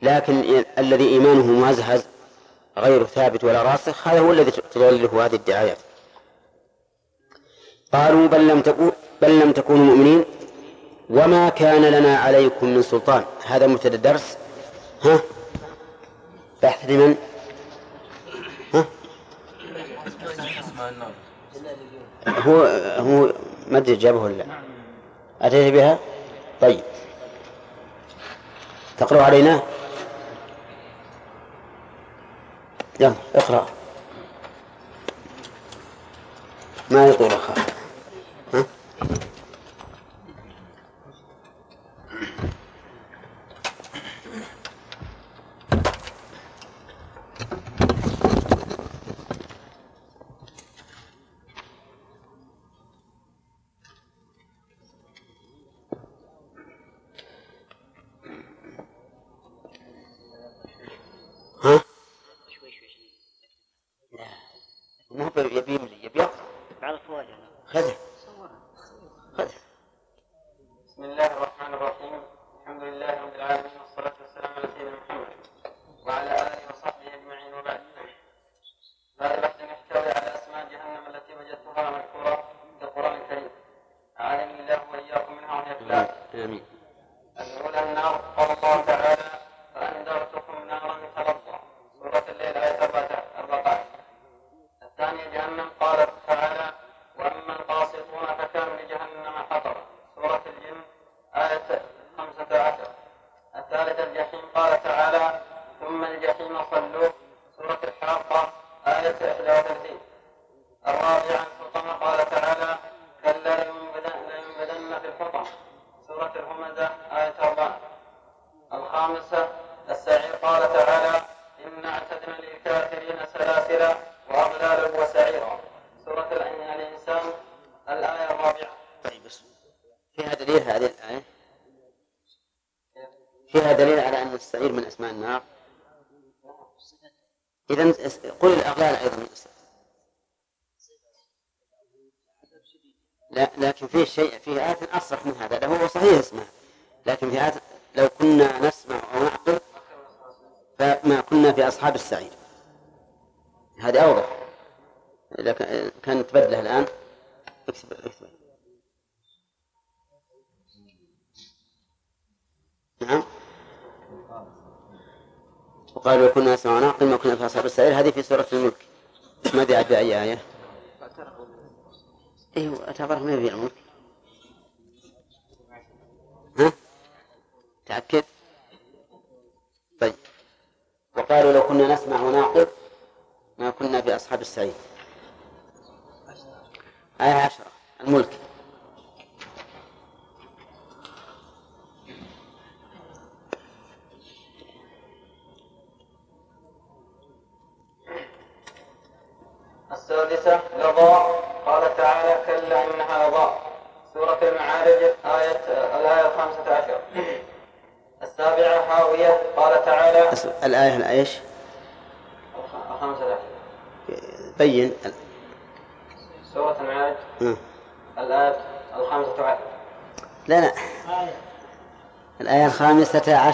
لكن 0.02 0.64
الذي 0.78 1.08
إيمانه 1.08 1.46
مهزهز 1.46 2.06
غير 2.78 3.04
ثابت 3.04 3.44
ولا 3.44 3.64
راسخ 3.64 4.08
هذا 4.08 4.20
هو 4.20 4.32
الذي 4.32 4.52
تضلله 4.52 5.26
هذه 5.26 5.36
الدعايات. 5.36 5.78
قالوا 7.94 8.28
بل 8.28 8.48
لم 8.48 8.62
تكون 8.62 8.92
بل 9.22 9.40
لم 9.40 9.52
تكونوا 9.52 9.86
مؤمنين. 9.86 10.26
وما 11.10 11.50
كان 11.50 11.86
لنا 11.86 12.18
عليكم 12.18 12.68
من 12.68 12.82
سلطان. 12.82 13.24
هذا 13.46 13.68
مبتدا 13.68 13.96
الدرس. 13.96 14.38
ها؟ 15.04 15.20
بحث 16.64 16.90
لمن؟ 16.90 17.16
ها؟ 18.74 18.86
هو 22.28 22.64
هو 22.98 23.34
ما 23.68 23.78
أدري 23.78 23.96
جابه 23.96 24.20
ولا 24.20 24.34
لا. 24.34 24.46
أتيت 25.42 25.74
بها؟ 25.74 26.00
طيب. 26.62 26.84
تقرأ 28.98 29.24
علينا؟ 29.24 29.62
يلا 33.00 33.14
اقرأ. 33.36 33.66
ما 36.92 37.08
يطول 37.08 37.28
أخاف 37.28 37.73
Thank 39.10 39.24
you. 39.26 39.33
الثانية 95.04 95.34
جهنم 95.34 95.70
قال 95.80 96.08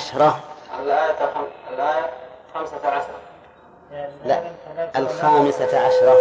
عشرة. 0.09 0.43
الآية. 0.79 1.45
الآية 1.69 2.13
خمسة 2.53 2.87
عشر 2.87 3.19
لا 4.25 4.51
الخامسة 4.95 5.79
عشرة. 5.79 6.17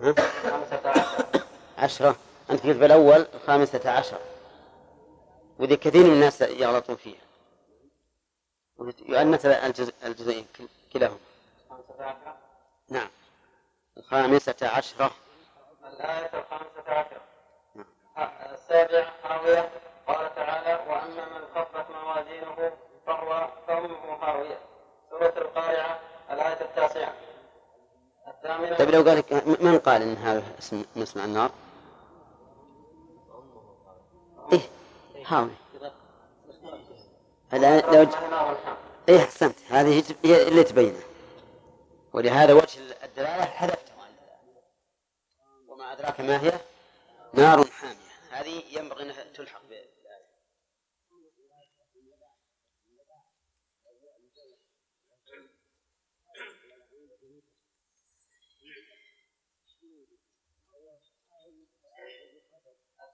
ها؟ 0.00 0.14
خمسة 0.50 0.80
عشر 0.90 1.24
عشرة. 1.78 2.16
أنت 2.50 2.66
قلت 2.66 2.76
بالأول 2.76 3.26
الخامسة 3.34 3.90
عشرة. 3.90 4.18
وذي 5.58 5.76
كثير 5.76 6.04
من 6.04 6.12
الناس 6.12 6.40
يغلطون 6.40 6.96
فيها. 6.96 7.20
يؤنث 9.08 9.46
الجزء 9.46 9.94
الجزئين 10.04 10.46
كل- 10.58 10.68
كلاهما 10.92 11.16
نعم. 12.88 13.08
الخامسة 13.96 14.54
عشرة. 14.62 15.10
الآية 15.92 16.30
الخامسة 16.34 16.88
عشر 16.88 17.20
ها- 18.16 18.54
السابعة 18.54 19.12
هاوية 19.24 19.68
قال 20.08 20.34
تعالى 20.34 20.90
وأما 20.90 21.38
من 21.38 21.44
خفت 21.54 21.90
موازينه 21.90 22.72
فهو 23.06 23.48
فأمه 23.66 24.14
هاوية 24.22 24.58
سورة 25.10 25.34
القارعة 25.36 25.98
الآية 26.30 26.60
التاسعة. 26.60 27.14
الثامنة. 28.28 28.76
طيب 28.76 28.90
لو 28.90 29.02
قال 29.02 29.24
من 29.60 29.78
قال 29.78 30.02
إن 30.02 30.16
هذا 30.16 30.42
اسم 30.58 30.84
اسم 30.96 31.20
النار؟ 31.20 31.50
إيه 34.52 34.60
هاوي. 35.26 35.50
الآن 37.52 37.94
لو 37.94 38.04
ج... 38.04 38.14
إيه 39.08 39.18
أحسنت. 39.18 39.56
هذه 39.70 40.04
هي 40.24 40.48
اللي 40.48 40.64
تبينه. 40.64 41.00
ولهذا 42.12 42.52
وجه 42.52 42.80
الدلالة 43.04 43.44
حذفته. 43.44 43.92
أنت. 43.92 44.20
وما 45.68 45.92
أدراك 45.92 46.20
ما 46.20 46.42
هي؟ 46.42 46.52
نار 47.34 47.64
حامية. 47.64 48.08
هذه 48.30 48.62
ينبغي 48.78 49.02
أنها 49.02 49.24
تلحق 49.34 49.60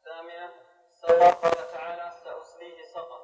الثامنة 0.04 0.50
سقر 0.92 1.30
قال 1.30 1.72
تعالى 1.72 2.12
سأصليه 2.24 2.82
سقر 2.94 3.20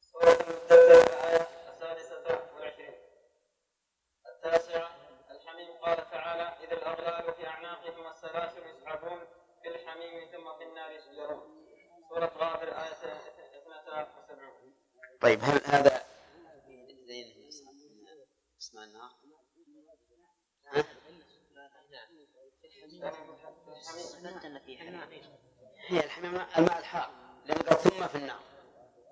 سورة 0.00 0.32
المدثر 0.40 1.02
الآية 1.02 1.48
السادسة 1.68 2.40
والعشرين 2.54 2.94
التاسعة 4.28 4.90
الحميم 5.30 5.72
قال 5.72 6.10
تعالى 6.10 6.64
إذ 6.64 6.72
الأغلال 6.72 7.34
في 7.34 7.46
أعناقهم 7.46 8.06
والسلاسل 8.06 8.66
يسحبون 8.66 9.20
في 9.62 9.68
الحميم 9.68 10.30
ثم 10.32 10.58
في 10.58 10.64
النار 10.64 10.90
يسجرون 10.90 11.66
سورة 12.08 12.32
غافر 12.36 12.68
آية 12.68 12.92
اثنتا 12.92 14.08
وسبعون 14.18 14.74
طيب 15.20 15.40
هل 15.42 15.60
هذا 15.64 16.04
زين 17.06 17.48
اسماء 18.58 18.84
النار؟ 18.84 19.10
ها؟ 20.66 20.84
أثبت 24.24 24.44
أن 24.44 24.58
في 24.58 24.78
حميم 24.78 25.47
هي 25.88 26.04
الحمام 26.04 26.46
الماء 26.58 26.78
الحار 26.78 27.08
لأن 27.46 27.58
قال 27.58 27.78
ثم 27.78 28.06
في 28.06 28.14
النار. 28.14 28.36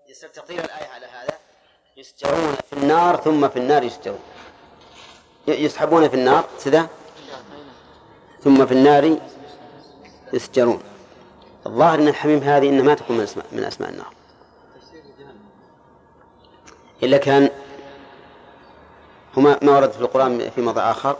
يصير 0.08 0.64
الآية 0.64 0.88
على 0.88 1.06
هذا. 1.06 1.38
يسجرون 1.96 2.54
في 2.54 2.72
النار 2.72 3.16
ثم 3.16 3.48
في 3.48 3.58
النار 3.58 3.82
يسجرون 3.82 4.20
يسحبون 5.48 6.08
في 6.08 6.14
النار 6.14 6.44
كذا؟ 6.64 6.88
ثم 8.40 8.66
في 8.66 8.72
النار 8.72 9.18
يسجرون. 10.32 10.82
الظاهر 11.66 11.98
أن 11.98 12.08
الحميم 12.08 12.38
هذه 12.38 12.68
إنها 12.68 12.82
ما 12.82 12.94
تكون 12.94 13.16
من 13.16 13.22
أسماء 13.22 13.46
من 13.52 13.64
أسماء 13.64 13.90
النار. 13.90 14.14
إلا 17.02 17.18
كان 17.18 17.50
هما 19.36 19.58
ما 19.62 19.72
ورد 19.72 19.92
في 19.92 20.00
القرآن 20.00 20.50
في 20.50 20.60
موضع 20.60 20.90
آخر. 20.90 21.16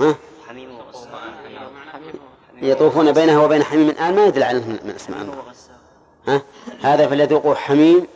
ها؟ 0.00 0.14
يطوفون 2.62 3.12
بينها 3.12 3.44
وبين 3.44 3.62
حميم. 3.62 3.90
الآن 3.90 4.14
ما 4.14 4.26
يدل 4.26 4.42
على 4.42 4.58
أنه 4.58 4.66
من 4.84 4.90
أسماء 4.90 5.26
وغساق 5.26 5.78
ها؟ 6.26 6.42
هذا 6.80 7.08
فليذوقوا 7.08 7.54
حميم 7.54 8.06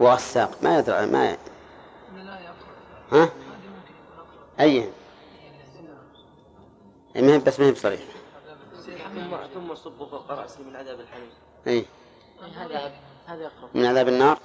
وغساق. 0.00 0.50
ما 0.62 0.78
يدرى 0.78 1.06
ما 1.06 1.30
ي... 1.30 1.36
ها؟ 3.12 3.28
أي. 4.60 4.90
ما 7.16 7.34
هي 7.34 7.38
بس 7.38 7.60
ما 7.60 7.66
هي 7.66 7.72
بصريح. 7.72 8.00
ثم 9.54 9.74
صبوا 9.74 10.06
فوق 10.06 10.30
رأسي 10.30 10.62
من 10.62 10.76
عذاب 10.76 11.00
الحميم. 11.00 11.30
أي. 11.66 11.84
هذا 12.56 12.92
هذا 13.26 13.46
أقرب. 13.46 13.70
من 13.74 13.86
عذاب 13.86 14.08
النار؟ 14.08 14.38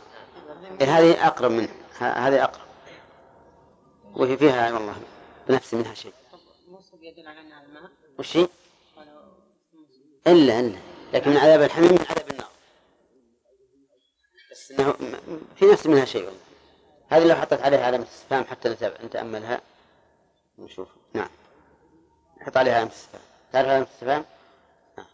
إيه 0.81 0.97
هذه 0.97 1.27
أقرب 1.27 1.51
منه. 1.51 1.69
هذه 1.99 2.43
أقرب. 2.43 2.67
وهي 4.15 4.37
فيها 4.37 4.73
والله 4.73 4.95
بنفس 5.47 5.73
منها 5.73 5.93
شيء. 5.93 6.13
وش 8.19 8.37
إلا 10.27 10.59
إلا. 10.59 10.79
لكن 11.13 11.31
من 11.31 11.37
عذاب 11.37 11.61
الحميم 11.61 11.91
من 11.91 12.05
عذاب 12.09 12.29
النار. 12.31 12.49
بس 14.51 14.71
إنه 14.71 14.93
في 15.55 15.65
نفس 15.65 15.87
منها 15.87 16.05
شيء 16.05 16.25
والله. 16.25 16.39
هذه 17.09 17.23
لو 17.23 17.35
حطت 17.35 17.61
عليها 17.61 17.85
علامة 17.85 18.03
استفهام 18.03 18.43
حتى 18.43 18.69
نتأملها 19.03 19.61
نشوف. 20.57 20.87
نعم. 21.13 21.29
حط 22.41 22.57
عليها 22.57 22.73
علامة 22.73 22.91
استفهام. 22.91 23.23
تعرف 23.53 23.67
علامة 23.67 23.87
استفهام؟ 23.93 24.25
نعم. 24.97 25.07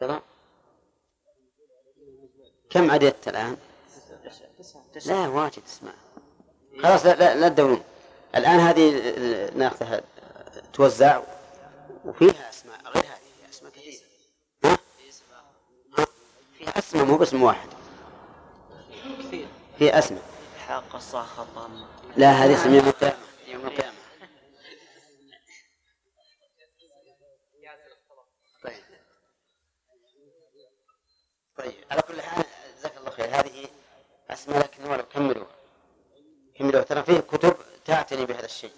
تمام. 0.00 0.20
كم 2.70 2.90
عددت 2.90 3.28
الآن؟ 3.28 3.56
لا 5.06 5.28
واجد 5.28 5.62
اسمع. 5.66 5.92
خلاص 6.82 7.06
لا 7.06 7.14
لا, 7.14 7.34
لا 7.34 7.48
تدورون 7.48 7.82
الآن 8.34 8.60
هذه 8.60 8.90
ناخذها 9.54 10.02
توزع. 10.72 11.22
وفيها 12.04 12.48
أسماء 12.50 12.80
غير 12.86 13.04
هذه 13.04 13.30
فيها 13.38 13.50
أسماء 13.50 13.72
كثيرة. 13.72 14.04
ها؟ 14.64 14.78
ها؟ 15.98 16.06
فيها 16.58 16.78
أسماء 16.78 17.04
مو 17.04 17.16
باسم 17.16 17.42
واحد. 17.42 17.68
كثير 19.18 19.48
فيها 19.78 19.98
أسماء. 19.98 20.22
حاق 20.58 20.94
الصاخة 20.94 21.46
طامة 21.54 21.86
لا 22.16 22.30
هذه 22.30 22.54
اسم 22.54 22.74
يوم 22.74 22.88
القيامة. 22.88 23.16
يوم 23.46 23.66
القيامة. 23.66 23.96
طيب. 28.64 28.82
طيب 31.58 31.74
على 31.90 32.02
كل 32.02 32.22
حال 32.22 32.44
جزاك 32.78 32.96
الله 32.96 33.10
خير. 33.10 33.40
هذه 33.40 33.68
أسماء 34.30 34.58
لكن 34.58 34.84
ولو 34.84 35.02
كملوها. 35.02 35.56
كملوها. 36.54 36.82
ترى 36.82 37.02
فيه 37.02 37.20
كتب 37.20 37.56
تعتني 37.84 38.26
بهذا 38.26 38.44
الشيء. 38.44 38.72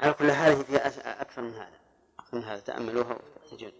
على 0.00 0.12
كل 0.12 0.30
هذه 0.30 0.62
في 0.62 0.76
أكثر 0.76 1.42
من 1.42 1.54
هذا 1.54 1.80
أكثر 2.18 2.36
من 2.36 2.44
هذا 2.44 2.60
تأملوها 2.60 3.18
وتجد 3.44 3.72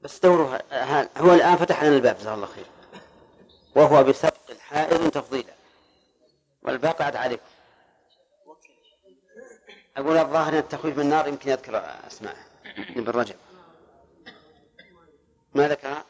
بس 0.00 0.20
دورها 0.20 1.20
هو 1.20 1.34
الآن 1.34 1.56
فتح 1.56 1.82
لنا 1.82 1.96
الباب 1.96 2.16
جزاه 2.16 2.34
الله 2.34 2.46
خير. 2.46 2.66
وهو 3.76 4.04
بسبق 4.04 4.50
الحائض 4.50 5.10
تفضيلا. 5.10 5.54
والباقي 6.62 7.04
عاد 7.04 7.16
عليك. 7.16 7.40
أقول 9.96 10.16
الظاهر 10.16 10.52
أن 10.52 10.58
التخويف 10.58 10.96
من 10.96 11.02
النار 11.02 11.28
يمكن 11.28 11.50
يذكر 11.50 11.76
أسماء 12.06 12.36
ابن 12.76 13.10
رجب. 13.10 13.36
ما 15.54 15.68
ذكر؟ 15.68 16.04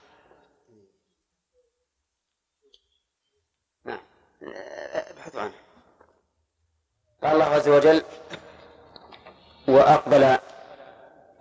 ابحثوا 4.43 5.41
عنه 5.41 5.53
قال 7.23 7.33
الله 7.33 7.45
عز 7.45 7.69
وجل 7.69 8.03
وأقبل 9.69 10.37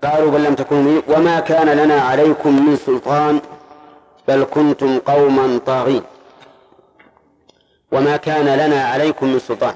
قالوا 0.03 0.31
بل 0.31 0.43
لم 0.43 0.55
تكونوا 0.55 1.01
وما 1.07 1.39
كان 1.39 1.69
لنا 1.69 2.01
عليكم 2.01 2.65
من 2.65 2.75
سلطان 2.75 3.41
بل 4.27 4.43
كنتم 4.43 4.99
قوما 4.99 5.59
طاغين. 5.65 6.03
وما 7.91 8.17
كان 8.17 8.45
لنا 8.45 8.83
عليكم 8.83 9.27
من 9.27 9.39
سلطان. 9.39 9.75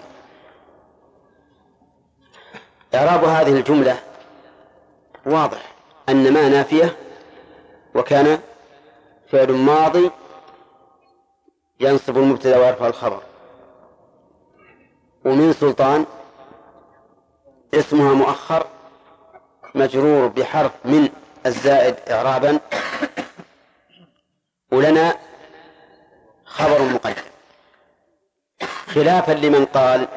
إعراب 2.95 3.23
هذه 3.23 3.51
الجملة 3.51 3.99
واضح 5.25 5.75
أن 6.09 6.33
ما 6.33 6.49
نافية 6.49 6.97
وكان 7.95 8.39
فعل 9.31 9.51
ماضي 9.51 10.11
ينصب 11.79 12.17
المبتدأ 12.17 12.57
ويرفع 12.57 12.87
الخبر. 12.87 13.23
ومن 15.25 15.53
سلطان 15.53 16.05
اسمها 17.73 18.13
مؤخر 18.13 18.67
مجرور 19.75 20.27
بحرف 20.27 20.71
من 20.85 21.09
الزائد 21.45 21.95
إعرابا 22.09 22.59
ولنا 24.71 25.17
خبر 26.45 26.81
مقدم. 26.81 27.29
خلافا 28.87 29.31
لمن 29.31 29.65
قال 29.65 30.07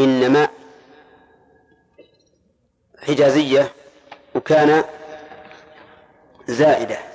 إنما 0.00 0.48
حجازية 3.02 3.72
وكان 4.34 4.84
زائدة. 6.46 7.11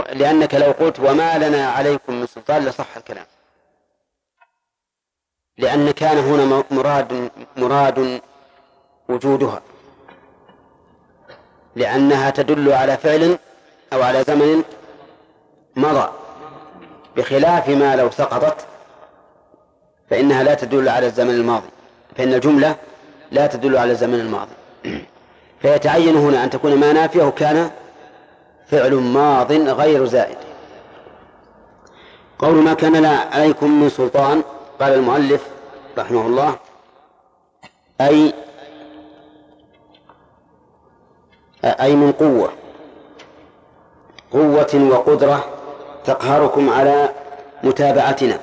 لأنك 0.00 0.54
لو 0.54 0.72
قلت 0.72 1.00
وما 1.00 1.38
لنا 1.38 1.66
عليكم 1.70 2.20
من 2.20 2.26
سلطان 2.26 2.64
لصح 2.64 2.96
الكلام. 2.96 3.26
لأن 5.58 5.90
كان 5.90 6.18
هنا 6.18 6.64
مراد 6.70 7.30
مراد 7.56 8.20
وجودها. 9.08 9.62
لأنها 11.76 12.30
تدل 12.30 12.72
على 12.72 12.96
فعل 12.96 13.38
أو 13.92 14.02
على 14.02 14.22
زمن 14.24 14.62
مضى. 15.76 16.08
بخلاف 17.16 17.68
ما 17.68 17.96
لو 17.96 18.10
سقطت 18.10 18.66
فإنها 20.10 20.42
لا 20.42 20.54
تدل 20.54 20.88
على 20.88 21.06
الزمن 21.06 21.30
الماضي. 21.30 21.68
فإن 22.16 22.34
الجملة 22.34 22.76
لا 23.30 23.46
تدل 23.46 23.76
على 23.76 23.92
الزمن 23.92 24.20
الماضي. 24.20 24.54
فيتعين 25.62 26.16
هنا 26.16 26.44
أن 26.44 26.50
تكون 26.50 26.76
ما 26.76 26.92
نافية 26.92 27.22
وكان 27.22 27.70
فعل 28.70 28.94
ماض 28.94 29.52
غير 29.52 30.04
زائد. 30.04 30.36
قول 32.38 32.54
ما 32.54 32.74
كان 32.74 33.04
عليكم 33.04 33.80
من 33.80 33.88
سلطان 33.88 34.42
قال 34.80 34.92
المؤلف 34.92 35.46
رحمه 35.98 36.26
الله 36.26 36.56
أي 38.00 38.34
أي 41.64 41.96
من 41.96 42.12
قوة 42.12 42.52
قوة 44.32 44.88
وقدرة 44.90 45.44
تقهركم 46.04 46.70
على 46.70 47.10
متابعتنا. 47.62 48.38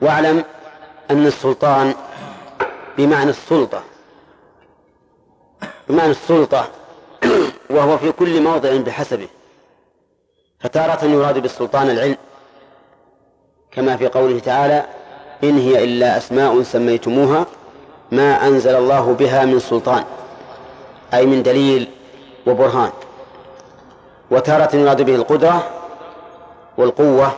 واعلم 0.00 0.44
أن 1.10 1.26
السلطان 1.26 1.94
بمعنى 2.98 3.30
السلطة 3.30 3.82
بمعنى 5.88 6.10
السلطة. 6.10 6.68
وهو 7.70 7.98
في 7.98 8.12
كل 8.12 8.42
موضع 8.42 8.76
بحسبه. 8.76 9.28
فتارة 10.60 11.04
يراد 11.04 11.38
بالسلطان 11.38 11.90
العلم. 11.90 12.16
كما 13.72 13.96
في 13.96 14.08
قوله 14.08 14.38
تعالى 14.38 14.86
إن 15.44 15.58
هي 15.58 15.84
إلا 15.84 16.16
أسماء 16.16 16.62
سميتموها 16.62 17.46
ما 18.12 18.46
أنزل 18.46 18.74
الله 18.74 19.12
بها 19.12 19.44
من 19.44 19.60
سلطان 19.60 20.04
أي 21.14 21.26
من 21.26 21.42
دليل 21.42 21.88
وبرهان. 22.46 22.90
وتارة 24.30 24.76
يراد 24.76 25.02
به 25.02 25.14
القدرة 25.14 25.70
والقوة 26.78 27.32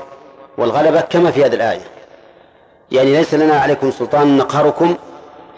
والغلبة 0.59 1.01
كما 1.01 1.31
في 1.31 1.45
هذه 1.45 1.55
الآية. 1.55 1.85
يعني 2.93 3.13
ليس 3.13 3.35
لنا 3.35 3.55
عليكم 3.55 3.91
سلطان 3.91 4.37
نقهركم 4.37 4.97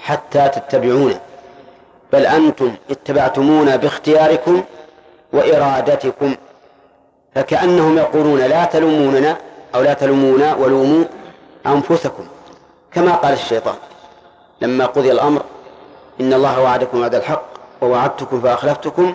حتى 0.01 0.49
تتبعونا. 0.49 1.28
بل 2.13 2.27
أنتم 2.27 2.75
اتبعتمونا 2.91 3.77
باختياركم 3.77 4.63
وإرادتكم. 5.33 6.35
فكأنهم 7.35 7.99
يقولون 7.99 8.41
لا 8.41 8.65
تلوموننا 8.65 9.37
أو 9.75 9.83
لا 9.83 9.95
تلومونا 9.95 10.55
ولوموا 10.55 11.05
أنفسكم. 11.67 12.27
كما 12.93 13.13
قال 13.13 13.33
الشيطان 13.33 13.75
لما 14.61 14.87
قضي 14.87 15.13
الأمر 15.13 15.43
إن 16.21 16.33
الله 16.33 16.61
وعدكم 16.61 17.01
وعد 17.01 17.15
الحق 17.15 17.43
ووعدتكم 17.81 18.41
فأخلفتكم 18.41 19.15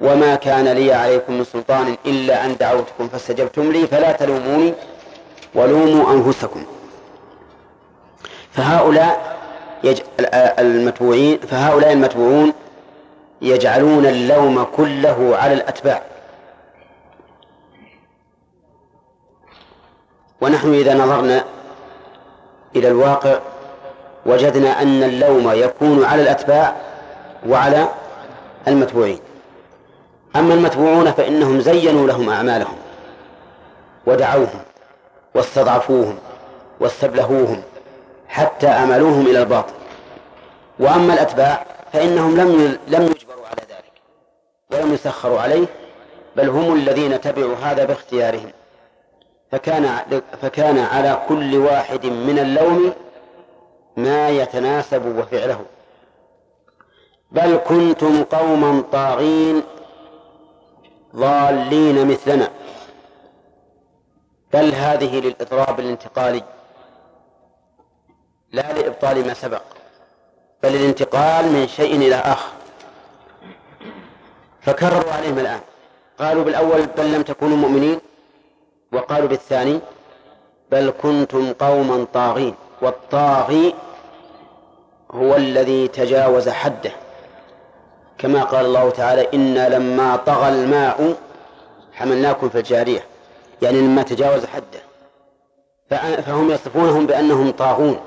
وما 0.00 0.34
كان 0.34 0.68
لي 0.68 0.92
عليكم 0.92 1.32
من 1.38 1.44
سلطان 1.44 1.96
إلا 2.06 2.44
أن 2.44 2.56
دعوتكم 2.56 3.08
فاستجبتم 3.08 3.72
لي 3.72 3.86
فلا 3.86 4.12
تلوموني 4.12 4.74
ولوموا 5.54 6.12
أنفسكم. 6.12 6.64
فهؤلاء 8.52 9.36
يج... 9.84 10.00
المتبوعين 10.58 11.38
فهؤلاء 11.38 11.92
المتبوعون 11.92 12.52
يجعلون 13.42 14.06
اللوم 14.06 14.64
كله 14.76 15.36
على 15.36 15.54
الأتباع. 15.54 16.02
ونحن 20.40 20.74
إذا 20.74 20.94
نظرنا 20.94 21.44
إلى 22.76 22.88
الواقع 22.88 23.38
وجدنا 24.26 24.82
أن 24.82 25.02
اللوم 25.02 25.50
يكون 25.52 26.04
على 26.04 26.22
الأتباع 26.22 26.76
وعلى 27.48 27.88
المتبوعين. 28.68 29.20
أما 30.36 30.54
المتبوعون 30.54 31.12
فإنهم 31.12 31.60
زينوا 31.60 32.06
لهم 32.06 32.30
أعمالهم 32.30 32.76
ودعوهم 34.06 34.60
واستضعفوهم 35.34 36.18
واستبلهوهم 36.80 37.62
حتى 38.34 38.66
أملوهم 38.66 39.26
إلى 39.26 39.42
الباطل. 39.42 39.72
وأما 40.78 41.14
الأتباع 41.14 41.66
فإنهم 41.92 42.36
لم 42.36 42.78
لم 42.88 43.02
يجبروا 43.02 43.46
على 43.46 43.62
ذلك 43.68 43.92
ولم 44.72 44.94
يسخروا 44.94 45.40
عليه 45.40 45.66
بل 46.36 46.48
هم 46.48 46.74
الذين 46.74 47.20
تبعوا 47.20 47.54
هذا 47.56 47.84
باختيارهم. 47.84 48.50
فكان 49.52 49.98
فكان 50.42 50.78
على 50.78 51.22
كل 51.28 51.56
واحد 51.56 52.06
من 52.06 52.38
اللوم 52.38 52.92
ما 53.96 54.28
يتناسب 54.28 55.16
وفعله. 55.18 55.60
بل 57.30 57.56
كنتم 57.56 58.24
قوما 58.24 58.82
طاغين 58.92 59.62
ضالين 61.16 62.08
مثلنا. 62.08 62.48
بل 64.52 64.74
هذه 64.74 65.20
للإضراب 65.20 65.80
الانتقالي 65.80 66.42
لا 68.54 68.72
لإبطال 68.72 69.26
ما 69.26 69.34
سبق 69.34 69.62
بل 70.62 70.74
الانتقال 70.74 71.52
من 71.52 71.68
شيء 71.68 71.96
إلى 71.96 72.14
آخر. 72.14 72.52
فكرروا 74.62 75.12
عليهم 75.12 75.38
الآن. 75.38 75.60
قالوا 76.18 76.44
بالأول 76.44 76.86
بل 76.86 77.12
لم 77.12 77.22
تكونوا 77.22 77.56
مؤمنين 77.56 78.00
وقالوا 78.92 79.28
بالثاني 79.28 79.80
بل 80.70 80.92
كنتم 81.02 81.52
قوما 81.52 82.06
طاغين 82.12 82.54
والطاغي 82.82 83.74
هو 85.10 85.36
الذي 85.36 85.88
تجاوز 85.88 86.48
حده. 86.48 86.92
كما 88.18 88.44
قال 88.44 88.66
الله 88.66 88.90
تعالى 88.90 89.28
إنا 89.34 89.68
لما 89.68 90.16
طغى 90.16 90.48
الماء 90.48 91.14
حملناكم 91.92 92.48
في 92.48 92.58
الجارية. 92.58 93.04
يعني 93.62 93.80
لما 93.80 94.02
تجاوز 94.02 94.44
حده 94.46 94.80
فهم 96.26 96.50
يصفونهم 96.50 97.06
بأنهم 97.06 97.50
طاغون. 97.50 98.00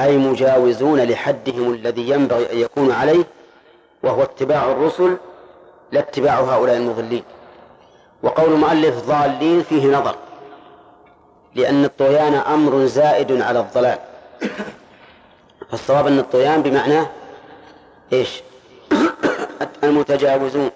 أي 0.00 0.16
مجاوزون 0.16 1.00
لحدهم 1.00 1.74
الذي 1.74 2.10
ينبغي 2.10 2.52
أن 2.52 2.58
يكون 2.58 2.92
عليه 2.92 3.24
وهو 4.02 4.22
اتباع 4.22 4.72
الرسل 4.72 5.16
لا 5.92 6.00
اتباع 6.00 6.40
هؤلاء 6.40 6.76
المضلين. 6.76 7.22
وقول 8.22 8.52
المؤلف 8.52 9.06
ضالين 9.06 9.62
فيه 9.62 9.86
نظر 9.98 10.14
لأن 11.54 11.84
الطغيان 11.84 12.34
أمر 12.34 12.86
زائد 12.86 13.42
على 13.42 13.60
الضلال. 13.60 13.98
فالصواب 15.70 16.06
أن 16.06 16.18
الطغيان 16.18 16.62
بمعنى 16.62 17.06
إيش؟ 18.12 18.42
المتجاوزون 19.84 20.70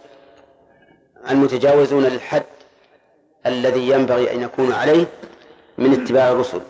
المتجاوزون 1.31 2.05
للحد 2.05 2.45
الذي 3.47 3.89
ينبغي 3.91 4.33
أن 4.35 4.43
يكون 4.43 4.73
عليه 4.73 5.07
من 5.79 5.93
اتباع 5.93 6.31
الرسل. 6.33 6.61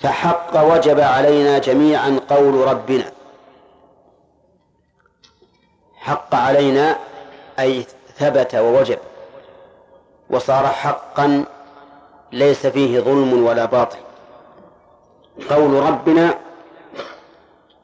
فحق 0.00 0.62
وجب 0.62 1.00
علينا 1.00 1.58
جميعا 1.58 2.20
قول 2.30 2.68
ربنا. 2.68 3.12
حق 5.96 6.34
علينا 6.34 6.98
أي 7.58 7.86
ثبت 8.16 8.54
ووجب 8.54 8.98
وصار 10.30 10.66
حقا 10.66 11.44
ليس 12.32 12.66
فيه 12.66 13.00
ظلم 13.00 13.42
ولا 13.46 13.64
باطل. 13.64 13.98
قول 15.50 15.82
ربنا 15.82 16.34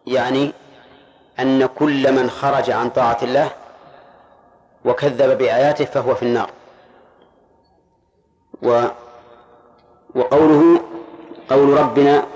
يعني 0.07 0.53
أن 1.41 1.67
كل 1.67 2.13
من 2.13 2.31
خرج 2.31 2.71
عن 2.71 2.91
طاعة 2.91 3.19
الله 3.23 3.51
وكذب 4.85 5.39
بآياته 5.39 5.85
فهو 5.85 6.15
في 6.15 6.23
النار. 6.23 6.51
و 8.63 8.85
وقوله 10.15 10.81
قول 11.51 11.79
ربنا 11.79 12.27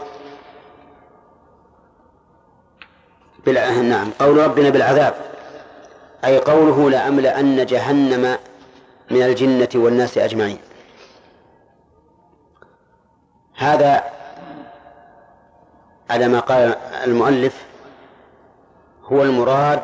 بالع... 3.46 3.70
نعم 3.70 4.10
قول 4.20 4.36
ربنا 4.36 4.70
بالعذاب 4.70 5.14
أي 6.24 6.38
قوله 6.38 6.90
لأملأن 6.90 7.66
جهنم 7.66 8.38
من 9.10 9.22
الجنة 9.22 9.68
والناس 9.74 10.18
أجمعين. 10.18 10.58
هذا 13.56 14.04
على 16.10 16.28
ما 16.28 16.40
قال 16.40 16.76
المؤلف 17.04 17.64
هو 19.04 19.22
المراد 19.22 19.82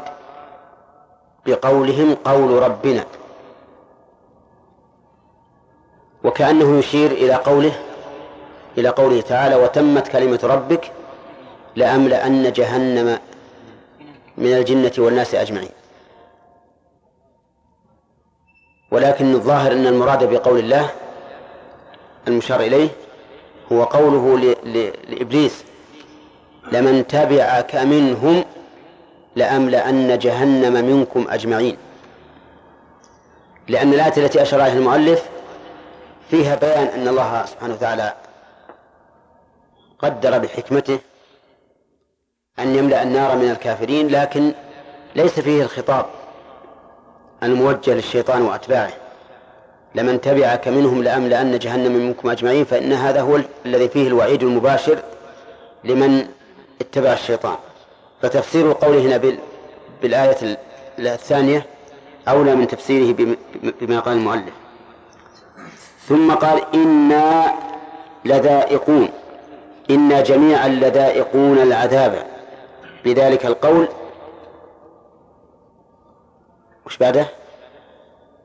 بقولهم 1.47 2.15
قول 2.15 2.63
ربنا 2.63 3.05
وكأنه 6.25 6.79
يشير 6.79 7.11
إلى 7.11 7.35
قوله 7.35 7.90
إلى 8.81 8.89
قوله 8.89 9.21
تعالى 9.21 9.55
وتمت 9.55 10.09
كلمة 10.09 10.41
ربك 10.43 10.93
لأملأن 11.77 12.53
جهنم 12.53 13.19
من 14.39 14.53
الجنة 14.53 14.93
والناس 14.99 15.35
أجمعين. 15.35 15.71
ولكن 18.91 19.35
الظاهر 19.35 19.73
أن 19.73 19.87
المراد 19.87 20.25
بقول 20.25 20.59
الله 20.59 20.91
المشار 22.29 22.61
إليه 22.61 22.89
هو 23.73 23.85
قوله 23.85 24.55
لإبليس 25.09 25.65
لمن 26.73 27.07
تبعك 27.07 27.75
منهم 27.77 28.45
لأملأن 29.37 30.19
جهنم 30.19 30.73
منكم 30.73 31.27
أجمعين. 31.31 31.77
لأن 33.69 33.95
الآية 33.95 34.13
التي 34.17 34.43
أشار 34.43 34.63
إليها 34.63 34.73
المؤلف 34.79 35.23
فيها 36.31 36.55
بيان 36.57 36.87
أن 36.87 37.09
الله 37.09 37.45
سبحانه 37.47 37.75
وتعالى 37.75 38.15
قدر 40.03 40.39
بحكمته 40.39 40.99
أن 42.59 42.77
يملأ 42.77 43.03
النار 43.03 43.37
من 43.37 43.51
الكافرين 43.51 44.09
لكن 44.09 44.53
ليس 45.17 45.41
فيه 45.41 45.63
الخطاب 45.63 46.07
الموجه 47.43 47.95
للشيطان 47.95 48.43
وأتباعه. 48.43 48.93
لمن 49.95 50.21
تبعك 50.21 50.69
منهم 50.69 51.03
لأملأن 51.03 51.59
جهنم 51.59 51.93
منكم 51.93 52.31
أجمعين 52.31 52.65
فإن 52.65 52.93
هذا 52.93 53.21
هو 53.21 53.41
الذي 53.67 53.89
فيه 53.89 54.09
الوعيد 54.09 54.43
المباشر 54.43 54.99
لمن 55.85 56.29
اتبع 56.81 57.13
الشيطان. 57.13 57.57
فتفسير 58.23 58.73
قوله 58.73 59.01
هنا 59.01 59.37
بالآية 60.03 60.59
الثانية 60.99 61.67
أولى 62.29 62.55
من 62.55 62.67
تفسيره 62.67 63.27
بما 63.81 64.01
قال 64.01 64.17
المؤلف. 64.17 64.55
ثم 66.09 66.33
قال 66.33 66.63
إنا 66.75 67.55
لذائقون. 68.25 69.09
إنا 69.91 70.21
جميعا 70.21 70.69
لذائقون 70.69 71.59
العذاب. 71.59 72.27
بذلك 73.05 73.47
القول 73.47 73.89
وش 76.87 76.97
بعده؟ 76.97 77.27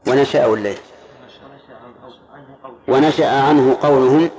ونشأ 0.08 0.46
الليل. 0.46 0.78
ونشأ 2.88 3.42
عنه 3.42 3.78
قولهم 3.82 4.30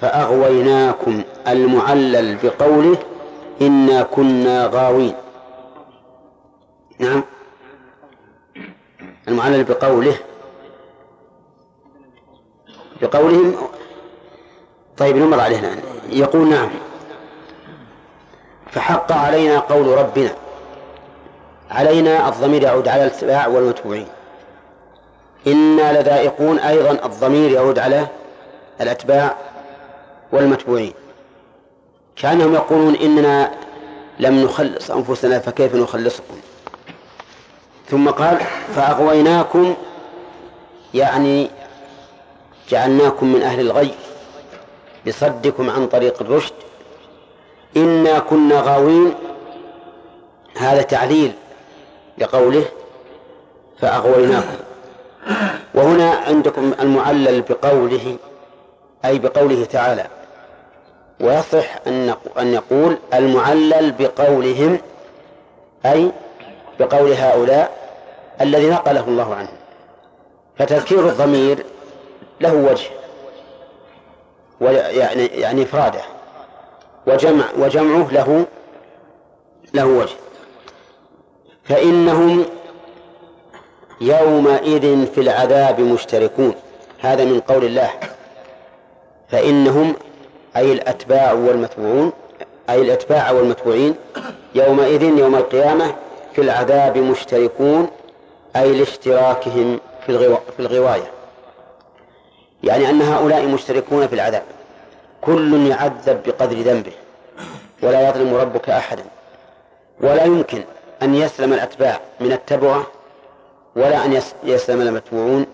فأغويناكم 0.00 1.22
المعلل 1.48 2.38
بقوله 2.42 2.98
إنا 3.60 4.02
كنا 4.02 4.66
غاوين. 4.66 5.14
نعم. 6.98 7.24
المعلل 9.28 9.64
بقوله 9.64 10.16
بقولهم 13.02 13.54
طيب 14.96 15.16
نمر 15.16 15.40
عليه 15.40 15.58
الآن 15.58 15.93
يقول 16.08 16.48
نعم. 16.48 16.70
فحق 18.72 19.12
علينا 19.12 19.58
قول 19.58 19.98
ربنا. 19.98 20.34
علينا 21.70 22.28
الضمير 22.28 22.62
يعود 22.62 22.88
على 22.88 23.04
الاتباع 23.04 23.46
والمتبوعين. 23.46 24.06
إنا 25.46 26.00
لذائقون 26.00 26.58
أيضا 26.58 26.90
الضمير 27.06 27.50
يعود 27.50 27.78
على 27.78 28.06
الأتباع 28.80 29.34
والمتبوعين. 30.32 30.92
كأنهم 32.16 32.54
يقولون 32.54 32.94
إننا 32.94 33.50
لم 34.18 34.44
نخلص 34.44 34.90
أنفسنا 34.90 35.38
فكيف 35.38 35.74
نخلصكم؟ 35.74 36.34
ثم 37.88 38.10
قال 38.10 38.40
فأغويناكم 38.74 39.74
يعني 40.94 41.50
جعلناكم 42.68 43.32
من 43.32 43.42
أهل 43.42 43.60
الغي. 43.60 43.94
بصدكم 45.06 45.70
عن 45.70 45.86
طريق 45.86 46.22
الرشد. 46.22 46.54
إنا 47.76 48.18
كنا 48.18 48.60
غاوين. 48.60 49.14
هذا 50.58 50.82
تعليل 50.82 51.32
لقوله 52.18 52.64
فأغويناكم. 53.80 54.56
وهنا 55.74 56.10
عندكم 56.10 56.72
المعلل 56.80 57.42
بقوله 57.42 58.16
أي 59.04 59.18
بقوله 59.18 59.64
تعالى. 59.64 60.06
ويصح 61.20 61.66
أن 61.86 62.14
أن 62.38 62.54
يقول 62.54 62.98
المعلل 63.14 63.92
بقولهم 63.92 64.78
أي 65.86 66.12
بقول 66.80 67.12
هؤلاء 67.12 67.70
الذي 68.40 68.70
نقله 68.70 69.04
الله 69.08 69.34
عنه. 69.34 69.52
فتذكير 70.58 71.08
الضمير 71.08 71.66
له 72.40 72.54
وجه. 72.54 73.03
يعني 74.60 75.26
يعني 75.26 75.62
إفراده. 75.62 76.00
وجمع 77.06 77.44
وجمعه 77.58 78.12
له 78.12 78.46
له 79.74 79.86
وجه. 79.86 80.16
فإنهم 81.64 82.44
يومئذ 84.00 85.06
في 85.06 85.20
العذاب 85.20 85.80
مشتركون. 85.80 86.54
هذا 87.00 87.24
من 87.24 87.40
قول 87.40 87.64
الله. 87.64 87.90
فإنهم 89.28 89.94
أي 90.56 90.72
الأتباع 90.72 91.32
والمتبوعون 91.32 92.12
أي 92.70 92.82
الأتباع 92.82 93.30
والمتبوعين 93.30 93.94
يومئذ 94.54 95.02
يوم 95.02 95.34
القيامة 95.34 95.94
في 96.34 96.40
العذاب 96.40 96.98
مشتركون 96.98 97.88
أي 98.56 98.72
لاشتراكهم. 98.72 99.80
في 100.06 100.60
الغواية. 100.60 101.13
يعني 102.64 102.90
أن 102.90 103.02
هؤلاء 103.02 103.46
مشتركون 103.46 104.06
في 104.06 104.14
العذاب. 104.14 104.42
كل 105.20 105.66
يعذب 105.66 106.22
بقدر 106.26 106.56
ذنبه. 106.56 106.92
ولا 107.82 108.08
يظلم 108.08 108.34
ربك 108.34 108.70
أحدا. 108.70 109.04
ولا 110.00 110.24
يمكن 110.24 110.64
أن 111.02 111.14
يسلم 111.14 111.52
الأتباع 111.52 112.00
من 112.20 112.32
التبعة 112.32 112.86
ولا 113.76 114.04
أن 114.04 114.22
يسلم 114.44 114.80
المتبوعون 114.80 115.46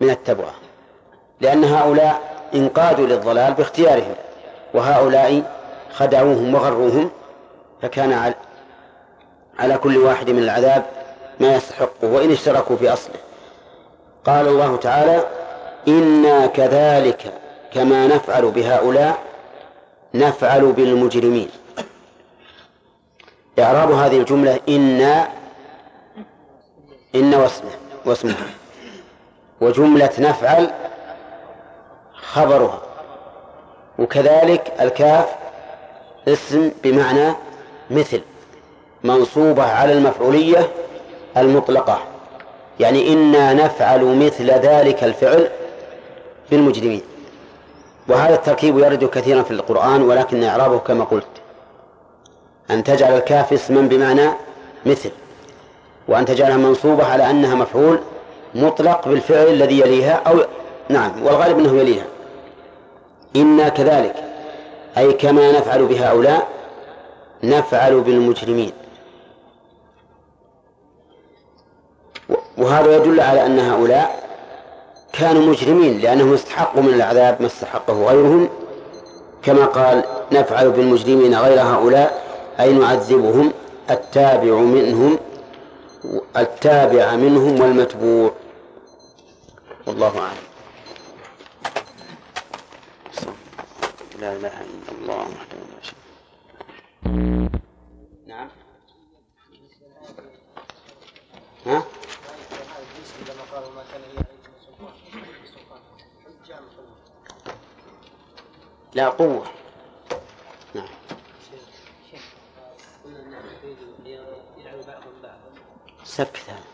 من 0.00 0.10
التبعة 0.10 0.54
لأن 1.40 1.64
هؤلاء 1.64 2.20
انقادوا 2.54 3.06
للضلال 3.06 3.54
باختيارهم. 3.54 4.14
وهؤلاء 4.74 5.42
خدعوهم 5.92 6.54
وغروهم. 6.54 7.10
فكان 7.82 8.34
على 9.58 9.78
كل 9.78 9.98
واحد 9.98 10.30
من 10.30 10.42
العذاب 10.42 10.84
ما 11.40 11.56
يستحقه 11.56 12.08
وإن 12.08 12.32
اشتركوا 12.32 12.76
في 12.76 12.92
أصله. 12.92 13.16
قال 14.24 14.48
الله 14.48 14.76
تعالى 14.76 15.24
إنا 15.88 16.46
كذلك 16.46 17.32
كما 17.72 18.06
نفعل 18.06 18.50
بهؤلاء 18.50 19.18
نفعل 20.14 20.72
بالمجرمين. 20.72 21.48
إعراب 23.58 23.90
هذه 23.90 24.18
الجملة 24.18 24.60
إنا 24.68 25.28
إن 27.14 27.34
واسمه 27.34 27.70
واسمها 28.04 28.46
وجملة 29.60 30.10
نفعل 30.18 30.70
خبرها. 32.12 32.82
وكذلك 33.98 34.72
الكاف 34.80 35.28
اسم 36.28 36.70
بمعنى 36.84 37.34
مثل 37.90 38.20
منصوبة 39.04 39.62
على 39.62 39.92
المفعولية 39.92 40.70
المطلقة. 41.36 41.98
يعني 42.80 43.12
إنا 43.12 43.52
نفعل 43.52 44.04
مثل 44.04 44.50
ذلك 44.50 45.04
الفعل 45.04 45.50
بالمجرمين 46.50 47.02
وهذا 48.08 48.34
التركيب 48.34 48.78
يرد 48.78 49.04
كثيرا 49.04 49.42
في 49.42 49.50
القرآن 49.50 50.02
ولكن 50.02 50.42
إعرابه 50.42 50.78
كما 50.78 51.04
قلت. 51.04 51.26
أن 52.70 52.84
تجعل 52.84 53.16
الكاف 53.16 53.52
اسما 53.52 53.80
بمعنى 53.80 54.30
مثل 54.86 55.10
وأن 56.08 56.24
تجعلها 56.24 56.56
منصوبة 56.56 57.04
على 57.04 57.30
أنها 57.30 57.54
مفعول 57.54 58.00
مطلق 58.54 59.08
بالفعل 59.08 59.46
الذي 59.46 59.80
يليها 59.80 60.12
أو 60.26 60.40
نعم 60.88 61.22
والغالب 61.22 61.58
أنه 61.58 61.76
يليها. 61.80 62.06
إنا 63.36 63.68
كذلك 63.68 64.14
أي 64.98 65.12
كما 65.12 65.52
نفعل 65.52 65.86
بهؤلاء 65.86 66.48
نفعل 67.42 68.00
بالمجرمين. 68.00 68.72
وهذا 72.58 72.96
يدل 72.96 73.20
على 73.20 73.46
أن 73.46 73.58
هؤلاء 73.58 74.23
كانوا 75.18 75.42
مجرمين 75.42 75.98
لأنهم 75.98 76.32
استحقوا 76.34 76.82
من 76.82 76.94
العذاب 76.94 77.40
ما 77.40 77.46
استحقه 77.46 78.06
غيرهم. 78.06 78.48
كما 79.42 79.64
قال 79.64 80.04
نفعل 80.32 80.70
بالمجرمين 80.70 81.34
غير 81.34 81.60
هؤلاء 81.62 82.24
أي 82.60 82.72
نعذبهم. 82.72 83.52
التابع 83.90 84.54
منهم 84.54 85.18
التابع 86.36 87.16
منهم 87.16 87.60
والمتبوع. 87.60 88.32
والله 89.86 90.18
أعلم. 90.18 90.44
لا 94.20 94.32
إله 94.32 94.48
إلا 94.48 94.92
الله 95.02 95.16
وحده 95.16 95.56
لا 95.56 95.82
شريك 95.82 97.50
نعم. 98.26 98.48
ها؟ 101.66 101.82
لا 108.94 109.08
قوة. 109.08 109.46
نعم. 110.74 110.88
هذا 116.48 116.64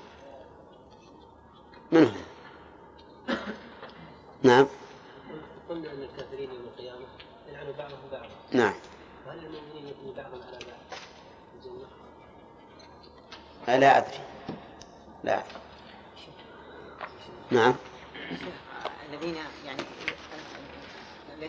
من 1.93 2.05
هو؟ 2.05 2.11
نعم. 4.43 4.67
قلنا 5.69 5.93
ان 5.93 6.03
الكافرين 6.03 6.51
يوم 6.51 6.65
القيامه 6.65 7.07
يلعن 7.49 7.73
بعضهم 7.79 8.09
بعضا 8.13 8.29
نعم. 8.53 8.75
وهل 9.27 9.39
المؤمنين 9.39 9.89
يكون 9.89 10.15
بعضهم 10.17 10.43
على 10.43 10.59
بعض 10.59 10.99
في 11.51 11.69
الجنه؟ 11.69 11.87
لا 13.79 13.99
أدري. 13.99 14.21
لا. 15.25 15.35
أدري 15.35 15.45
نعم. 17.51 17.75
الذين 19.11 19.37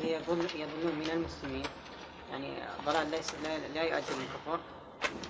الذي 0.02 0.14
يظن 0.14 0.40
يظنون 0.56 0.96
من 1.00 1.10
المسلمين. 1.14 1.66
يعني 2.32 2.54
ضلال 2.86 3.12
ليس 3.12 3.28
لا, 3.44 3.58
لا 3.76 3.84
يؤدي 3.84 4.14
للكفر 4.14 4.60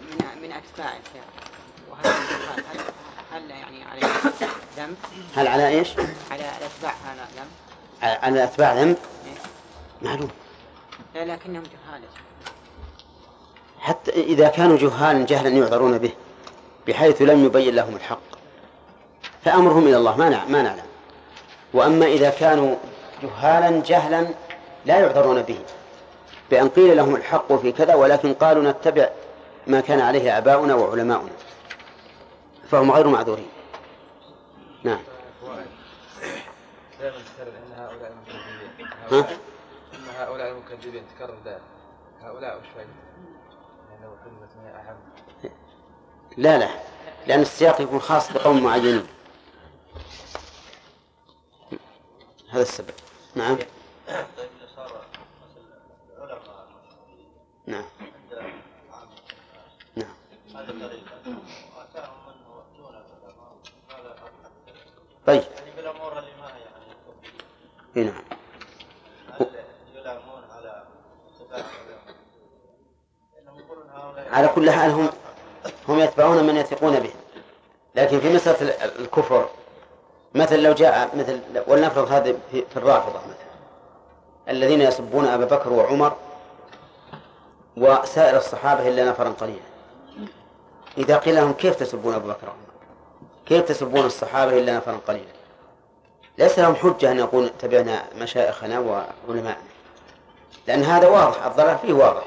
من 0.01 0.41
من 0.41 0.51
أتباع 0.51 0.93
وهذا 1.91 2.09
هل 2.71 2.79
هل 3.31 3.49
يعني 3.49 3.83
عليه 3.83 4.07
ذنب؟ 4.77 4.95
هل 5.35 5.47
على 5.47 5.67
إيش؟ 5.67 5.89
على 6.31 6.43
الاتباع 6.57 6.93
هذا 7.05 7.27
ذنب؟ 7.35 8.17
على 8.23 8.43
أتباع 8.43 8.73
ذنب؟ 8.73 8.97
معلوم. 10.01 10.29
لا 11.15 11.25
لكنهم 11.25 11.63
جهال. 11.63 12.01
حتى 13.79 14.11
إذا 14.11 14.47
كانوا 14.47 14.77
جهالا 14.77 15.25
جهلا 15.25 15.49
يعذرون 15.49 15.97
به 15.97 16.11
بحيث 16.87 17.21
لم 17.21 17.45
يبين 17.45 17.75
لهم 17.75 17.95
الحق. 17.95 18.21
فأمرهم 19.45 19.87
إلى 19.87 19.97
الله. 19.97 20.17
ما 20.17 20.29
نعلم 20.29 20.51
ما 20.51 20.61
نعلم. 20.61 20.85
وأما 21.73 22.05
إذا 22.05 22.29
كانوا 22.29 22.75
جهالا 23.23 23.81
جهلا 23.85 24.27
لا 24.85 24.99
يعذرون 24.99 25.41
به 25.41 25.59
بأن 26.49 26.69
قيل 26.69 26.97
لهم 26.97 27.15
الحق 27.15 27.53
في 27.53 27.71
كذا 27.71 27.95
ولكن 27.95 28.33
قالوا 28.33 28.71
نتبع 28.71 29.09
ما 29.67 29.81
كان 29.81 29.99
عليه 29.99 30.37
آباؤنا 30.37 30.75
وعلماؤنا. 30.75 31.31
فهم 32.71 32.91
غير 32.91 33.07
معذورين. 33.07 33.49
نعم. 34.83 34.99
دائما 36.99 37.17
تكرر 37.17 37.47
إن 37.47 37.73
هؤلاء 37.77 38.11
المكذبين. 38.11 38.87
ها؟ 39.11 39.29
إن 39.93 40.15
هؤلاء 40.17 40.51
المكذبين 40.51 41.03
تكرر 41.15 41.37
دائما. 41.45 41.61
هؤلاء 42.21 42.57
وش 42.57 42.65
فائدة؟ 42.75 42.91
لا 46.37 46.57
لا. 46.57 46.69
لأن 47.27 47.41
السياق 47.41 47.81
يكون 47.81 47.99
خاص 47.99 48.31
بقوم 48.31 48.63
معينين. 48.63 49.07
هذا 52.49 52.61
السبب. 52.61 52.93
نعم. 53.35 53.57
نعم. 57.67 57.83
نعم. 59.95 60.13
طيب. 65.27 65.41
يعني 65.57 65.71
بالامور 65.75 66.19
اللي 66.19 66.31
ما 66.41 66.47
هي 66.47 66.61
إي 67.97 68.03
نعم. 68.03 68.23
يلامون 69.95 70.43
على 70.51 70.83
على 74.31 74.47
كل 74.47 74.71
حال 74.71 74.91
هم 74.91 75.09
هم 75.87 75.99
يتبعون 75.99 76.43
من 76.43 76.55
يثقون 76.55 76.99
به. 76.99 77.11
لكن 77.95 78.19
في 78.19 78.33
مسألة 78.33 78.61
ال- 78.61 78.99
الكفر 79.01 79.49
مثل 80.35 80.63
لو 80.63 80.73
جاء 80.73 81.15
مثل 81.17 81.39
ولنفرض 81.67 82.11
هذا 82.11 82.37
في 82.51 82.77
الرافضة 82.77 83.19
مثلا. 83.19 83.51
الذين 84.49 84.81
يسبون 84.81 85.25
أبا 85.25 85.45
بكر 85.45 85.73
وعمر 85.73 86.15
وسائر 87.77 88.37
الصحابة 88.37 88.87
إلا 88.87 89.09
نفرا 89.09 89.29
قليلا. 89.29 89.71
إذا 90.97 91.17
قيل 91.17 91.35
لهم 91.35 91.53
كيف 91.53 91.75
تسبون 91.75 92.13
أبا 92.13 92.27
بكر 92.27 92.47
كيف 93.45 93.65
تسبون 93.65 94.05
الصحابة 94.05 94.57
إلا 94.57 94.77
نفرا 94.77 94.99
قليلا؟ 95.07 95.31
ليس 96.37 96.59
لهم 96.59 96.75
حجة 96.75 97.11
أن 97.11 97.17
يقول 97.19 97.49
تبعنا 97.59 98.03
مشايخنا 98.15 98.79
وعلماءنا. 98.79 99.71
لأن 100.67 100.83
هذا 100.83 101.07
واضح 101.07 101.45
الضلال 101.45 101.77
فيه 101.77 101.93
واضح. 101.93 102.23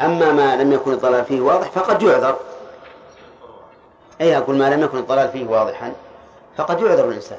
أما 0.00 0.32
ما 0.32 0.56
لم 0.56 0.72
يكن 0.72 0.92
الضلال 0.92 1.24
فيه 1.24 1.40
واضح 1.40 1.70
فقد 1.70 2.02
يعذر. 2.02 2.36
أي 4.20 4.36
أقول 4.36 4.56
ما 4.56 4.70
لم 4.70 4.82
يكن 4.82 4.98
الضلال 4.98 5.28
فيه 5.28 5.46
واضحا 5.46 5.92
فقد 6.56 6.80
يعذر 6.80 7.08
الإنسان. 7.08 7.38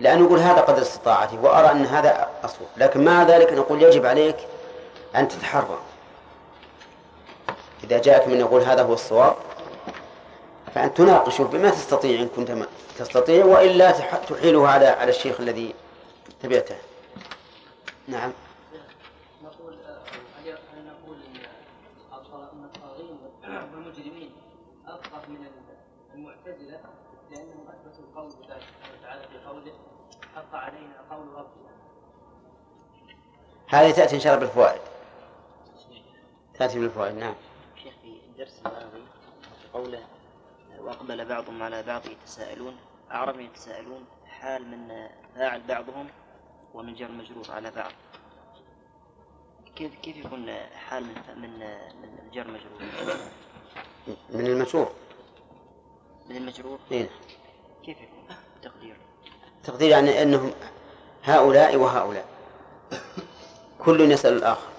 لأن 0.00 0.24
يقول 0.24 0.38
هذا 0.38 0.60
قدر 0.60 0.82
استطاعتي 0.82 1.38
وأرى 1.38 1.70
أن 1.70 1.86
هذا 1.86 2.28
أصوب. 2.44 2.66
لكن 2.76 3.04
مع 3.04 3.22
ذلك 3.22 3.52
نقول 3.52 3.82
يجب 3.82 4.06
عليك 4.06 4.36
أن 5.16 5.28
تتحرى. 5.28 5.78
إذا 7.84 7.98
جاءك 7.98 8.28
من 8.28 8.40
يقول 8.40 8.62
هذا 8.62 8.82
هو 8.82 8.92
الصواب 8.92 9.36
فأن 10.74 10.94
تناقشه 10.94 11.44
بما 11.44 11.70
تستطيع 11.70 12.20
إن 12.20 12.28
كنت 12.28 12.50
ما 12.50 12.66
تستطيع 12.98 13.44
وإلا 13.44 13.90
تح- 13.90 14.16
تحيله 14.16 14.68
على 14.68 14.86
على 14.86 15.10
الشيخ 15.10 15.40
الذي 15.40 15.74
تبعته. 16.42 16.76
نعم. 18.08 18.32
نقول 19.44 19.74
هل 20.44 20.48
هل 20.48 20.86
نقول 20.86 21.16
الطاغين 22.64 23.18
والمجرمين 23.72 24.32
من 25.28 25.46
المعتزلة؟ 26.14 26.80
لانهم 27.30 27.64
اثبتوا 27.68 28.04
القول 28.04 28.32
سبحانه 28.32 28.62
وتعالى 29.00 29.22
في 29.28 29.46
قوله 29.48 29.72
حق 30.36 30.54
علينا 30.54 30.94
قول 31.10 31.26
ربنا. 31.28 31.74
هذه 33.68 33.90
تأتي 33.90 34.14
إن 34.16 34.20
شاء 34.20 34.34
الله 34.34 34.46
بالفوائد. 34.46 34.80
تأتي 36.58 36.78
بالفوائد 36.78 37.14
نعم. 37.18 37.34
الدرس 38.34 38.60
الماضي 38.66 39.04
قوله 39.72 40.02
وأقبل 40.78 41.24
بعضهم 41.24 41.62
على 41.62 41.82
بعض 41.82 42.02
يتساءلون 42.06 42.76
أعرب 43.12 43.40
يتساءلون 43.40 44.04
حال 44.26 44.66
من 44.68 45.08
فاعل 45.34 45.62
بعضهم 45.68 46.08
ومن 46.74 46.94
جر 46.94 47.10
مجرور 47.10 47.44
على 47.50 47.70
بعض. 47.70 47.92
كيف 49.76 49.94
كيف 49.94 50.16
يكون 50.16 50.50
حال 50.74 51.04
من 51.04 51.14
من 51.36 51.58
من 52.02 52.18
الجر 52.26 52.46
مجرور؟ 52.46 53.16
من 54.30 54.46
المشهور 54.46 54.92
من 56.28 56.36
المجرور؟ 56.36 56.78
إيه. 56.92 57.10
كيف 57.84 57.96
يكون 58.00 58.36
تقدير 58.62 58.96
تقدير 59.64 59.90
يعني 59.90 60.22
أنهم 60.22 60.52
هؤلاء 61.24 61.76
وهؤلاء. 61.76 62.26
كل 63.84 64.10
يسأل 64.10 64.32
الآخر. 64.32 64.73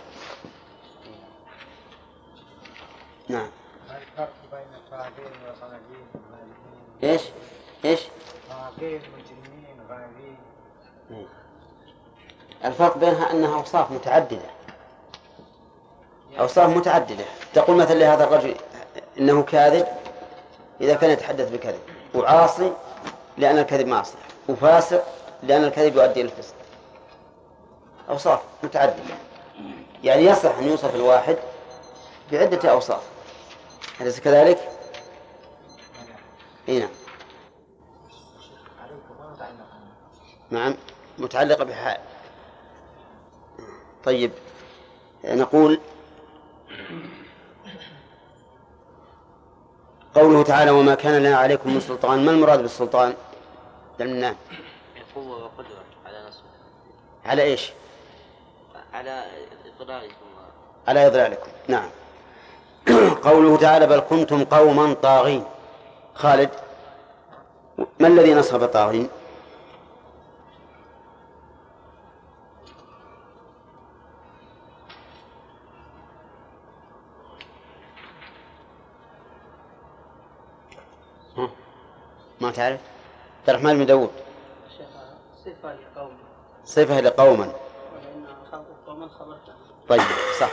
نعم. 3.30 3.47
الفرق 3.89 4.34
بين 4.52 4.65
إيش؟ 7.85 8.02
طاغين 8.49 9.02
مجرمين 9.02 9.56
الفرق 12.65 12.97
بينها 12.97 13.31
أنها 13.31 13.56
أوصاف 13.56 13.91
متعددة. 13.91 14.49
أوصاف 16.39 16.77
متعددة. 16.77 17.26
تقول 17.53 17.77
مثلا 17.77 17.95
لهذا 17.95 18.23
الرجل 18.23 18.56
إنه 19.19 19.43
كاذب 19.43 19.88
إذا 20.81 20.95
كان 20.95 21.10
يتحدث 21.10 21.52
بكذب. 21.52 21.80
وعاصي 22.15 22.73
لأن 23.38 23.57
الكذب 23.57 23.88
معصية. 23.88 24.18
وفاسق 24.49 25.03
لأن 25.43 25.64
الكذب 25.64 25.95
يؤدي 25.95 26.22
إلى 26.22 26.30
الفسق. 26.30 26.56
أوصاف 28.10 28.39
متعددة. 28.64 29.15
يعني 30.03 30.26
يصح 30.26 30.57
أن 30.57 30.68
يوصف 30.68 30.95
الواحد 30.95 31.38
بعدة 32.31 32.72
أوصاف. 32.72 33.15
أليس 34.02 34.20
كذلك؟ 34.20 34.70
إي 36.70 36.80
نعم. 36.80 36.90
نعم 40.50 40.76
متعلقة 41.18 41.64
بحال 41.64 41.98
طيب 44.04 44.32
نقول 45.26 45.80
قوله 50.16 50.44
تعالى 50.44 50.72
وما 50.72 50.96
كان 50.96 51.24
لنا 51.24 51.38
عليكم 51.38 51.74
من 51.74 51.80
سلطان. 51.80 52.26
ما 52.26 52.32
المراد 52.32 52.62
بالسلطان؟ 52.62 53.14
لنا 54.00 54.36
قوة 55.16 55.44
وقدرة 55.44 55.84
على 56.06 56.28
نصره. 56.28 56.46
على 57.26 57.44
إيش؟ 57.44 57.72
على 58.94 59.26
إضلالكم. 59.80 60.26
على 60.88 61.08
إضلالكم. 61.08 61.52
نعم. 61.68 61.90
قوله 63.24 63.57
تعالى 63.57 63.88
بل 63.88 63.99
كنتم 63.99 64.44
قوما 64.44 64.94
طاغين. 64.94 65.44
خالد 66.16 66.49
ما 67.99 68.07
الذي 68.07 68.34
نصب 68.34 68.66
طاغين؟ 68.66 69.10
ما 82.41 82.52
تعرف؟ 82.52 82.80
عبد 83.40 83.49
الرحمن 83.49 83.78
بن 83.78 83.86
داود 83.86 84.10
صفة 85.45 85.74
لقوم. 85.74 86.18
صفة 86.66 86.99
لقوما 86.99 87.52
طيب 89.90 90.02
صح. 90.40 90.49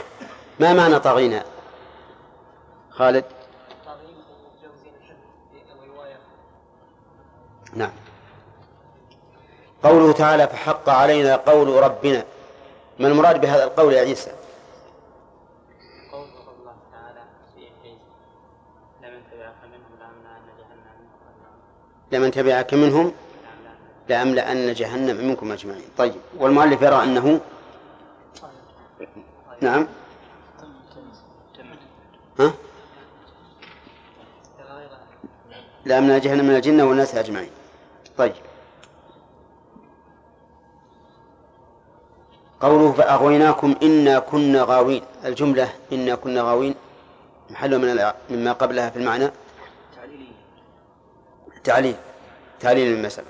ما 0.59 0.73
معنى 0.73 0.99
طاغين؟ 0.99 1.41
خالد. 2.95 3.25
نعم. 7.75 7.91
قوله 9.83 10.13
تعالى 10.13 10.47
فحق 10.47 10.89
علينا 10.89 11.35
قول 11.35 11.83
ربنا. 11.83 12.23
ما 12.99 13.07
المراد 13.07 13.41
بهذا 13.41 13.63
القول 13.63 13.93
يا 13.93 14.01
عيسى؟ 14.01 14.31
قول 16.11 16.23
الله 16.23 16.75
تعالى 16.91 17.21
في 17.55 17.67
لمن 19.01 19.21
تبعك 19.31 19.63
منهم 19.73 19.93
لأملأن 20.09 20.45
جهنم 20.57 22.11
لمن 22.11 22.31
تبعك 22.31 22.73
منهم 22.73 23.13
لأملأن 24.09 24.73
جهنم 24.73 25.27
منكم 25.27 25.51
أجمعين. 25.51 25.89
طيب 25.97 26.21
والمؤلف 26.37 26.81
يرى 26.81 27.03
أنه 27.03 27.41
نعم. 29.61 29.87
ها؟ 32.39 32.53
لأملأن 35.85 36.19
جهنم 36.19 36.45
من 36.45 36.55
الجنة 36.55 36.83
والناس 36.83 37.15
أجمعين. 37.15 37.51
طيب. 38.17 38.33
قوله 42.61 42.91
فأغويناكم 42.91 43.75
إنا 43.83 44.19
كنا 44.19 44.63
غاوين. 44.63 45.03
الجملة 45.25 45.73
إنا 45.91 46.15
كنا 46.15 46.41
غاوين 46.41 46.75
محل 47.49 47.79
من 47.79 48.13
مما 48.29 48.53
قبلها 48.53 48.89
في 48.89 48.99
المعنى. 48.99 49.31
تعليل. 51.63 51.95
تعليل 52.59 52.97
المسألة. 52.97 53.27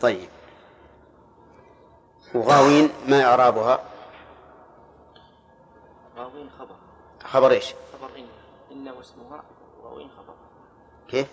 طيب. 0.00 0.28
وغاوين 2.34 2.90
ما 3.08 3.24
إعرابها؟ 3.24 3.80
غاوين 6.16 6.50
خبر. 6.58 6.76
خبر 7.24 7.50
إيش؟ 7.50 7.74
خبر 7.92 8.10
إن 8.16 8.26
إن 8.72 8.88
واسمها 8.88 9.42
غاوين 9.84 10.08
خبر. 10.16 10.34
كيف؟ 11.08 11.26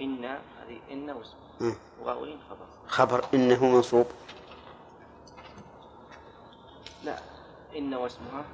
إن 0.00 0.24
هذه 0.24 0.78
إن 0.92 1.10
واسمها 1.10 1.48
مم. 1.60 1.74
وغاوين 2.02 2.38
خبر. 2.50 2.66
خبر 2.88 3.24
إنه 3.34 3.64
منصوب. 3.66 4.06
لا 7.04 7.18
إن 7.76 7.94
واسمها. 7.94 8.44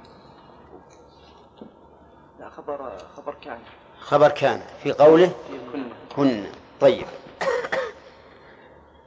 لا 2.39 2.49
خبر 2.49 2.91
خبر 3.17 3.35
كان. 3.41 3.59
خبر 3.99 4.29
كان. 4.31 4.61
في 4.83 4.91
قوله 4.91 5.31
كنا 5.73 5.85
كنا 6.15 6.49
طيب. 6.81 7.05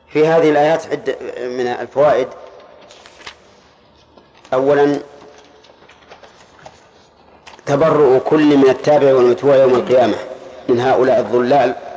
في 0.09 0.27
هذه 0.27 0.51
الآيات 0.51 0.87
عدة 0.87 1.17
من 1.49 1.67
الفوائد. 1.67 2.29
أولا 4.55 5.01
تبرؤ 7.67 8.19
كل 8.19 8.57
من 8.57 8.69
التابع 8.69 9.15
والمتبوع 9.15 9.57
يوم 9.57 9.75
القيامة 9.75 10.17
من 10.69 10.81
هؤلاء 10.81 11.21
الضلال 11.21 11.88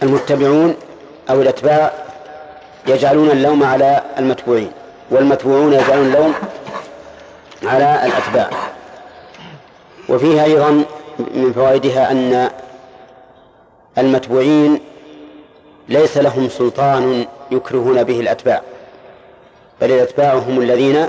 فالمتبعون 0.00 0.76
أو 1.30 1.42
الأتباع 1.42 1.92
يجعلون 2.86 3.30
اللوم 3.30 3.62
على 3.62 4.02
المتبوعين 4.18 4.72
والمتبوعون 5.10 5.72
يجعلون 5.72 6.06
اللوم 6.06 6.34
على 7.62 8.06
الأتباع. 8.06 8.50
وفيها 10.08 10.44
أيضا 10.44 10.84
من 11.18 11.52
فوائدها 11.54 12.10
أن 12.10 12.50
المتبوعين 13.98 14.80
ليس 15.88 16.16
لهم 16.16 16.48
سلطان 16.48 17.26
يكرهون 17.50 18.02
به 18.02 18.20
الأتباع 18.20 18.62
بل 19.80 19.92
الأتباع 19.92 20.34
هم 20.34 20.60
الذين 20.60 21.08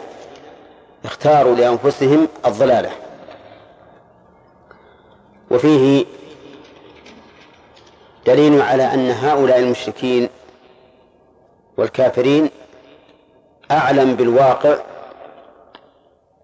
اختاروا 1.05 1.55
لأنفسهم 1.55 2.27
الضلالة. 2.45 2.89
وفيه 5.51 6.05
دليل 8.25 8.61
على 8.61 8.83
أن 8.93 9.11
هؤلاء 9.11 9.59
المشركين 9.59 10.29
والكافرين 11.77 12.49
أعلم 13.71 14.15
بالواقع 14.15 14.77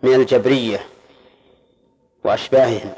من 0.01 0.13
الجبرية 0.13 0.79
وأشباههم 2.23 2.91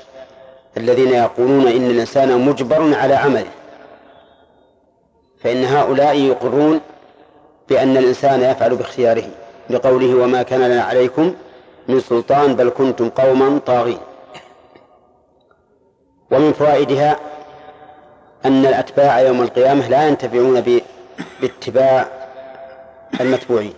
الذين 0.77 1.13
يقولون 1.13 1.67
إن 1.67 1.89
الإنسان 1.91 2.45
مجبر 2.45 2.95
على 2.95 3.13
عمله. 3.13 3.51
فإن 5.43 5.63
هؤلاء 5.65 6.17
يقرون 6.17 6.81
بأن 7.69 7.97
الإنسان 7.97 8.41
يفعل 8.41 8.75
باختياره 8.75 9.29
لقوله 9.69 10.15
وما 10.15 10.43
كان 10.43 10.61
لنا 10.61 10.83
عليكم 10.83 11.33
من 11.87 11.99
سلطان 11.99 12.55
بل 12.55 12.69
كنتم 12.69 13.09
قوما 13.09 13.59
طاغين. 13.65 13.99
ومن 16.31 16.53
فوائدها 16.53 17.19
أن 18.45 18.65
الأتباع 18.65 19.19
يوم 19.21 19.41
القيامة 19.41 19.87
لا 19.87 20.07
ينتفعون 20.07 20.63
باتباع 21.41 22.07
المتبوعين 23.21 23.73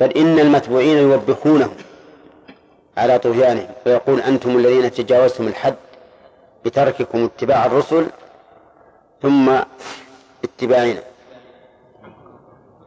بل 0.00 0.12
إن 0.12 0.38
المتبوعين 0.38 0.98
يوبخونهم 0.98 1.74
على 2.96 3.18
طغيانهم 3.18 3.68
ويقول 3.86 4.20
أنتم 4.20 4.56
الذين 4.56 4.92
تجاوزتم 4.92 5.46
الحد 5.48 5.74
بترككم 6.64 7.24
اتباع 7.24 7.66
الرسل 7.66 8.06
ثم 9.22 9.50
اتباعنا. 10.44 11.02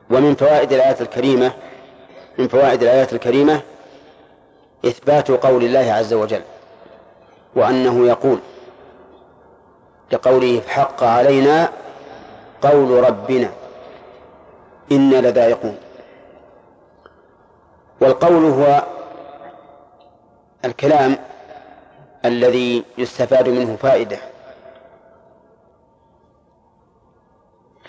ومن 0.10 0.36
فوائد 0.36 0.74
الآيات 0.74 1.02
الكريمة 1.02 1.52
من 2.38 2.48
فوائد 2.48 2.84
الآيات 2.84 3.14
الكريمة 3.14 3.62
إثبات 4.86 5.32
قول 5.32 5.64
الله 5.64 5.94
عز 5.94 6.14
وجل 6.14 6.42
وأنه 7.56 8.08
يقول 8.08 8.40
لقوله 10.12 10.62
حق 10.68 11.04
علينا 11.04 11.70
قول 12.62 13.04
ربنا 13.04 13.52
إنا 14.92 15.16
لذائقون. 15.16 15.78
والقول 18.02 18.46
هو 18.46 18.84
الكلام 20.66 21.18
الذي 22.26 22.84
يستفاد 22.98 23.50
منه 23.50 23.76
فائدة. 23.76 24.18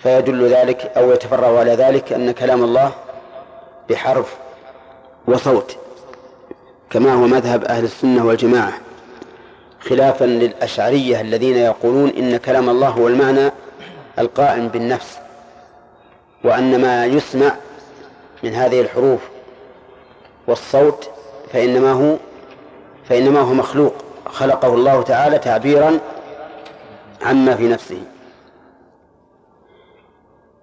فيدل 0.02 0.48
ذلك 0.48 0.92
أو 0.96 1.10
يتفرع 1.10 1.58
على 1.58 1.74
ذلك 1.74 2.12
أن 2.12 2.30
كلام 2.30 2.64
الله 2.64 2.92
بحرف 3.90 4.36
وصوت 5.28 5.76
كما 6.90 7.12
هو 7.12 7.26
مذهب 7.26 7.64
أهل 7.64 7.84
السنة 7.84 8.26
والجماعة. 8.26 8.72
خلافا 9.88 10.24
للأشعرية 10.24 11.20
الذين 11.20 11.56
يقولون 11.56 12.08
إن 12.08 12.36
كلام 12.36 12.68
الله 12.68 12.88
هو 12.88 13.08
المعنى 13.08 13.52
القائم 14.18 14.68
بالنفس 14.68 15.18
وأن 16.44 16.80
ما 16.80 17.06
يسمع 17.06 17.54
من 18.42 18.54
هذه 18.54 18.80
الحروف 18.80 19.20
والصوت 20.46 21.10
فإنما 21.52 21.92
هو 21.92 22.16
فإنما 23.08 23.40
هو 23.40 23.54
مخلوق. 23.54 23.94
خلقه 24.26 24.74
الله 24.74 25.02
تعالى 25.02 25.38
تعبيرا 25.38 25.98
عما 27.22 27.56
في 27.56 27.68
نفسه. 27.68 28.02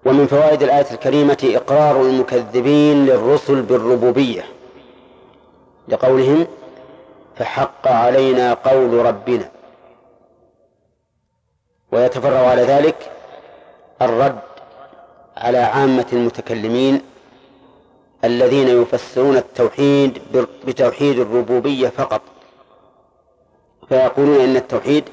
ومن 0.05 0.27
فوائد 0.27 0.63
الآية 0.63 0.85
الكريمة 0.91 1.37
إقرار 1.55 2.01
المكذبين 2.01 3.05
للرسل 3.05 3.61
بالربوبية 3.61 4.43
لقولهم 5.87 6.47
فحق 7.39 7.87
علينا 7.87 8.53
قول 8.53 9.05
ربنا. 9.05 9.49
ويتفرع 11.91 12.47
على 12.49 12.61
ذلك 12.61 13.11
الرد 14.01 14.39
على 15.37 15.57
عامة 15.57 16.05
المتكلمين 16.13 17.01
الذين 18.23 18.67
يفسرون 18.81 19.37
التوحيد 19.37 20.21
بتوحيد 20.67 21.19
الربوبية 21.19 21.89
فقط. 21.89 22.21
فيقولون 23.89 24.39
إن 24.41 24.55
التوحيد 24.55 25.03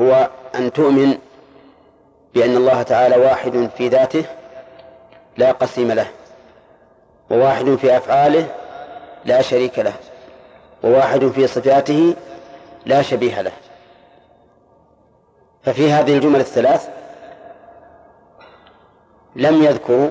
هو 0.00 0.30
أن 0.54 0.72
تؤمن 0.72 1.18
بأن 2.34 2.56
الله 2.56 2.82
تعالى 2.82 3.16
واحد 3.16 3.70
في 3.76 3.88
ذاته 3.88 4.24
لا 5.36 5.52
قسيم 5.52 5.92
له 5.92 6.06
وواحد 7.30 7.74
في 7.74 7.96
أفعاله 7.96 8.46
لا 9.24 9.42
شريك 9.42 9.78
له. 9.78 9.94
وواحد 10.84 11.26
في 11.26 11.46
صفاته 11.46 12.14
لا 12.86 13.02
شبيه 13.02 13.40
له. 13.40 13.52
ففي 15.62 15.92
هذه 15.92 16.16
الجمل 16.16 16.40
الثلاث 16.40 16.88
لم 19.36 19.62
يذكروا 19.62 20.10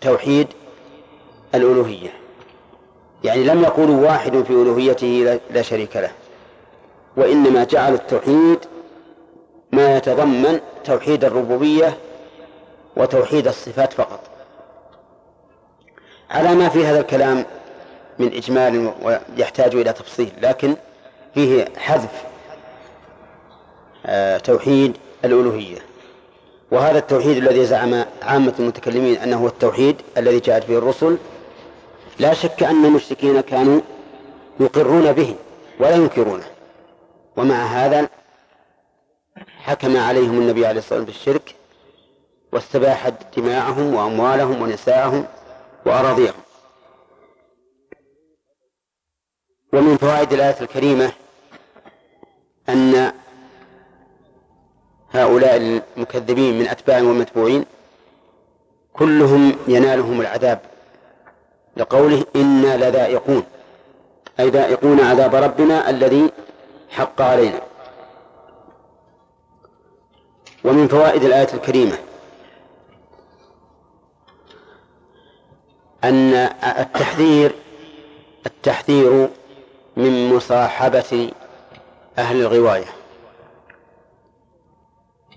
توحيد 0.00 0.48
الألوهية. 1.54 2.10
يعني 3.24 3.44
لم 3.44 3.62
يقولوا 3.62 4.06
واحد 4.06 4.42
في 4.42 4.50
ألوهيته 4.50 5.40
لا 5.50 5.62
شريك 5.62 5.96
له. 5.96 6.10
وإنما 7.16 7.64
جعلوا 7.64 7.98
التوحيد 7.98 8.58
ما 9.72 9.96
يتضمن 9.96 10.60
توحيد 10.84 11.24
الربوبية 11.24 11.98
وتوحيد 12.96 13.48
الصفات 13.48 13.92
فقط. 13.92 14.20
على 16.30 16.54
ما 16.54 16.68
في 16.68 16.86
هذا 16.86 17.00
الكلام 17.00 17.44
من 18.18 18.32
إجمال 18.34 18.92
ويحتاج 19.02 19.74
إلى 19.74 19.92
تفصيل 19.92 20.32
لكن 20.42 20.76
فيه 21.34 21.68
حذف 21.76 22.24
آه، 24.06 24.38
توحيد 24.38 24.96
الألوهية. 25.24 25.78
وهذا 26.70 26.98
التوحيد 26.98 27.36
الذي 27.36 27.66
زعم 27.66 28.04
عامة 28.22 28.54
المتكلمين 28.58 29.16
أنه 29.16 29.36
هو 29.36 29.46
التوحيد 29.46 29.96
الذي 30.16 30.38
جاءت 30.40 30.68
به 30.68 30.78
الرسل 30.78 31.18
لا 32.18 32.34
شك 32.34 32.62
أن 32.62 32.84
المشركين 32.84 33.40
كانوا 33.40 33.80
يقرون 34.60 35.12
به 35.12 35.34
ولا 35.80 35.94
ينكرونه. 35.94 36.46
ومع 37.36 37.54
هذا 37.66 38.08
حكم 39.58 39.96
عليهم 39.96 40.38
النبي 40.38 40.66
عليه 40.66 40.78
الصلاة 40.78 41.00
والسلام 41.00 41.04
بالشرك 41.04 41.54
واستباح 42.52 43.08
دماءهم 43.36 43.94
وأموالهم 43.94 44.62
ونساءهم 44.62 45.26
وأراضيهم. 45.86 46.34
ومن 49.72 49.96
فوائد 49.96 50.32
الآية 50.32 50.56
الكريمة 50.60 51.12
أن 52.68 53.12
هؤلاء 55.12 55.56
المكذبين 55.96 56.58
من 56.58 56.68
أتباع 56.68 56.98
ومتبوعين 56.98 57.64
كلهم 58.92 59.56
ينالهم 59.68 60.20
العذاب 60.20 60.60
لقوله 61.76 62.24
إنا 62.36 62.76
لذائقون 62.76 63.42
أي 64.40 64.48
ذائقون 64.50 65.00
عذاب 65.00 65.34
ربنا 65.34 65.90
الذي 65.90 66.30
حق 66.90 67.20
علينا. 67.22 67.60
ومن 70.64 70.88
فوائد 70.88 71.24
الآية 71.24 71.54
الكريمة 71.54 71.98
أن 76.04 76.34
التحذير 76.64 77.54
التحذير 78.46 79.28
من 79.98 80.34
مصاحبة 80.34 81.30
أهل 82.18 82.40
الغواية 82.40 82.84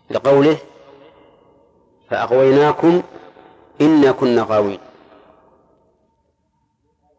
لقوله 0.09 0.57
فأغويناكم 2.09 3.01
إنا 3.81 4.11
كنا 4.11 4.45
غاوين 4.49 4.79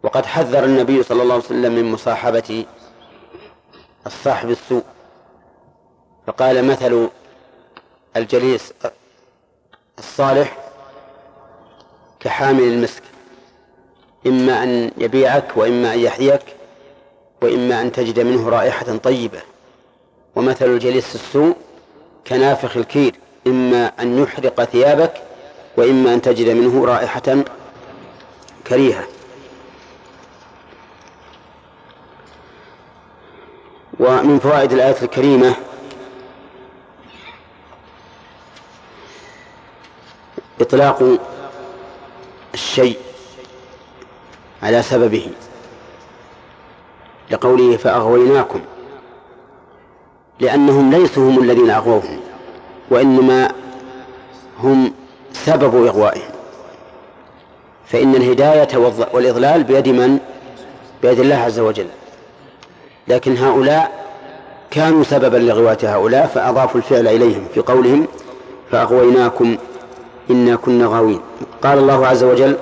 وقد 0.03 0.27
حذر 0.27 0.65
النبي 0.65 1.03
صلى 1.03 1.23
الله 1.23 1.35
عليه 1.35 1.45
وسلم 1.45 1.73
من 1.73 1.93
مصاحبة 1.93 2.67
الصاحب 4.07 4.51
السوء. 4.51 4.83
فقال 6.27 6.65
مثل 6.65 7.09
الجليس 8.17 8.73
الصالح 9.99 10.59
كحامل 12.21 12.63
المسك 12.63 13.03
إما 14.27 14.63
أن 14.63 14.91
يبيعك 14.99 15.57
وإما 15.57 15.95
أن 15.95 15.99
يحذيك 15.99 16.43
وإما 17.43 17.81
أن 17.81 17.93
تجد 17.93 18.21
منه 18.21 18.49
رائحة 18.49 18.97
طيبة. 18.97 19.41
ومثل 20.37 20.67
الجليس 20.67 21.15
السوء 21.15 21.57
كنافخ 22.27 22.77
الكير 22.77 23.15
إما 23.47 23.93
أن 24.01 24.23
يحرق 24.23 24.65
ثيابك 24.65 25.23
وإما 25.77 26.15
أن 26.15 26.23
تجد 26.23 26.49
منه 26.49 26.85
رائحة 26.85 27.45
كريهة. 28.67 29.05
ومن 34.01 34.39
فوائد 34.39 34.73
الآية 34.73 34.97
الكريمة 35.03 35.55
إطلاق 40.61 41.19
الشيء 42.55 42.99
على 44.63 44.83
سببه. 44.83 45.31
لقوله 47.33 47.77
فأغويناكم 47.77 48.61
لأنهم 50.41 50.91
ليسوا 50.91 51.31
هم 51.31 51.43
الذين 51.43 51.71
أغووهم 51.71 52.21
وإنما 52.91 53.53
هم 54.59 54.93
سبب 55.33 55.87
إغوائهم. 55.87 56.31
فإن 57.87 58.15
الهداية 58.15 58.69
والإضلال 59.13 59.65
بيد 59.65 59.89
من؟ 59.89 60.19
بيد 61.03 61.21
الله 61.21 61.37
عز 61.37 61.59
وجل. 61.61 61.87
لكن 63.09 63.37
هؤلاء 63.37 64.03
كانوا 64.71 65.03
سببا 65.03 65.37
لغواية 65.37 65.79
هؤلاء 65.83 66.27
فأضافوا 66.27 66.81
الفعل 66.81 67.09
إليهم 67.09 67.45
في 67.55 67.61
قولهم 67.61 68.07
فأغويناكم 68.71 69.57
إنا 70.31 70.57
كنا 70.57 70.87
غاوين. 70.87 71.21
قال 71.63 71.79
الله 71.79 72.07
عز 72.07 72.25
وجل 72.25 72.57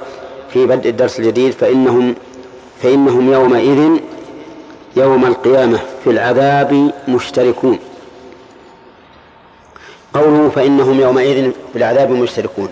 في 0.52 0.66
بدء 0.66 0.90
الدرس 0.90 1.18
الجديد 1.18 1.52
فإنهم 1.52 2.14
فإنهم 2.82 3.32
يومئذ 3.32 4.01
يوم 4.96 5.26
القيامة 5.26 5.80
في 6.04 6.10
العذاب 6.10 6.92
مشتركون. 7.08 7.78
قوله 10.14 10.48
فإنهم 10.48 11.00
يومئذ 11.00 11.52
في 11.72 11.78
العذاب 11.78 12.10
مشتركون. 12.10 12.68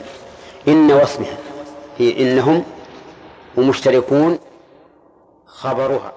إن 0.68 0.92
واسمها 0.92 1.36
في 1.98 2.20
إنهم 2.22 2.64
ومشتركون 3.56 4.38
خبرها. 5.46 6.12